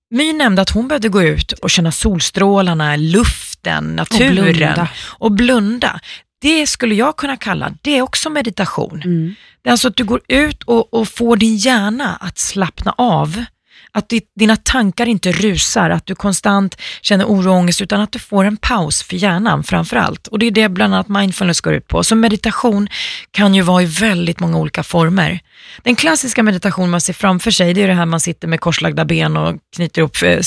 My 0.10 0.34
nämnde 0.34 0.62
att 0.62 0.70
hon 0.70 0.88
behövde 0.88 1.10
gå 1.10 1.24
ut 1.24 1.52
och 1.52 1.70
känna 1.70 1.92
solstrålarna, 1.92 2.96
luften, 2.96 3.96
naturen 3.96 4.54
blunda. 4.54 4.90
och 5.06 5.32
blunda. 5.32 6.00
Det 6.42 6.68
skulle 6.68 6.96
jag 6.96 7.16
kunna 7.16 7.38
kalla, 7.38 7.74
det 7.82 7.98
är 7.98 8.02
också 8.02 8.30
meditation. 8.30 9.02
Mm. 9.06 9.36
Det 9.62 9.70
är 9.70 9.72
alltså 9.72 9.88
att 9.88 9.96
du 9.96 10.04
går 10.04 10.22
ut 10.28 10.64
och, 10.64 10.94
och 10.94 11.08
får 11.08 11.38
din 11.38 11.58
hjärna 11.58 12.16
att 12.16 12.38
slappna 12.38 12.94
av. 12.98 13.46
Att 13.92 14.10
di- 14.10 14.22
dina 14.36 14.56
tankar 14.56 15.06
inte 15.06 15.32
rusar, 15.32 15.90
att 15.90 16.06
du 16.06 16.16
konstant 16.16 16.78
känner 17.02 17.26
oro 17.26 17.50
och 17.52 17.56
ångest, 17.58 17.82
utan 17.82 18.02
att 18.02 18.12
du 18.12 18.20
får 18.20 18.46
en 18.46 18.58
paus 18.58 19.04
för 19.04 19.16
hjärnan 19.16 19.64
framför 19.64 19.96
allt. 19.98 20.28
Och 20.28 20.40
det 20.40 20.46
är 20.46 20.52
det 20.52 20.70
bland 20.70 20.94
annat 20.96 21.08
mindfulness 21.10 21.62
går 21.62 21.74
ut 21.74 21.88
på. 21.88 22.04
Så 22.04 22.16
meditation 22.16 22.88
kan 23.32 23.56
ju 23.56 23.62
vara 23.62 23.82
i 23.84 23.86
väldigt 23.86 24.40
många 24.40 24.58
olika 24.58 24.84
former. 24.84 25.40
Den 25.84 25.96
klassiska 25.96 26.44
meditation 26.44 26.90
man 26.90 27.02
ser 27.02 27.14
framför 27.14 27.52
sig, 27.52 27.74
det 27.74 27.84
är 27.84 27.88
det 27.88 27.94
här 27.94 28.06
man 28.06 28.20
sitter 28.20 28.48
med 28.48 28.60
korslagda 28.60 29.06
ben 29.06 29.38
och 29.38 29.56
knyter 29.76 30.02
upp 30.02 30.24
eh, 30.24 30.40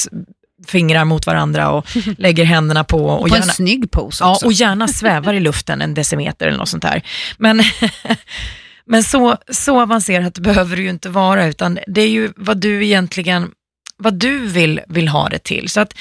fingrar 0.66 1.04
mot 1.04 1.26
varandra 1.26 1.70
och 1.70 1.86
lägger 2.18 2.44
händerna 2.44 2.84
på. 2.84 3.06
Och, 3.06 3.28
På 3.28 3.34
en 3.34 3.40
gärna, 3.40 3.52
snygg 3.52 3.90
pose 3.90 4.24
Ja, 4.24 4.32
också. 4.32 4.46
och 4.46 4.52
gärna 4.52 4.88
svävar 4.88 5.34
i 5.34 5.40
luften 5.40 5.82
en 5.82 5.94
decimeter 5.94 6.46
eller 6.46 6.58
något 6.58 6.68
sånt 6.68 6.82
där. 6.82 7.02
Men, 7.38 7.62
men 8.84 9.02
så, 9.02 9.36
så 9.48 9.80
avancerat 9.80 10.38
behöver 10.38 10.76
det 10.76 10.82
ju 10.82 10.90
inte 10.90 11.08
vara, 11.08 11.46
utan 11.46 11.78
det 11.86 12.00
är 12.00 12.08
ju 12.08 12.32
vad 12.36 12.58
du 12.58 12.84
egentligen, 12.84 13.50
vad 13.96 14.14
du 14.14 14.38
vill, 14.38 14.80
vill 14.88 15.08
ha 15.08 15.28
det 15.28 15.38
till. 15.38 15.68
Så 15.68 15.80
att 15.80 15.94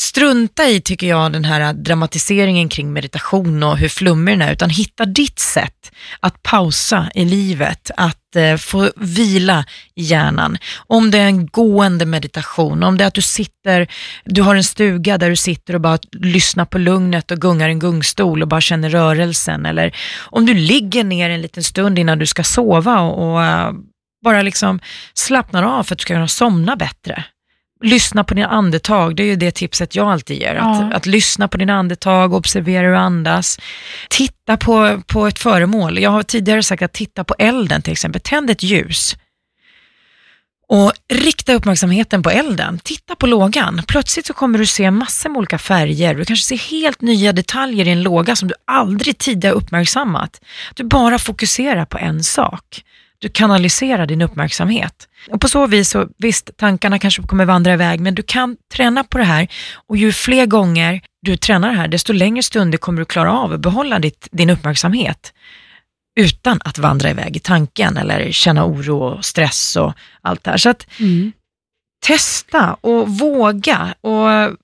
strunta 0.00 0.68
i, 0.68 0.80
tycker 0.80 1.06
jag, 1.06 1.32
den 1.32 1.44
här 1.44 1.72
dramatiseringen 1.72 2.68
kring 2.68 2.92
meditation 2.92 3.62
och 3.62 3.78
hur 3.78 3.88
flummig 3.88 4.38
den 4.38 4.48
är, 4.48 4.52
utan 4.52 4.70
hitta 4.70 5.04
ditt 5.04 5.38
sätt 5.38 5.92
att 6.20 6.42
pausa 6.42 7.10
i 7.14 7.24
livet, 7.24 7.90
att 7.96 8.36
eh, 8.36 8.56
få 8.56 8.90
vila 8.96 9.64
i 9.94 10.02
hjärnan. 10.02 10.58
Om 10.86 11.10
det 11.10 11.18
är 11.18 11.26
en 11.26 11.46
gående 11.46 12.06
meditation, 12.06 12.82
om 12.82 12.98
det 12.98 13.04
är 13.04 13.08
att 13.08 13.14
du 13.14 13.22
sitter, 13.22 13.88
du 14.24 14.42
har 14.42 14.54
en 14.54 14.64
stuga 14.64 15.18
där 15.18 15.30
du 15.30 15.36
sitter 15.36 15.74
och 15.74 15.80
bara 15.80 15.98
lyssnar 16.12 16.64
på 16.64 16.78
lugnet 16.78 17.30
och 17.30 17.38
gungar 17.38 17.68
en 17.68 17.78
gungstol 17.78 18.42
och 18.42 18.48
bara 18.48 18.60
känner 18.60 18.90
rörelsen, 18.90 19.66
eller 19.66 19.96
om 20.20 20.46
du 20.46 20.54
ligger 20.54 21.04
ner 21.04 21.30
en 21.30 21.42
liten 21.42 21.64
stund 21.64 21.98
innan 21.98 22.18
du 22.18 22.26
ska 22.26 22.44
sova 22.44 23.00
och, 23.00 23.32
och 23.32 23.44
eh, 23.44 23.72
bara 24.24 24.42
liksom 24.42 24.80
slappnar 25.14 25.62
av 25.62 25.84
för 25.84 25.94
att 25.94 25.98
du 25.98 26.02
ska 26.02 26.14
kunna 26.14 26.28
somna 26.28 26.76
bättre 26.76 27.24
lyssna 27.84 28.24
på 28.24 28.34
dina 28.34 28.48
andetag, 28.48 29.16
det 29.16 29.22
är 29.22 29.26
ju 29.26 29.36
det 29.36 29.50
tipset 29.50 29.94
jag 29.94 30.08
alltid 30.08 30.40
ger. 30.40 30.54
Att, 30.54 30.80
ja. 30.80 30.92
att 30.92 31.06
lyssna 31.06 31.48
på 31.48 31.56
dina 31.56 31.74
andetag, 31.74 32.34
observera 32.34 32.82
hur 32.82 32.90
du 32.90 32.96
andas. 32.96 33.58
Titta 34.10 34.56
på, 34.56 35.02
på 35.06 35.26
ett 35.26 35.38
föremål. 35.38 35.98
Jag 35.98 36.10
har 36.10 36.22
tidigare 36.22 36.62
sagt 36.62 36.82
att 36.82 36.92
titta 36.92 37.24
på 37.24 37.34
elden 37.38 37.82
till 37.82 37.92
exempel. 37.92 38.20
Tänd 38.20 38.50
ett 38.50 38.62
ljus. 38.62 39.16
Och 40.68 40.92
rikta 41.12 41.54
uppmärksamheten 41.54 42.22
på 42.22 42.30
elden. 42.30 42.78
Titta 42.84 43.14
på 43.14 43.26
lågan. 43.26 43.82
Plötsligt 43.88 44.26
så 44.26 44.32
kommer 44.32 44.58
du 44.58 44.66
se 44.66 44.90
massor 44.90 45.30
med 45.30 45.38
olika 45.38 45.58
färger. 45.58 46.14
Du 46.14 46.24
kanske 46.24 46.46
ser 46.46 46.70
helt 46.70 47.00
nya 47.00 47.32
detaljer 47.32 47.86
i 47.86 47.90
en 47.90 48.02
låga 48.02 48.36
som 48.36 48.48
du 48.48 48.54
aldrig 48.66 49.18
tidigare 49.18 49.54
uppmärksammat. 49.54 50.40
Du 50.74 50.84
bara 50.84 51.18
fokuserar 51.18 51.84
på 51.84 51.98
en 51.98 52.24
sak. 52.24 52.82
Du 53.18 53.28
kanaliserar 53.28 54.06
din 54.06 54.22
uppmärksamhet. 54.22 55.08
Och 55.30 55.40
på 55.40 55.48
så 55.48 55.66
vis, 55.66 55.90
så, 55.90 56.08
visst, 56.18 56.50
tankarna 56.56 56.98
kanske 56.98 57.22
kommer 57.22 57.44
vandra 57.44 57.72
iväg, 57.72 58.00
men 58.00 58.14
du 58.14 58.22
kan 58.22 58.56
träna 58.74 59.04
på 59.04 59.18
det 59.18 59.24
här 59.24 59.48
och 59.86 59.96
ju 59.96 60.12
fler 60.12 60.46
gånger 60.46 61.00
du 61.22 61.36
tränar 61.36 61.68
det 61.68 61.76
här, 61.76 61.88
desto 61.88 62.12
längre 62.12 62.42
stunder 62.42 62.78
kommer 62.78 62.98
du 62.98 63.04
klara 63.04 63.32
av 63.32 63.52
att 63.52 63.60
behålla 63.60 63.98
ditt, 63.98 64.28
din 64.30 64.50
uppmärksamhet 64.50 65.32
utan 66.16 66.60
att 66.64 66.78
vandra 66.78 67.10
iväg 67.10 67.36
i 67.36 67.40
tanken 67.40 67.96
eller 67.96 68.32
känna 68.32 68.66
oro 68.66 68.98
och 68.98 69.24
stress 69.24 69.76
och 69.76 69.92
allt 70.20 70.44
det 70.44 70.50
här. 70.50 70.58
Så 70.58 70.68
att 70.68 70.86
mm. 71.00 71.32
testa 72.06 72.74
och 72.74 73.08
våga 73.08 73.94
och 74.00 74.56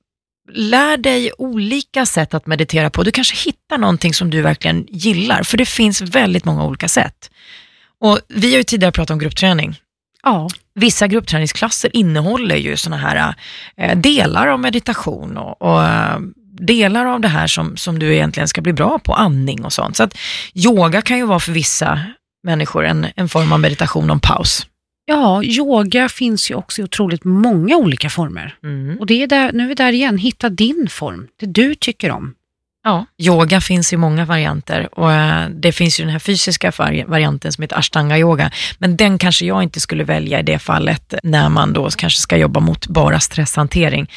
lär 0.52 0.96
dig 0.96 1.32
olika 1.38 2.06
sätt 2.06 2.34
att 2.34 2.46
meditera 2.46 2.90
på. 2.90 3.02
Du 3.02 3.10
kanske 3.10 3.36
hittar 3.50 3.78
någonting 3.78 4.14
som 4.14 4.30
du 4.30 4.42
verkligen 4.42 4.86
gillar, 4.90 5.42
för 5.42 5.56
det 5.56 5.66
finns 5.66 6.00
väldigt 6.00 6.44
många 6.44 6.64
olika 6.64 6.88
sätt. 6.88 7.30
Och 8.00 8.18
vi 8.28 8.50
har 8.50 8.58
ju 8.58 8.64
tidigare 8.64 8.92
pratat 8.92 9.10
om 9.10 9.18
gruppträning. 9.18 9.80
Ja. 10.22 10.48
Vissa 10.74 11.06
gruppträningsklasser 11.06 11.96
innehåller 11.96 12.56
ju 12.56 12.76
sådana 12.76 13.02
här 13.02 13.34
eh, 13.76 13.98
delar 13.98 14.46
av 14.46 14.60
meditation 14.60 15.36
och, 15.36 15.62
och 15.62 15.84
eh, 15.84 16.18
delar 16.60 17.06
av 17.06 17.20
det 17.20 17.28
här 17.28 17.46
som, 17.46 17.76
som 17.76 17.98
du 17.98 18.14
egentligen 18.14 18.48
ska 18.48 18.60
bli 18.60 18.72
bra 18.72 18.98
på, 18.98 19.14
andning 19.14 19.64
och 19.64 19.72
sånt. 19.72 19.96
Så 19.96 20.02
att 20.02 20.18
yoga 20.54 21.02
kan 21.02 21.18
ju 21.18 21.26
vara 21.26 21.40
för 21.40 21.52
vissa 21.52 22.00
människor 22.42 22.84
en, 22.84 23.06
en 23.16 23.28
form 23.28 23.52
av 23.52 23.60
meditation 23.60 24.10
om 24.10 24.20
paus. 24.20 24.66
Ja, 25.04 25.42
yoga 25.42 26.08
finns 26.08 26.50
ju 26.50 26.54
också 26.54 26.80
i 26.80 26.84
otroligt 26.84 27.24
många 27.24 27.76
olika 27.76 28.10
former. 28.10 28.54
Mm. 28.64 28.98
Och 28.98 29.06
det 29.06 29.22
är 29.22 29.26
där, 29.26 29.52
nu 29.52 29.64
är 29.64 29.68
vi 29.68 29.74
där 29.74 29.92
igen, 29.92 30.18
hitta 30.18 30.48
din 30.48 30.88
form, 30.90 31.28
det 31.40 31.46
du 31.46 31.74
tycker 31.74 32.10
om. 32.10 32.34
Ja, 32.84 33.06
yoga 33.18 33.60
finns 33.60 33.92
i 33.92 33.96
många 33.96 34.24
varianter 34.24 34.98
och 34.98 35.12
eh, 35.12 35.48
det 35.48 35.72
finns 35.72 36.00
ju 36.00 36.04
den 36.04 36.12
här 36.12 36.18
fysiska 36.18 36.72
varianten 37.06 37.52
som 37.52 37.62
heter 37.62 37.78
ashtanga 37.78 38.18
yoga. 38.18 38.50
Men 38.78 38.96
den 38.96 39.18
kanske 39.18 39.46
jag 39.46 39.62
inte 39.62 39.80
skulle 39.80 40.04
välja 40.04 40.40
i 40.40 40.42
det 40.42 40.58
fallet 40.58 41.14
när 41.22 41.48
man 41.48 41.72
då 41.72 41.90
kanske 41.90 42.20
ska 42.20 42.36
jobba 42.36 42.60
mot 42.60 42.86
bara 42.86 43.20
stresshantering. 43.20 44.10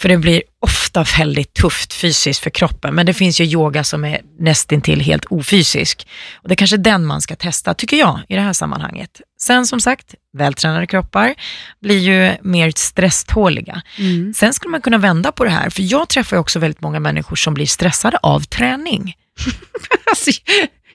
För 0.00 0.08
det 0.08 0.16
blir 0.16 0.42
ofta 0.66 1.04
väldigt 1.18 1.54
tufft 1.54 1.92
fysiskt 1.92 2.42
för 2.42 2.50
kroppen, 2.50 2.94
men 2.94 3.06
det 3.06 3.14
finns 3.14 3.40
ju 3.40 3.44
yoga 3.44 3.84
som 3.84 4.04
är 4.04 4.20
nästintill 4.38 5.00
helt 5.00 5.24
ofysisk. 5.24 6.08
Och 6.34 6.48
det 6.48 6.54
är 6.54 6.56
kanske 6.56 6.76
den 6.76 7.06
man 7.06 7.20
ska 7.20 7.36
testa, 7.36 7.74
tycker 7.74 7.96
jag, 7.96 8.20
i 8.28 8.34
det 8.34 8.40
här 8.40 8.52
sammanhanget. 8.52 9.20
Sen 9.40 9.66
som 9.66 9.80
sagt, 9.80 10.14
vältränade 10.32 10.86
kroppar 10.86 11.34
blir 11.80 11.98
ju 11.98 12.32
mer 12.42 12.72
stresståliga. 12.76 13.82
Mm. 13.98 14.34
Sen 14.34 14.54
skulle 14.54 14.70
man 14.70 14.80
kunna 14.80 14.98
vända 14.98 15.32
på 15.32 15.44
det 15.44 15.50
här, 15.50 15.70
för 15.70 15.82
jag 15.82 16.08
träffar 16.08 16.36
ju 16.36 16.40
också 16.40 16.58
väldigt 16.58 16.80
många 16.80 17.00
människor 17.00 17.36
som 17.36 17.54
blir 17.54 17.66
stressade 17.66 18.18
av 18.22 18.40
träning. 18.40 19.14
alltså, 20.10 20.30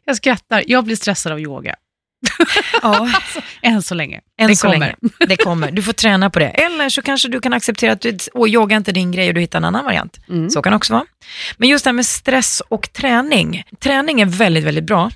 jag 0.05 0.15
skrattar, 0.15 0.63
jag 0.67 0.83
blir 0.83 0.95
stressad 0.95 1.31
av 1.31 1.39
yoga. 1.39 1.75
Ja. 2.81 3.09
Än 3.61 3.81
så 3.81 3.95
länge. 3.95 4.21
Än 4.37 4.47
det 4.47 4.55
så 4.55 4.67
kommer. 4.67 4.79
länge. 4.79 4.95
Det 5.27 5.37
kommer. 5.37 5.71
Du 5.71 5.81
får 5.81 5.93
träna 5.93 6.29
på 6.29 6.39
det. 6.39 6.47
Eller 6.47 6.89
så 6.89 7.01
kanske 7.01 7.27
du 7.27 7.41
kan 7.41 7.53
acceptera 7.53 7.91
att 7.91 8.01
du, 8.01 8.17
åh, 8.33 8.49
yoga 8.49 8.75
är 8.75 8.77
inte 8.77 8.91
din 8.91 9.11
grej 9.11 9.27
och 9.27 9.33
du 9.33 9.41
hittar 9.41 9.59
en 9.59 9.65
annan 9.65 9.85
variant. 9.85 10.19
Mm. 10.29 10.49
Så 10.49 10.61
kan 10.61 10.71
det 10.71 10.77
också 10.77 10.93
vara. 10.93 11.05
Men 11.57 11.69
just 11.69 11.83
det 11.83 11.87
här 11.87 11.93
med 11.93 12.05
stress 12.05 12.61
och 12.67 12.93
träning. 12.93 13.63
Träning 13.79 14.21
är 14.21 14.25
väldigt, 14.25 14.63
väldigt 14.63 14.83
bra 14.83 15.11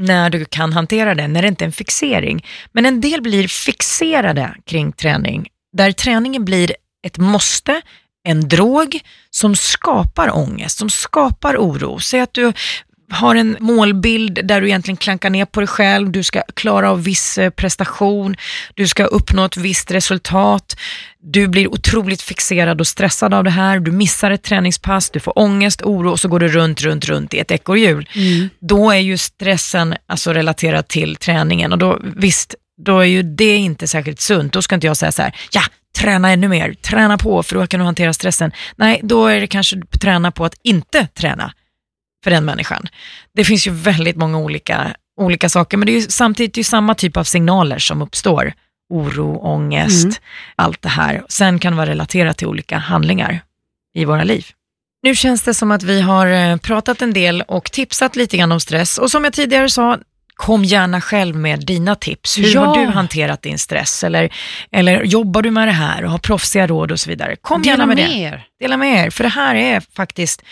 när 0.00 0.30
du 0.30 0.44
kan 0.44 0.72
hantera 0.72 1.14
det, 1.14 1.28
när 1.28 1.42
det 1.42 1.48
inte 1.48 1.64
är 1.64 1.66
en 1.66 1.72
fixering. 1.72 2.46
Men 2.72 2.86
en 2.86 3.00
del 3.00 3.22
blir 3.22 3.48
fixerade 3.48 4.54
kring 4.66 4.92
träning, 4.92 5.48
där 5.76 5.92
träningen 5.92 6.44
blir 6.44 6.74
ett 7.06 7.18
måste, 7.18 7.80
en 8.28 8.48
drog 8.48 9.00
som 9.30 9.56
skapar 9.56 10.36
ångest, 10.36 10.78
som 10.78 10.90
skapar 10.90 11.56
oro. 11.56 11.98
Säg 11.98 12.20
att 12.20 12.34
du 12.34 12.52
har 13.10 13.34
en 13.34 13.56
målbild 13.60 14.40
där 14.44 14.60
du 14.60 14.66
egentligen 14.66 14.96
klankar 14.96 15.30
ner 15.30 15.44
på 15.44 15.60
dig 15.60 15.66
själv, 15.66 16.10
du 16.10 16.22
ska 16.22 16.42
klara 16.54 16.90
av 16.90 17.04
viss 17.04 17.38
eh, 17.38 17.50
prestation, 17.50 18.36
du 18.74 18.88
ska 18.88 19.04
uppnå 19.04 19.44
ett 19.44 19.56
visst 19.56 19.90
resultat, 19.90 20.76
du 21.22 21.48
blir 21.48 21.72
otroligt 21.72 22.22
fixerad 22.22 22.80
och 22.80 22.86
stressad 22.86 23.34
av 23.34 23.44
det 23.44 23.50
här, 23.50 23.78
du 23.78 23.92
missar 23.92 24.30
ett 24.30 24.42
träningspass, 24.42 25.10
du 25.10 25.20
får 25.20 25.38
ångest, 25.38 25.82
oro 25.82 26.10
och 26.10 26.20
så 26.20 26.28
går 26.28 26.40
du 26.40 26.48
runt, 26.48 26.82
runt, 26.82 27.04
runt 27.04 27.34
i 27.34 27.38
ett 27.38 27.50
ekorrhjul. 27.50 28.08
Mm. 28.14 28.48
Då 28.60 28.90
är 28.90 28.98
ju 28.98 29.18
stressen 29.18 29.94
alltså 30.06 30.32
relaterad 30.32 30.88
till 30.88 31.16
träningen 31.16 31.72
och 31.72 31.78
då 31.78 31.98
visst, 32.16 32.54
då 32.82 32.98
är 32.98 33.04
ju 33.04 33.22
det 33.22 33.56
inte 33.56 33.86
särskilt 33.86 34.20
sunt. 34.20 34.52
Då 34.52 34.62
ska 34.62 34.74
inte 34.74 34.86
jag 34.86 34.96
säga 34.96 35.12
så 35.12 35.22
här, 35.22 35.34
ja, 35.52 35.62
träna 35.98 36.30
ännu 36.30 36.48
mer, 36.48 36.74
träna 36.74 37.18
på 37.18 37.42
för 37.42 37.54
då 37.54 37.66
kan 37.66 37.80
du 37.80 37.86
hantera 37.86 38.12
stressen. 38.12 38.52
Nej, 38.76 39.00
då 39.02 39.26
är 39.26 39.40
det 39.40 39.46
kanske 39.46 39.80
träna 40.00 40.30
på 40.30 40.44
att 40.44 40.54
inte 40.62 41.06
träna 41.06 41.52
för 42.24 42.30
den 42.30 42.44
människan. 42.44 42.86
Det 43.34 43.44
finns 43.44 43.66
ju 43.66 43.70
väldigt 43.70 44.16
många 44.16 44.38
olika, 44.38 44.94
olika 45.20 45.48
saker, 45.48 45.76
men 45.76 45.86
det 45.86 45.92
är 45.92 46.00
ju 46.00 46.02
samtidigt 46.02 46.58
är 46.58 46.62
samma 46.62 46.94
typ 46.94 47.16
av 47.16 47.24
signaler 47.24 47.78
som 47.78 48.02
uppstår. 48.02 48.52
Oro, 48.92 49.36
ångest, 49.36 50.04
mm. 50.04 50.16
allt 50.56 50.82
det 50.82 50.88
här. 50.88 51.24
Sen 51.28 51.58
kan 51.58 51.72
det 51.72 51.76
vara 51.76 51.90
relaterat 51.90 52.38
till 52.38 52.46
olika 52.46 52.78
handlingar 52.78 53.42
i 53.94 54.04
våra 54.04 54.24
liv. 54.24 54.46
Nu 55.02 55.14
känns 55.14 55.42
det 55.42 55.54
som 55.54 55.70
att 55.70 55.82
vi 55.82 56.00
har 56.00 56.26
eh, 56.26 56.56
pratat 56.56 57.02
en 57.02 57.12
del 57.12 57.42
och 57.42 57.72
tipsat 57.72 58.16
lite 58.16 58.36
grann 58.36 58.52
om 58.52 58.60
stress. 58.60 58.98
Och 58.98 59.10
som 59.10 59.24
jag 59.24 59.32
tidigare 59.32 59.70
sa, 59.70 59.98
kom 60.34 60.64
gärna 60.64 61.00
själv 61.00 61.36
med 61.36 61.66
dina 61.66 61.94
tips. 61.94 62.38
Hur 62.38 62.54
ja. 62.54 62.64
har 62.64 62.78
du 62.78 62.86
hanterat 62.86 63.42
din 63.42 63.58
stress? 63.58 64.04
Eller, 64.04 64.32
eller 64.72 65.02
jobbar 65.02 65.42
du 65.42 65.50
med 65.50 65.68
det 65.68 65.72
här 65.72 66.04
och 66.04 66.10
har 66.10 66.18
proffsiga 66.18 66.66
råd 66.66 66.92
och 66.92 67.00
så 67.00 67.10
vidare? 67.10 67.36
Kom 67.36 67.62
Dela 67.62 67.72
gärna 67.72 67.86
med, 67.86 67.96
med 67.96 68.10
det. 68.10 68.14
Er. 68.14 68.46
Dela 68.60 68.76
med 68.76 69.06
er. 69.06 69.10
För 69.10 69.24
det 69.24 69.30
här 69.30 69.54
är 69.54 69.82
faktiskt 69.96 70.42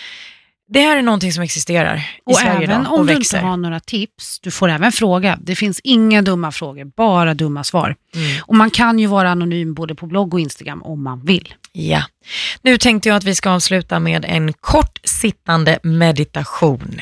det 0.71 0.81
här 0.81 0.97
är 0.97 1.03
någonting 1.03 1.33
som 1.33 1.43
existerar 1.43 1.97
i 1.97 2.03
och 2.25 2.37
Sverige 2.37 2.51
även 2.53 2.63
idag 2.63 2.93
och 2.93 2.99
om 2.99 3.07
växer. 3.07 3.37
du 3.37 3.39
inte 3.39 3.49
har 3.49 3.57
några 3.57 3.81
tips, 3.81 4.41
du 4.41 4.51
får 4.51 4.69
även 4.69 4.93
fråga. 4.93 5.39
Det 5.43 5.57
finns 5.57 5.81
inga 5.85 6.23
dumma 6.23 6.53
frågor, 6.53 6.85
bara 6.85 7.35
dumma 7.35 7.65
svar. 7.65 7.97
Mm. 8.15 8.43
Och 8.47 8.55
man 8.55 8.71
kan 8.71 8.99
ju 8.99 9.07
vara 9.07 9.31
anonym 9.31 9.75
både 9.75 9.95
på 9.95 10.07
blogg 10.07 10.35
och 10.35 10.41
Instagram 10.41 10.83
om 10.83 11.03
man 11.03 11.25
vill. 11.25 11.55
Ja. 11.73 12.03
Nu 12.63 12.79
tänkte 12.79 13.09
jag 13.09 13.17
att 13.17 13.25
vi 13.25 13.35
ska 13.35 13.51
avsluta 13.51 14.01
med 14.01 14.25
en 14.25 14.53
kort 14.53 15.01
sittande 15.05 15.79
meditation. 15.83 17.01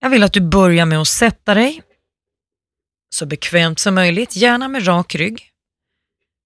Jag 0.00 0.10
vill 0.10 0.22
att 0.22 0.32
du 0.32 0.40
börjar 0.40 0.86
med 0.86 0.98
att 0.98 1.08
sätta 1.08 1.54
dig 1.54 1.82
så 3.14 3.26
bekvämt 3.26 3.78
som 3.78 3.94
möjligt, 3.94 4.36
gärna 4.36 4.68
med 4.68 4.86
rak 4.86 5.14
rygg. 5.14 5.50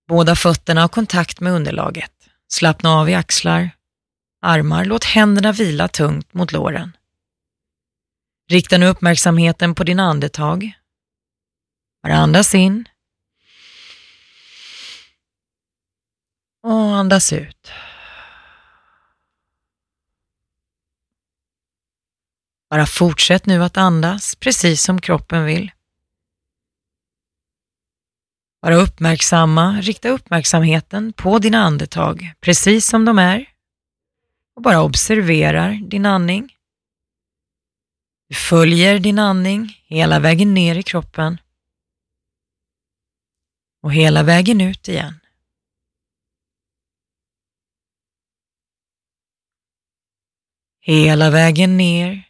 Båda 0.09 0.37
fötterna 0.37 0.81
har 0.81 0.88
kontakt 0.88 1.40
med 1.40 1.53
underlaget. 1.53 2.11
Slappna 2.53 2.90
av 2.90 3.11
i 3.11 3.14
axlar, 3.14 3.70
armar, 4.40 4.85
låt 4.85 5.05
händerna 5.05 5.53
vila 5.53 5.88
tungt 5.88 6.35
mot 6.35 6.53
låren. 6.53 6.96
Rikta 8.51 8.79
nu 8.79 8.87
uppmärksamheten 8.87 9.74
på 9.74 9.85
din 9.85 10.01
andetag. 10.01 10.72
Bara 12.03 12.16
andas 12.16 12.55
in. 12.55 12.88
Och 16.62 16.96
andas 16.96 17.33
ut. 17.33 17.72
Bara 22.70 22.87
fortsätt 22.87 23.46
nu 23.46 23.64
att 23.64 23.77
andas 23.77 24.35
precis 24.35 24.83
som 24.83 25.01
kroppen 25.01 25.44
vill. 25.44 25.70
Bara 28.62 28.77
uppmärksamma, 28.77 29.81
rikta 29.81 30.09
uppmärksamheten 30.09 31.12
på 31.12 31.38
dina 31.38 31.59
andetag 31.59 32.33
precis 32.40 32.87
som 32.87 33.05
de 33.05 33.18
är 33.18 33.58
och 34.59 34.62
bara 34.62 34.83
observerar 34.83 35.73
din 35.73 36.07
andning. 36.07 36.57
Du 38.29 38.35
följer 38.35 38.99
din 38.99 39.18
andning 39.18 39.83
hela 39.87 40.21
vägen 40.21 40.55
ner 40.55 40.75
i 40.75 40.83
kroppen 40.83 41.40
och 43.81 43.92
hela 43.92 44.23
vägen 44.23 44.61
ut 44.61 44.88
igen. 44.88 45.21
Hela 50.80 51.30
vägen 51.30 51.76
ner 51.76 52.22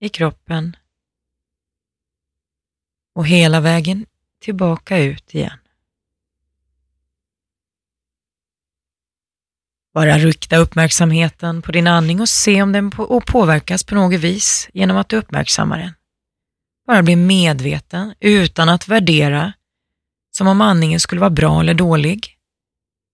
i 0.00 0.08
kroppen 0.08 0.76
och 3.12 3.26
hela 3.26 3.60
vägen 3.60 4.06
tillbaka 4.38 4.98
ut 4.98 5.34
igen. 5.34 5.58
Bara 9.96 10.18
rikta 10.18 10.56
uppmärksamheten 10.56 11.62
på 11.62 11.72
din 11.72 11.86
andning 11.86 12.20
och 12.20 12.28
se 12.28 12.62
om 12.62 12.72
den 12.72 12.90
på 12.90 13.20
påverkas 13.20 13.84
på 13.84 13.94
något 13.94 14.20
vis 14.20 14.68
genom 14.72 14.96
att 14.96 15.08
du 15.08 15.16
uppmärksammar 15.16 15.78
den. 15.78 15.94
Bara 16.86 17.02
bli 17.02 17.16
medveten 17.16 18.14
utan 18.20 18.68
att 18.68 18.88
värdera 18.88 19.52
som 20.30 20.46
om 20.46 20.60
andningen 20.60 21.00
skulle 21.00 21.20
vara 21.20 21.30
bra 21.30 21.60
eller 21.60 21.74
dålig. 21.74 22.36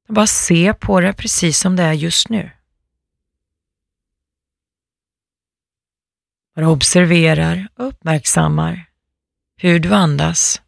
Bara 0.08 0.26
se 0.26 0.74
på 0.74 1.00
det 1.00 1.12
precis 1.12 1.58
som 1.58 1.76
det 1.76 1.82
är 1.82 1.92
just 1.92 2.28
nu. 2.28 2.50
Bara 6.54 6.68
observerar 6.68 7.68
och 7.76 7.86
uppmärksammar 7.86 8.84
hur 9.56 9.78
du 9.78 9.94
andas 9.94 10.62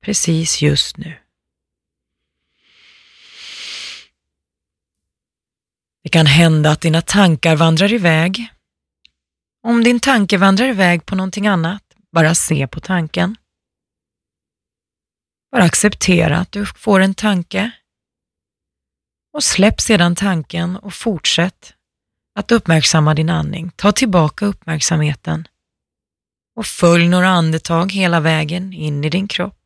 precis 0.00 0.62
just 0.62 0.96
nu. 0.96 1.23
Kan 6.14 6.26
hända 6.26 6.70
att 6.70 6.80
dina 6.80 7.02
tankar 7.02 7.56
vandrar 7.56 7.92
iväg. 7.92 8.52
Om 9.62 9.84
din 9.84 10.00
tanke 10.00 10.38
vandrar 10.38 10.66
iväg 10.66 11.06
på 11.06 11.14
någonting 11.14 11.46
annat, 11.46 11.82
bara 12.12 12.34
se 12.34 12.66
på 12.66 12.80
tanken. 12.80 13.36
Bara 15.52 15.62
acceptera 15.64 16.38
att 16.38 16.52
du 16.52 16.66
får 16.66 17.00
en 17.00 17.14
tanke 17.14 17.70
och 19.32 19.44
släpp 19.44 19.80
sedan 19.80 20.14
tanken 20.14 20.76
och 20.76 20.94
fortsätt 20.94 21.74
att 22.34 22.52
uppmärksamma 22.52 23.14
din 23.14 23.30
andning. 23.30 23.70
Ta 23.76 23.92
tillbaka 23.92 24.46
uppmärksamheten 24.46 25.48
och 26.56 26.66
följ 26.66 27.08
några 27.08 27.28
andetag 27.28 27.92
hela 27.92 28.20
vägen 28.20 28.72
in 28.72 29.04
i 29.04 29.10
din 29.10 29.28
kropp 29.28 29.58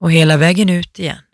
och 0.00 0.12
hela 0.12 0.36
vägen 0.36 0.70
ut 0.70 0.98
igen. 0.98 1.25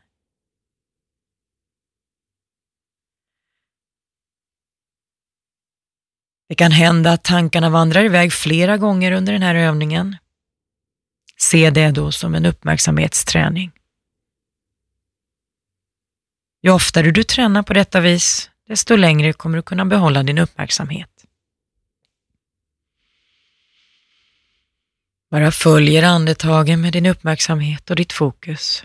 Det 6.53 6.57
kan 6.57 6.72
hända 6.72 7.12
att 7.12 7.24
tankarna 7.24 7.70
vandrar 7.70 8.05
iväg 8.05 8.32
flera 8.32 8.76
gånger 8.76 9.12
under 9.12 9.32
den 9.32 9.42
här 9.42 9.55
övningen. 9.55 10.16
Se 11.36 11.70
det 11.70 11.90
då 11.90 12.12
som 12.12 12.34
en 12.34 12.46
uppmärksamhetsträning. 12.46 13.72
Ju 16.62 16.70
oftare 16.70 17.11
du 17.11 17.24
tränar 17.24 17.62
på 17.62 17.72
detta 17.72 18.00
vis, 18.00 18.50
desto 18.68 18.96
längre 18.96 19.32
kommer 19.32 19.57
du 19.57 19.62
kunna 19.62 19.84
behålla 19.84 20.22
din 20.22 20.38
uppmärksamhet. 20.38 21.24
Bara 25.30 25.53
följer 25.53 26.03
andetagen 26.03 26.80
med 26.80 26.92
din 26.92 27.07
uppmärksamhet 27.07 27.90
och 27.90 27.96
ditt 27.96 28.12
fokus. 28.12 28.84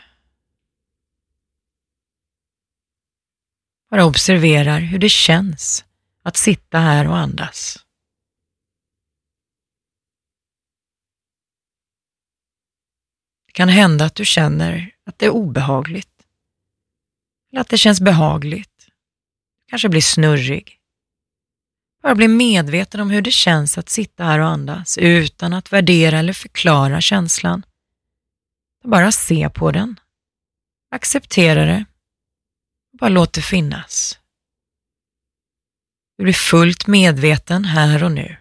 Bara 3.90 4.06
observerar 4.06 4.80
hur 4.80 5.00
det 5.00 5.10
känns 5.10 5.84
att 6.28 6.38
sitta 6.38 6.80
här 6.80 7.08
och 7.08 7.18
andas. 7.18 7.86
Det 13.46 13.52
kan 13.52 13.70
hända 13.70 14.06
att 14.06 14.16
du 14.16 14.26
känner 14.26 14.96
att 15.06 15.20
det 15.20 15.26
är 15.26 15.30
obehagligt. 15.30 16.26
Eller 17.52 17.62
att 17.62 17.70
det 17.70 17.78
känns 17.78 18.02
behagligt. 18.02 18.88
Kanske 19.70 19.90
blir 19.90 20.02
snurrig. 20.02 20.80
Bara 22.02 22.16
bli 22.16 22.28
medveten 22.28 23.02
om 23.02 23.10
hur 23.10 23.22
det 23.22 23.32
känns 23.32 23.78
att 23.78 23.90
sitta 23.90 24.24
här 24.24 24.40
och 24.40 24.48
andas 24.48 24.98
utan 24.98 25.54
att 25.54 25.74
värdera 25.74 26.20
eller 26.20 26.34
förklara 26.34 27.02
känslan. 27.02 27.66
Bara 28.84 29.12
se 29.12 29.50
på 29.50 29.72
den. 29.72 30.00
Acceptera 30.92 31.66
det. 31.66 31.86
Bara 33.00 33.10
låt 33.10 33.34
det 33.34 33.42
finnas. 33.42 34.20
Du 36.18 36.24
blir 36.24 36.34
fullt 36.34 36.88
medveten 36.88 37.66
här 37.66 38.04
och 38.04 38.12
nu 38.12 38.38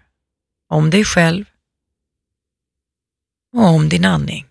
om 0.69 0.91
dig 0.91 1.05
själv 1.05 1.45
och 3.53 3.65
om 3.65 3.89
din 3.89 4.05
andning. 4.05 4.47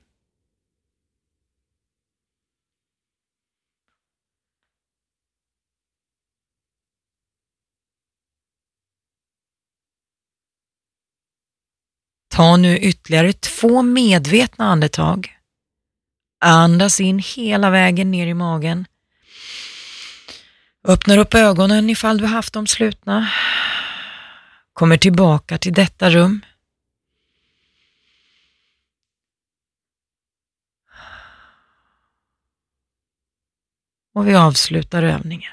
Ta 12.36 12.58
nu 12.58 12.78
ytterligare 12.78 13.34
två 13.34 13.82
medvetna 13.82 14.66
andetag. 14.66 15.38
Andas 16.46 17.00
in 17.00 17.20
hela 17.36 17.70
vägen 17.70 18.12
ner 18.12 18.28
i 18.28 18.34
magen 18.34 18.86
Öppnar 20.88 21.18
upp 21.18 21.34
ögonen 21.34 21.90
ifall 21.90 22.18
du 22.18 22.26
haft 22.26 22.54
dem 22.54 22.68
slutna. 22.68 23.30
Kommer 24.74 24.98
tillbaka 24.98 25.58
till 25.58 25.74
detta 25.74 26.10
rum. 26.10 26.46
Och 34.14 34.28
vi 34.28 34.36
avslutar 34.36 35.04
övningen. 35.04 35.52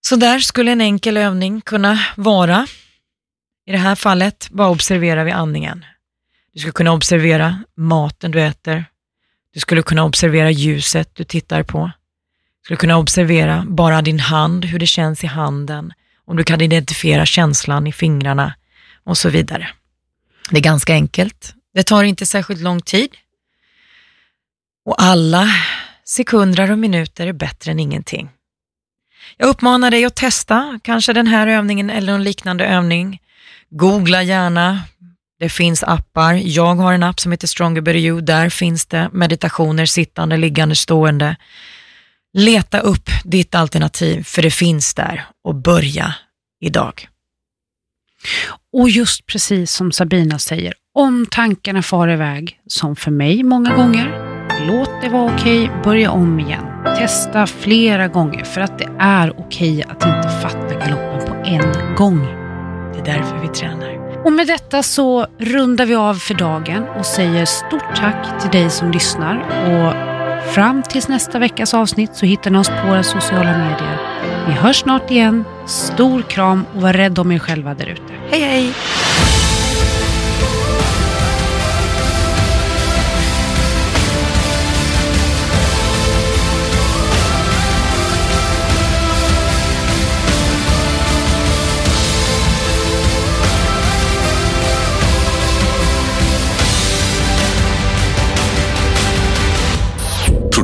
Så 0.00 0.16
där 0.16 0.38
skulle 0.38 0.72
en 0.72 0.80
enkel 0.80 1.16
övning 1.16 1.60
kunna 1.60 1.98
vara. 2.16 2.66
I 3.66 3.72
det 3.72 3.78
här 3.78 3.94
fallet 3.94 4.48
bara 4.50 4.68
observerar 4.68 5.24
vi 5.24 5.30
andningen. 5.30 5.84
Du 6.52 6.58
skulle 6.58 6.72
kunna 6.72 6.92
observera 6.92 7.64
maten 7.74 8.30
du 8.30 8.42
äter. 8.42 8.84
Du 9.52 9.60
skulle 9.60 9.82
kunna 9.82 10.04
observera 10.04 10.50
ljuset 10.50 11.14
du 11.14 11.24
tittar 11.24 11.62
på 11.62 11.90
skulle 12.66 12.76
kunna 12.76 12.96
observera 12.96 13.64
bara 13.68 14.02
din 14.02 14.20
hand, 14.20 14.64
hur 14.64 14.78
det 14.78 14.86
känns 14.86 15.24
i 15.24 15.26
handen, 15.26 15.92
om 16.24 16.36
du 16.36 16.44
kan 16.44 16.60
identifiera 16.60 17.26
känslan 17.26 17.86
i 17.86 17.92
fingrarna 17.92 18.54
och 19.04 19.18
så 19.18 19.28
vidare. 19.28 19.68
Det 20.50 20.56
är 20.56 20.62
ganska 20.62 20.92
enkelt. 20.92 21.54
Det 21.74 21.82
tar 21.82 22.04
inte 22.04 22.26
särskilt 22.26 22.60
lång 22.60 22.80
tid. 22.80 23.08
Och 24.84 25.02
alla 25.02 25.48
sekunder 26.04 26.70
och 26.70 26.78
minuter 26.78 27.26
är 27.26 27.32
bättre 27.32 27.70
än 27.70 27.80
ingenting. 27.80 28.28
Jag 29.36 29.48
uppmanar 29.48 29.90
dig 29.90 30.04
att 30.04 30.16
testa 30.16 30.80
kanske 30.82 31.12
den 31.12 31.26
här 31.26 31.46
övningen 31.46 31.90
eller 31.90 32.12
någon 32.12 32.24
liknande 32.24 32.66
övning. 32.66 33.20
Googla 33.70 34.22
gärna. 34.22 34.80
Det 35.38 35.48
finns 35.48 35.82
appar. 35.82 36.32
Jag 36.32 36.74
har 36.74 36.92
en 36.92 37.02
app 37.02 37.20
som 37.20 37.32
heter 37.32 37.46
Stronger 37.46 37.80
Better 37.80 37.98
You. 37.98 38.20
Där 38.20 38.48
finns 38.48 38.86
det 38.86 39.10
meditationer 39.12 39.86
sittande, 39.86 40.36
liggande, 40.36 40.76
stående. 40.76 41.36
Leta 42.38 42.80
upp 42.80 43.10
ditt 43.24 43.54
alternativ, 43.54 44.22
för 44.22 44.42
det 44.42 44.50
finns 44.50 44.94
där 44.94 45.26
och 45.44 45.54
börja 45.54 46.14
idag. 46.60 47.08
Och 48.72 48.90
just 48.90 49.26
precis 49.26 49.72
som 49.72 49.92
Sabina 49.92 50.38
säger, 50.38 50.74
om 50.94 51.26
tankarna 51.30 51.82
far 51.82 52.08
iväg, 52.08 52.60
som 52.66 52.96
för 52.96 53.10
mig 53.10 53.42
många 53.42 53.76
gånger, 53.76 54.06
låt 54.66 54.90
det 55.02 55.08
vara 55.08 55.34
okej, 55.34 55.70
börja 55.84 56.10
om 56.10 56.40
igen. 56.40 56.64
Testa 56.84 57.46
flera 57.46 58.08
gånger 58.08 58.44
för 58.44 58.60
att 58.60 58.78
det 58.78 58.90
är 58.98 59.40
okej 59.40 59.82
att 59.82 60.06
inte 60.06 60.40
fatta 60.42 60.74
galoppen 60.74 61.26
på 61.26 61.34
en 61.34 61.94
gång. 61.96 62.20
Det 62.92 62.98
är 63.00 63.04
därför 63.04 63.38
vi 63.38 63.48
tränar. 63.48 64.24
Och 64.24 64.32
med 64.32 64.46
detta 64.46 64.82
så 64.82 65.26
rundar 65.38 65.86
vi 65.86 65.94
av 65.94 66.14
för 66.14 66.34
dagen 66.34 66.84
och 66.98 67.06
säger 67.06 67.44
stort 67.44 67.96
tack 67.96 68.42
till 68.42 68.50
dig 68.50 68.70
som 68.70 68.90
lyssnar. 68.90 69.36
Och 69.36 70.15
Fram 70.44 70.82
tills 70.82 71.08
nästa 71.08 71.38
veckas 71.38 71.74
avsnitt 71.74 72.16
så 72.16 72.26
hittar 72.26 72.50
ni 72.50 72.58
oss 72.58 72.68
på 72.68 72.88
våra 72.88 73.02
sociala 73.02 73.58
medier. 73.58 73.98
Vi 74.46 74.52
hörs 74.52 74.76
snart 74.76 75.10
igen. 75.10 75.44
Stor 75.66 76.22
kram 76.22 76.64
och 76.74 76.82
var 76.82 76.92
rädd 76.92 77.18
om 77.18 77.32
er 77.32 77.38
själva 77.38 77.74
där 77.74 77.86
ute. 77.86 78.12
Hej 78.30 78.40
hej! 78.40 78.72